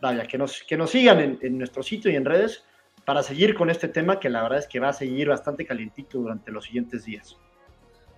vaya, 0.00 0.26
que 0.26 0.38
nos, 0.38 0.62
que 0.62 0.76
nos 0.76 0.90
sigan 0.90 1.20
en, 1.20 1.38
en, 1.42 1.58
nuestro 1.58 1.82
sitio 1.82 2.10
y 2.10 2.16
en 2.16 2.24
redes 2.24 2.64
para 3.04 3.22
seguir 3.22 3.54
con 3.54 3.70
este 3.70 3.88
tema 3.88 4.20
que 4.20 4.28
la 4.28 4.42
verdad 4.42 4.58
es 4.58 4.66
que 4.68 4.80
va 4.80 4.90
a 4.90 4.92
seguir 4.92 5.28
bastante 5.28 5.66
calientito 5.66 6.18
durante 6.18 6.52
los 6.52 6.64
siguientes 6.64 7.04
días. 7.04 7.36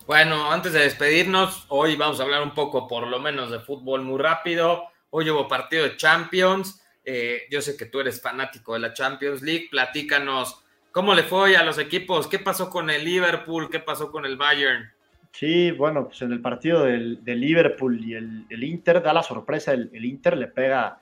Bueno, 0.06 0.50
antes 0.50 0.72
de 0.72 0.80
despedirnos, 0.80 1.66
hoy 1.68 1.94
vamos 1.96 2.20
a 2.20 2.24
hablar 2.24 2.42
un 2.42 2.52
poco 2.52 2.88
por 2.88 3.06
lo 3.06 3.20
menos 3.20 3.50
de 3.50 3.60
fútbol 3.60 4.02
muy 4.02 4.18
rápido. 4.18 4.84
Hoy 5.10 5.30
hubo 5.30 5.46
partido 5.46 5.84
de 5.84 5.96
Champions. 5.96 6.79
Eh, 7.04 7.42
yo 7.50 7.60
sé 7.60 7.76
que 7.76 7.86
tú 7.86 8.00
eres 8.00 8.20
fanático 8.20 8.74
de 8.74 8.80
la 8.80 8.92
Champions 8.92 9.42
League. 9.42 9.68
Platícanos 9.70 10.62
cómo 10.92 11.14
le 11.14 11.22
fue 11.22 11.56
a 11.56 11.64
los 11.64 11.78
equipos, 11.78 12.26
qué 12.26 12.38
pasó 12.38 12.70
con 12.70 12.90
el 12.90 13.04
Liverpool, 13.04 13.70
qué 13.70 13.80
pasó 13.80 14.10
con 14.10 14.26
el 14.26 14.36
Bayern. 14.36 14.90
Sí, 15.32 15.70
bueno, 15.70 16.06
pues 16.06 16.22
en 16.22 16.32
el 16.32 16.40
partido 16.40 16.84
del, 16.84 17.20
Liverpool 17.24 18.04
y 18.04 18.14
el, 18.14 18.64
Inter 18.64 19.00
da 19.00 19.12
la 19.12 19.22
sorpresa, 19.22 19.72
el, 19.72 20.04
Inter 20.04 20.36
le 20.36 20.48
pega 20.48 21.00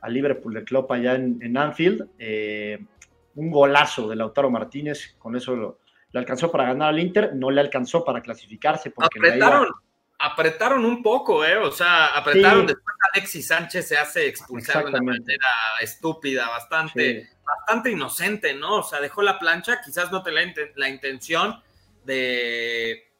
al 0.00 0.14
Liverpool 0.14 0.54
de 0.54 0.64
Klopp 0.64 0.92
allá 0.92 1.16
en, 1.16 1.56
Anfield. 1.56 2.08
Eh, 2.18 2.78
un 3.34 3.50
golazo 3.50 4.08
de 4.08 4.14
Lautaro 4.14 4.48
Martínez, 4.48 5.16
con 5.18 5.34
eso 5.34 5.56
lo, 5.56 5.78
le 6.12 6.20
alcanzó 6.20 6.52
para 6.52 6.66
ganar 6.66 6.90
al 6.90 7.00
Inter, 7.00 7.34
no 7.34 7.50
le 7.50 7.60
alcanzó 7.60 8.04
para 8.04 8.20
clasificarse. 8.20 8.92
Porque 8.92 9.18
apretaron, 9.18 9.66
apretaron 10.18 10.84
un 10.84 11.02
poco, 11.02 11.44
¿eh? 11.44 11.56
O 11.56 11.70
sea, 11.70 12.06
apretaron. 12.06 12.66
Después 12.66 12.96
Alexis 13.12 13.46
Sánchez 13.46 13.88
se 13.88 13.96
hace 13.96 14.26
expulsar 14.26 14.84
de 14.84 14.90
una 14.90 15.02
manera 15.02 15.48
estúpida, 15.80 16.48
bastante, 16.48 17.30
bastante 17.44 17.90
inocente, 17.90 18.54
¿no? 18.54 18.76
O 18.76 18.82
sea, 18.82 19.00
dejó 19.00 19.22
la 19.22 19.38
plancha, 19.38 19.80
quizás 19.84 20.10
no 20.10 20.22
tenía 20.22 20.52
la 20.76 20.88
intención 20.88 21.62
de 22.04 23.10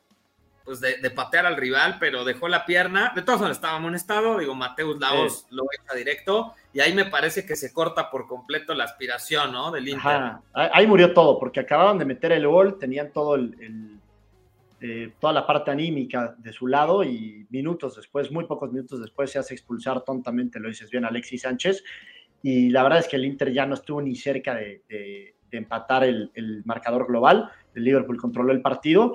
pues 0.65 0.81
de, 0.81 1.11
patear 1.11 1.45
al 1.45 1.57
rival, 1.57 1.99
pero 2.01 2.25
dejó 2.25 2.49
la 2.49 2.65
pierna. 2.65 3.13
De 3.15 3.21
todos 3.21 3.39
modos 3.39 3.55
estaba 3.55 3.77
amonestado, 3.77 4.39
digo, 4.39 4.55
Mateus 4.55 4.99
Laos 4.99 5.47
lo 5.51 5.65
echa 5.79 5.95
directo, 5.95 6.55
y 6.73 6.81
ahí 6.81 6.95
me 6.95 7.05
parece 7.05 7.45
que 7.45 7.55
se 7.55 7.71
corta 7.71 8.11
por 8.11 8.27
completo 8.27 8.73
la 8.73 8.85
aspiración, 8.85 9.53
¿no? 9.53 9.71
Del 9.71 9.89
Inter. 9.89 10.33
Ahí 10.55 10.87
murió 10.87 11.13
todo, 11.13 11.39
porque 11.39 11.61
acababan 11.61 11.99
de 11.99 12.07
meter 12.07 12.33
el 12.33 12.47
gol, 12.47 12.79
tenían 12.79 13.13
todo 13.13 13.35
el, 13.35 13.94
eh, 14.87 15.13
toda 15.19 15.33
la 15.33 15.47
parte 15.47 15.71
anímica 15.71 16.35
de 16.39 16.53
su 16.53 16.67
lado, 16.67 17.03
y 17.03 17.47
minutos 17.51 17.97
después, 17.97 18.31
muy 18.31 18.45
pocos 18.47 18.73
minutos 18.73 19.01
después, 19.01 19.31
se 19.31 19.39
hace 19.39 19.55
expulsar 19.55 20.03
tontamente, 20.03 20.61
lo 20.61 20.69
dices 20.69 20.91
bien, 20.91 21.05
Alexis 21.05 21.43
Sánchez, 21.43 21.83
y 22.43 22.71
la 22.71 22.83
verdad 22.83 22.99
es 22.99 23.09
que 23.09 23.17
el 23.17 23.25
Inter 23.25 23.53
ya 23.53 23.65
no 23.67 23.75
estuvo 23.75 24.03
ni 24.03 24.15
cerca 24.15 24.55
de, 24.55 24.83
de 24.89 25.57
empatar 25.57 26.05
el, 26.05 26.31
el, 26.35 26.63
marcador 26.67 27.07
global. 27.07 27.49
El 27.75 27.85
Liverpool 27.85 28.19
controló 28.19 28.53
el 28.53 28.61
partido 28.61 29.15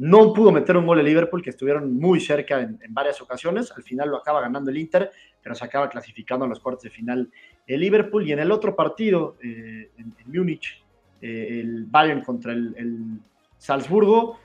no 0.00 0.32
pudo 0.32 0.50
meter 0.50 0.78
un 0.78 0.86
gol 0.86 0.98
el 0.98 1.04
Liverpool, 1.04 1.42
que 1.42 1.50
estuvieron 1.50 1.98
muy 1.98 2.20
cerca 2.20 2.60
en, 2.60 2.78
varias 2.88 3.20
ocasiones. 3.20 3.70
Al 3.70 3.82
final 3.82 4.08
lo 4.08 4.16
acaba 4.16 4.40
ganando 4.40 4.70
el 4.70 4.78
Inter, 4.78 5.10
pero 5.42 5.54
se 5.54 5.62
acaba 5.62 5.90
clasificando 5.90 6.46
en 6.46 6.48
los 6.48 6.60
cuartos 6.60 6.84
de 6.84 6.90
final 6.90 7.30
el 7.66 7.80
Liverpool. 7.80 8.26
Y 8.26 8.32
en 8.32 8.38
el 8.38 8.50
otro 8.50 8.74
partido, 8.74 9.36
eh, 9.42 9.90
en, 9.98 10.14
Múnich, 10.26 10.82
eh, 11.20 11.60
el 11.60 11.84
Bayern 11.84 12.22
contra 12.22 12.52
el, 12.52 13.20
Salzburgo, 13.58 14.40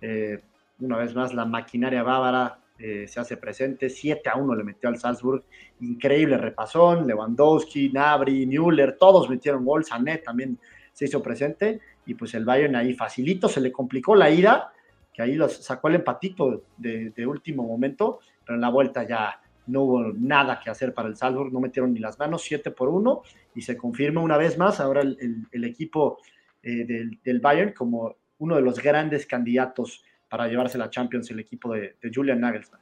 eh, 0.00 0.40
una 0.80 0.98
vez 0.98 1.14
más 1.14 1.32
la 1.34 1.44
maquinaria 1.44 2.02
bávara 2.02 2.58
se 2.78 3.18
hace 3.18 3.38
presente. 3.38 3.88
7 3.88 4.28
a 4.28 4.36
1 4.36 4.54
le 4.54 4.62
metió 4.62 4.90
al 4.90 4.98
Salzburg. 4.98 5.42
Increíble 5.80 6.36
repasón. 6.36 7.06
Lewandowski, 7.06 7.88
Nabri, 7.88 8.46
Müller, 8.46 8.98
todos 8.98 9.30
metieron 9.30 9.64
gol. 9.64 9.82
Sané 9.82 10.18
también 10.18 10.58
se 10.92 11.06
hizo 11.06 11.22
presente. 11.22 11.80
Y 12.04 12.12
pues 12.12 12.34
el 12.34 12.44
Bayern 12.44 12.76
ahí 12.76 12.92
facilito, 12.92 13.48
se 13.48 13.62
le 13.62 13.72
complicó 13.72 14.14
la 14.14 14.28
ida 14.28 14.74
que 15.16 15.22
ahí 15.22 15.34
los 15.34 15.64
sacó 15.64 15.88
el 15.88 15.94
empatito 15.94 16.64
de, 16.76 17.26
último 17.26 17.62
momento, 17.62 18.20
pero 18.44 18.56
en 18.56 18.60
la 18.60 18.68
vuelta 18.68 19.08
ya 19.08 19.40
no 19.66 19.84
hubo 19.84 20.12
nada 20.12 20.60
que 20.62 20.68
hacer 20.68 20.92
para 20.92 21.08
el 21.08 21.16
Salzburg, 21.16 21.50
no 21.50 21.58
metieron 21.58 21.94
ni 21.94 22.00
las 22.00 22.18
manos, 22.18 22.42
7 22.42 22.70
por 22.72 22.90
1, 22.90 23.22
y 23.54 23.62
se 23.62 23.78
confirma 23.78 24.20
una 24.20 24.36
vez 24.36 24.58
más 24.58 24.78
ahora 24.78 25.00
el, 25.00 25.64
equipo 25.64 26.18
eh, 26.62 26.84
del, 27.24 27.40
Bayern 27.40 27.72
como 27.72 28.14
uno 28.38 28.56
de 28.56 28.62
los 28.62 28.78
grandes 28.80 29.26
candidatos 29.26 30.04
para 30.28 30.48
llevarse 30.48 30.78
la 30.78 30.90
Champions, 30.90 31.30
el 31.30 31.40
equipo 31.40 31.72
de, 31.72 31.96
Julian 32.12 32.40
Nagelsmann. 32.40 32.80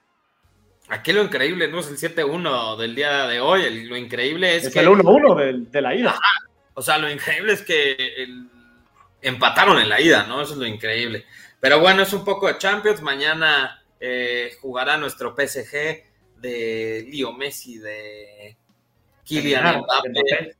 Aquí 0.88 1.12
lo 1.12 1.22
increíble 1.22 1.68
no 1.68 1.80
es 1.80 1.88
el 1.88 2.14
7-1 2.14 2.76
del 2.76 2.94
día 2.94 3.26
de 3.26 3.40
hoy, 3.40 3.86
lo 3.86 3.96
increíble 3.96 4.56
es, 4.56 4.72
que... 4.72 4.80
el 4.80 4.88
1-1 4.88 5.70
de, 5.70 5.80
la 5.80 5.94
ida. 5.94 6.18
O 6.74 6.82
sea, 6.82 6.98
lo 6.98 7.10
increíble 7.10 7.54
es 7.54 7.62
que 7.62 8.26
empataron 9.22 9.80
en 9.80 9.88
la 9.88 10.00
ida, 10.00 10.26
¿no? 10.26 10.42
Eso 10.42 10.52
es 10.52 10.58
lo 10.58 10.66
increíble. 10.66 11.24
Pero 11.60 11.80
bueno, 11.80 12.02
es 12.02 12.12
un 12.12 12.24
poco 12.24 12.46
de 12.46 12.58
Champions. 12.58 13.00
Mañana 13.00 13.82
eh, 13.98 14.52
jugará 14.60 14.98
nuestro 14.98 15.34
PSG 15.34 16.04
de 16.36 17.08
Leo 17.10 17.32
Messi, 17.32 17.78
de 17.78 18.56
Kylian 19.24 19.80
Mbappé 19.80 20.56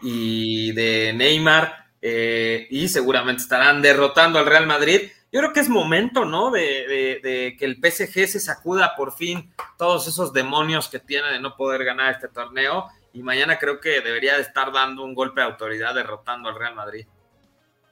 y 0.00 0.72
de 0.72 1.12
Neymar. 1.14 1.85
Eh, 2.08 2.68
y 2.70 2.86
seguramente 2.86 3.42
estarán 3.42 3.82
derrotando 3.82 4.38
al 4.38 4.46
Real 4.46 4.64
Madrid. 4.64 5.10
Yo 5.32 5.40
creo 5.40 5.52
que 5.52 5.58
es 5.58 5.68
momento, 5.68 6.24
¿no? 6.24 6.52
De, 6.52 7.56
que 7.58 7.64
el 7.64 7.78
PSG 7.82 8.28
se 8.28 8.38
sacuda 8.38 8.94
por 8.94 9.12
fin 9.12 9.52
todos 9.76 10.06
esos 10.06 10.32
demonios 10.32 10.88
que 10.88 11.00
tiene 11.00 11.32
de 11.32 11.40
no 11.40 11.56
poder 11.56 11.84
ganar 11.84 12.12
este 12.12 12.28
torneo. 12.28 12.86
Y 13.12 13.24
mañana 13.24 13.58
creo 13.58 13.80
que 13.80 14.00
debería 14.02 14.36
de 14.36 14.42
estar 14.42 14.72
dando 14.72 15.02
un 15.02 15.14
golpe 15.14 15.40
de 15.40 15.48
autoridad 15.48 15.96
derrotando 15.96 16.48
al 16.48 16.56
Real 16.56 16.76
Madrid. 16.76 17.06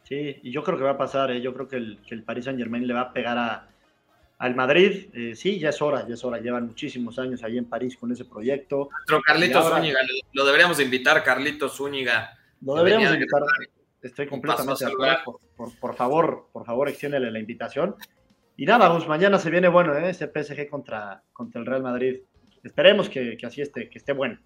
Sí, 0.05 0.39
y 0.45 0.53
yo 0.53 0.63
creo 0.63 0.79
que 0.79 0.85
va 0.85 0.93
a 0.93 0.99
pasar, 0.99 1.33
¿eh? 1.33 1.41
yo 1.41 1.53
creo 1.53 1.67
que 1.67 1.77
el, 1.77 1.99
que 2.07 2.15
el 2.15 2.23
Paris 2.23 2.45
Saint 2.45 2.59
Germain 2.61 2.87
le 2.87 2.95
va 2.95 3.01
a 3.01 3.13
pegar 3.13 3.37
a, 3.37 3.69
al 4.39 4.55
Madrid. 4.55 5.09
Eh, 5.13 5.35
sí, 5.35 5.59
ya 5.59 5.71
es 5.71 5.83
hora, 5.83 6.07
ya 6.07 6.15
es 6.15 6.23
hora. 6.23 6.39
Llevan 6.39 6.69
muchísimos 6.69 7.19
años 7.19 7.43
ahí 7.43 7.59
en 7.59 7.65
París 7.65 7.97
con 7.99 8.13
ese 8.13 8.27
proyecto. 8.27 8.91
Nuestro 8.93 9.23
Carlitos 9.23 9.69
Zúñiga, 9.69 9.99
lo 10.33 10.45
deberíamos 10.45 10.79
invitar, 10.79 11.25
Carlitos 11.25 11.77
Zúñiga. 11.77 12.39
Lo 12.61 12.77
deberíamos 12.77 13.13
invitar. 13.13 13.43
Estoy 14.05 14.27
completamente 14.27 14.85
de 14.85 14.93
acuerdo. 14.93 15.41
Por, 15.57 15.97
favor, 15.97 16.49
por 16.53 16.67
favor, 16.67 16.89
extiéndele 16.89 17.31
la 17.31 17.39
invitación. 17.39 17.97
Y 18.57 18.67
nada, 18.67 18.93
pues 18.93 19.09
mañana 19.09 19.39
se 19.39 19.51
viene 19.51 19.69
bueno, 19.69 19.97
¿eh? 19.97 20.11
ese 20.11 20.27
PSG 20.27 20.69
contra, 20.69 21.23
contra 21.33 21.61
el 21.61 21.67
Real 21.67 21.83
Madrid. 21.83 22.21
Esperemos 22.63 23.09
que, 23.09 23.37
que 23.37 23.47
así 23.47 23.63
esté, 23.63 23.89
que 23.89 23.99
esté 23.99 24.13
bueno. 24.13 24.39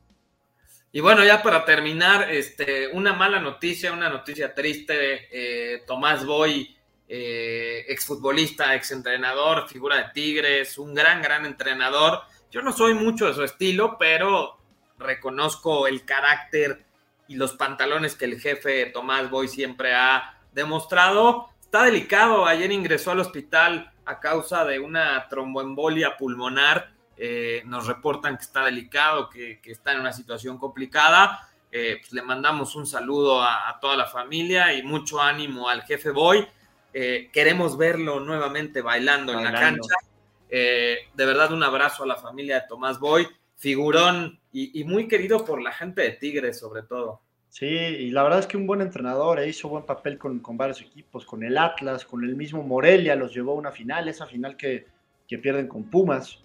Y 0.92 1.00
bueno, 1.00 1.24
ya 1.24 1.42
para 1.42 1.64
terminar, 1.64 2.30
este, 2.30 2.88
una 2.88 3.12
mala 3.12 3.40
noticia, 3.40 3.92
una 3.92 4.08
noticia 4.08 4.54
triste. 4.54 5.28
Eh, 5.30 5.82
Tomás 5.86 6.24
Boy, 6.24 6.76
eh, 7.08 7.84
exfutbolista, 7.88 8.74
exentrenador, 8.76 9.68
figura 9.68 9.96
de 9.96 10.12
Tigres, 10.14 10.78
un 10.78 10.94
gran, 10.94 11.20
gran 11.20 11.44
entrenador. 11.44 12.20
Yo 12.50 12.62
no 12.62 12.72
soy 12.72 12.94
mucho 12.94 13.26
de 13.26 13.34
su 13.34 13.42
estilo, 13.42 13.96
pero 13.98 14.58
reconozco 14.98 15.86
el 15.88 16.04
carácter 16.04 16.86
y 17.28 17.36
los 17.36 17.52
pantalones 17.52 18.16
que 18.16 18.24
el 18.24 18.40
jefe 18.40 18.86
Tomás 18.86 19.30
Boy 19.30 19.48
siempre 19.48 19.94
ha 19.94 20.40
demostrado. 20.52 21.48
Está 21.60 21.84
delicado. 21.84 22.46
Ayer 22.46 22.72
ingresó 22.72 23.12
al 23.12 23.20
hospital 23.20 23.92
a 24.04 24.18
causa 24.18 24.64
de 24.64 24.80
una 24.80 25.28
tromboembolia 25.28 26.16
pulmonar 26.16 26.98
eh, 27.20 27.62
nos 27.66 27.88
reportan 27.88 28.36
que 28.36 28.44
está 28.44 28.64
delicado, 28.64 29.28
que, 29.28 29.58
está 29.64 29.92
en 29.92 30.00
una 30.00 30.12
situación 30.12 30.56
complicada. 30.56 31.48
Eh, 31.70 31.96
pues 32.00 32.12
le 32.12 32.22
mandamos 32.22 32.76
un 32.76 32.86
saludo 32.86 33.42
a, 33.42 33.76
toda 33.80 33.96
la 33.96 34.06
familia 34.06 34.72
y 34.72 34.82
mucho 34.82 35.20
ánimo 35.20 35.68
al 35.68 35.82
jefe 35.82 36.10
Boy. 36.10 36.46
Eh, 36.94 37.28
queremos 37.32 37.76
verlo 37.76 38.20
nuevamente 38.20 38.82
bailando, 38.82 39.32
en 39.32 39.44
la 39.44 39.52
cancha. 39.52 39.94
de 40.48 41.06
verdad, 41.14 41.52
un 41.52 41.62
abrazo 41.62 42.04
a 42.04 42.06
la 42.06 42.16
familia 42.16 42.60
de 42.60 42.68
Tomás 42.68 43.00
Boy, 43.00 43.26
figurón 43.58 44.38
y, 44.52 44.82
muy 44.84 45.08
querido 45.08 45.44
por 45.44 45.60
la 45.60 45.72
gente 45.72 46.02
de 46.02 46.12
Tigres, 46.12 46.58
sobre 46.58 46.82
todo. 46.82 47.20
Sí, 47.48 47.66
y 47.66 48.10
la 48.10 48.22
verdad 48.22 48.40
es 48.40 48.46
que 48.46 48.56
un 48.56 48.66
buen 48.66 48.80
entrenador, 48.80 49.40
eh, 49.40 49.48
hizo 49.48 49.68
buen 49.68 49.84
papel 49.84 50.16
con, 50.16 50.40
con, 50.40 50.56
varios 50.56 50.80
equipos, 50.80 51.24
con 51.24 51.42
el 51.42 51.58
Atlas, 51.58 52.04
con 52.04 52.24
el 52.24 52.36
mismo 52.36 52.62
Morelia, 52.62 53.16
los 53.16 53.34
llevó 53.34 53.52
a 53.52 53.56
una 53.56 53.72
final, 53.72 54.08
esa 54.08 54.26
final 54.26 54.56
que, 54.56 54.86
que 55.26 55.38
pierden 55.38 55.66
con 55.66 55.84
Pumas, 55.84 56.42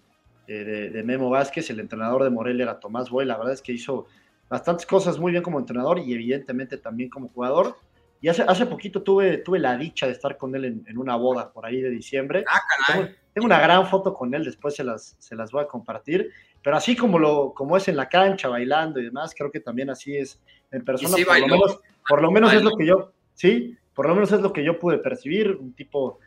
eh, 0.48 0.64
de, 0.64 0.90
de, 0.90 1.04
Memo 1.04 1.30
Vázquez, 1.30 1.70
el 1.70 1.80
entrenador 1.80 2.24
de 2.24 2.30
Morelia 2.30 2.64
era 2.64 2.80
Tomás 2.80 3.10
Boy, 3.10 3.26
la 3.26 3.38
verdad 3.38 3.54
es 3.54 3.62
que 3.62 3.74
hizo 3.74 4.08
bastantes 4.50 4.86
cosas 4.86 5.20
muy 5.20 5.32
bien 5.32 5.44
como 5.44 5.60
entrenador 5.60 6.00
y 6.00 6.14
evidentemente 6.14 6.78
también 6.78 7.10
como 7.10 7.30
jugador. 7.30 7.78
Y 8.22 8.30
hace, 8.30 8.44
hace 8.44 8.66
poquito 8.66 9.04
tuve, 9.04 9.38
tuve 9.40 9.60
la 9.60 9.78
dicha 9.78 10.06
de 10.06 10.14
estar 10.14 10.38
con 10.38 10.56
él 10.56 10.66
en, 10.66 10.86
en 10.88 10.98
una 10.98 11.16
boda 11.16 11.52
por 11.52 11.66
ahí 11.66 11.82
de 11.82 11.90
diciembre. 11.90 12.46
Ah, 12.48 12.62
tengo, 12.88 13.10
tengo, 13.34 13.46
una 13.46 13.60
gran 13.60 13.86
foto 13.88 14.14
con 14.14 14.34
él, 14.34 14.46
después 14.46 14.76
se 14.76 14.84
las, 14.84 15.18
se 15.20 15.36
las 15.36 15.52
voy 15.52 15.64
a 15.64 15.68
compartir. 15.68 16.32
Pero 16.64 16.78
así 16.78 16.96
como, 16.96 17.20
lo, 17.20 17.54
como 17.54 17.76
es 17.76 17.88
en 17.90 17.98
la 17.98 18.08
cancha, 18.08 18.48
bailando 18.48 19.00
y 19.00 19.04
demás, 19.04 19.36
creo 19.38 19.52
que 19.52 19.60
también 19.60 19.90
así 19.90 20.16
es 20.16 20.42
en 20.72 20.84
persona. 20.86 21.16
Sí 21.16 21.26
por, 21.26 21.40
lo 21.40 21.48
menos, 21.48 21.80
por 22.08 22.22
lo 22.22 22.32
menos 22.32 22.54
es 22.54 22.64
lo 22.64 22.76
que 22.78 22.86
yo, 22.86 23.12
sí, 23.34 23.78
por 23.94 24.08
lo 24.08 24.16
menos 24.16 24.32
es 24.32 24.40
lo 24.40 24.54
que 24.54 24.64
yo 24.64 24.80
pude 24.80 24.98
percibir. 24.98 25.58
Un 25.60 25.74
tipo, 25.74 26.20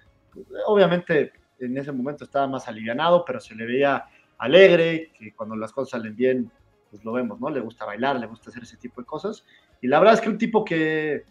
obviamente 0.66 1.32
en 1.58 1.76
ese 1.78 1.90
momento 1.90 2.24
estaba 2.24 2.46
más 2.46 2.68
alivianado, 2.68 3.24
pero 3.24 3.40
se 3.40 3.54
le 3.54 3.64
veía 3.64 4.04
alegre, 4.38 5.10
que 5.18 5.32
cuando 5.32 5.56
las 5.56 5.72
cosas 5.72 5.90
salen 5.90 6.14
bien, 6.14 6.50
pues 6.90 7.02
lo 7.02 7.12
vemos, 7.12 7.40
¿no? 7.40 7.48
Le 7.48 7.60
gusta 7.60 7.86
bailar, 7.86 8.16
le 8.20 8.26
gusta 8.26 8.50
hacer 8.50 8.62
ese 8.62 8.76
tipo 8.76 9.00
de 9.00 9.06
cosas. 9.06 9.44
Y 9.80 9.88
la 9.88 9.98
verdad 9.98 10.14
es 10.14 10.20
que 10.20 10.28
un 10.28 10.38
tipo 10.38 10.64
que, 10.66 11.24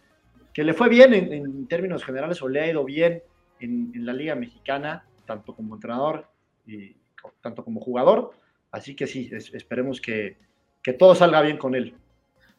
que 0.52 0.64
le 0.64 0.74
fue 0.74 0.90
bien 0.90 1.14
en, 1.14 1.32
en, 1.32 1.68
términos 1.68 2.04
generales 2.04 2.42
o 2.42 2.50
le 2.50 2.62
ha 2.62 2.68
ido 2.68 2.84
bien 2.84 3.22
en, 3.60 3.92
en, 3.94 4.06
la 4.06 4.14
Liga 4.14 4.34
Mexicana, 4.34 5.06
tanto 5.26 5.56
como 5.56 5.76
entrenador 5.76 6.28
y 6.66 6.96
tanto 7.42 7.64
como 7.64 7.80
jugador. 7.80 8.32
Así 8.76 8.94
que 8.94 9.08
sí, 9.08 9.30
es, 9.32 9.54
esperemos 9.54 10.02
que, 10.02 10.36
que, 10.84 10.92
todo 10.92 11.16
salga 11.16 11.42
bien 11.42 11.58
con 11.58 11.76
él. 11.76 11.96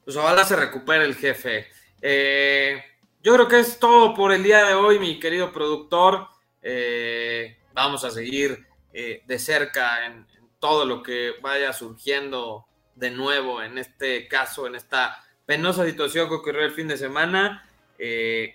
Pues 0.02 0.16
ojalá 0.16 0.44
se 0.44 0.56
recupere 0.56 1.04
el 1.04 1.14
jefe. 1.14 1.66
Eh, 2.00 2.82
yo 3.22 3.34
creo 3.34 3.48
que 3.48 3.60
es 3.60 3.78
todo 3.78 4.14
por 4.14 4.32
el 4.32 4.42
día 4.42 4.64
de 4.64 4.72
hoy, 4.72 4.98
mi 4.98 5.20
querido 5.20 5.52
productor. 5.52 6.26
Eh, 6.62 7.58
vamos 7.74 8.02
a 8.04 8.10
seguir 8.10 8.66
eh, 8.94 9.24
de 9.26 9.38
cerca 9.38 10.06
en, 10.06 10.26
todo 10.58 10.86
lo 10.86 11.02
que 11.02 11.32
vaya 11.42 11.74
surgiendo 11.74 12.66
de 12.94 13.10
nuevo 13.10 13.62
en 13.62 13.76
este 13.76 14.26
caso, 14.26 14.66
en 14.66 14.74
esta 14.74 15.22
penosa 15.44 15.84
situación 15.84 16.30
que 16.30 16.36
ocurrió 16.36 16.62
el 16.62 16.72
fin 16.72 16.88
de 16.88 16.96
semana. 16.96 17.68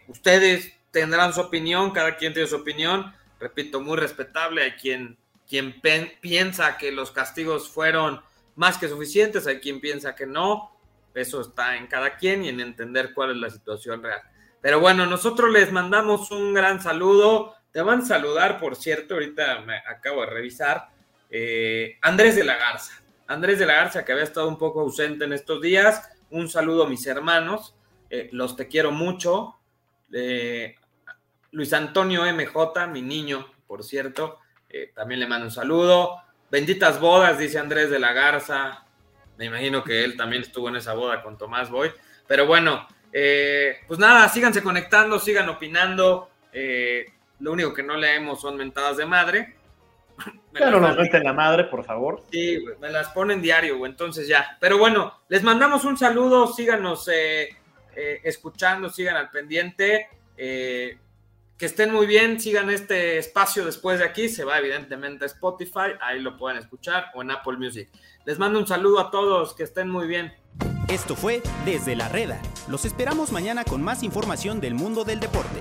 Ustedes 0.08 0.74
tendrán 0.90 1.32
su 1.32 1.42
opinión, 1.42 1.92
cada 1.92 2.18
quien 2.18 2.34
tiene 2.34 2.50
su 2.50 2.56
opinión, 2.56 3.14
repito, 3.40 3.80
muy 3.82 3.98
respetable. 3.98 4.64
Hay 4.64 4.72
quien, 4.72 5.16
quien 5.52 5.82
piensa 6.22 6.78
que 6.78 6.94
los 6.94 7.12
castigos 7.12 7.68
fueron 7.68 8.22
más 8.56 8.78
que 8.78 8.88
suficientes, 8.88 9.48
hay 9.48 9.60
quien 9.60 9.82
piensa 9.82 10.16
que 10.16 10.26
no. 10.26 10.72
Eso 11.14 11.42
está 11.42 11.76
en 11.76 11.88
cada 11.88 12.16
quien 12.16 12.46
y 12.46 12.48
en 12.48 12.62
entender 12.62 13.14
cuál 13.14 13.32
es 13.32 13.38
la 13.38 13.50
situación 13.50 14.02
real. 14.02 14.22
Pero 14.62 14.80
bueno, 14.80 15.06
nosotros 15.06 15.52
les 15.52 15.70
mandamos 15.70 16.32
un 16.32 16.54
gran 16.54 16.82
saludo. 16.82 17.54
Te 17.74 17.82
van 17.82 18.00
a 18.00 18.06
saludar, 18.06 18.62
por 18.62 18.78
cierto, 18.78 19.16
ahorita 19.16 19.60
me 19.64 19.80
acabo 19.80 20.22
de 20.22 20.28
revisar. 20.28 20.88
Eh, 21.30 21.98
Andrés 22.02 22.38
de 22.38 22.46
la 22.46 22.56
Garza. 22.56 23.04
Andrés 23.28 23.60
de 23.60 23.66
la 23.66 23.74
Garza, 23.74 24.06
que 24.06 24.14
había 24.14 24.24
estado 24.24 24.48
un 24.48 24.58
poco 24.58 24.80
ausente 24.80 25.26
en 25.26 25.34
estos 25.34 25.62
días. 25.62 26.12
Un 26.30 26.48
saludo 26.48 26.86
a 26.86 26.90
mis 26.90 27.06
hermanos. 27.08 27.76
Eh, 28.10 28.30
los 28.32 28.56
te 28.56 28.70
quiero 28.70 28.92
mucho. 28.92 29.58
Eh, 30.14 30.78
Luis 31.52 31.74
Antonio 31.74 32.24
MJ, 32.24 32.88
mi 32.88 33.02
niño, 33.02 33.46
por 33.68 33.84
cierto, 33.84 34.40
eh, 34.74 34.92
también 34.94 35.20
le 35.20 35.28
mando 35.28 35.46
un 35.46 35.52
saludo. 35.52 36.18
Benditas 36.50 37.00
bodas, 37.00 37.38
dice 37.38 37.60
Andrés 37.60 37.90
de 37.90 38.00
la 38.00 38.14
Garza. 38.14 38.86
Me 39.38 39.46
imagino 39.46 39.84
que 39.84 40.04
él 40.04 40.18
también 40.18 40.44
estuvo 40.44 40.70
en 40.70 40.76
esa 40.76 40.94
boda 40.94 41.22
con 41.24 41.38
Tomás 41.38 41.70
Boy. 41.70 41.92
Pero 42.28 42.46
bueno, 42.46 42.88
eh, 43.12 43.78
pues 43.88 44.00
nada, 44.00 44.28
síganse 44.30 44.62
conectando, 44.62 45.20
sigan 45.20 45.50
opinando. 45.50 46.30
Eh, 46.54 47.06
lo 47.40 47.54
único 47.54 47.74
que 47.74 47.84
no 47.84 47.98
leemos 47.98 48.42
son 48.42 48.58
mentadas 48.58 48.98
de 48.98 49.06
madre. 49.06 49.56
ya 50.60 50.70
no 50.70 50.80
nos 50.80 50.98
meten 50.98 51.24
la 51.24 51.34
madre, 51.34 51.66
por 51.66 51.84
favor. 51.84 52.24
Sí, 52.32 52.64
me 52.80 52.90
las 52.90 53.10
ponen 53.10 53.42
diario, 53.42 53.78
güey, 53.78 53.92
entonces 53.92 54.28
ya. 54.28 54.58
Pero 54.60 54.78
bueno, 54.78 55.22
les 55.30 55.44
mandamos 55.44 55.86
un 55.86 55.98
saludo, 55.98 56.48
síganos 56.48 57.08
eh, 57.08 57.58
escuchando, 57.96 58.90
sigan 58.90 59.16
al 59.16 59.30
pendiente. 59.30 60.10
Que 61.62 61.68
estén 61.68 61.94
muy 61.94 62.08
bien, 62.08 62.40
sigan 62.40 62.72
este 62.72 63.20
espacio 63.20 63.64
después 63.64 64.00
de 64.00 64.06
aquí, 64.06 64.30
se 64.30 64.44
va 64.44 64.58
evidentemente 64.58 65.26
a 65.26 65.28
Spotify, 65.28 65.92
ahí 66.02 66.20
lo 66.20 66.36
pueden 66.36 66.58
escuchar, 66.58 67.12
o 67.14 67.22
en 67.22 67.30
Apple 67.30 67.58
Music. 67.58 67.88
Les 68.26 68.40
mando 68.40 68.58
un 68.58 68.66
saludo 68.66 69.00
a 69.00 69.12
todos, 69.12 69.54
que 69.54 69.62
estén 69.62 69.88
muy 69.88 70.08
bien. 70.08 70.34
Esto 70.88 71.16
fue 71.16 71.44
Desde 71.64 71.96
la 71.96 72.10
Reda. 72.10 72.42
Los 72.68 72.84
esperamos 72.84 73.32
mañana 73.32 73.64
con 73.64 73.84
más 73.84 74.02
información 74.02 74.60
del 74.60 74.74
mundo 74.74 75.04
del 75.04 75.20
deporte. 75.20 75.60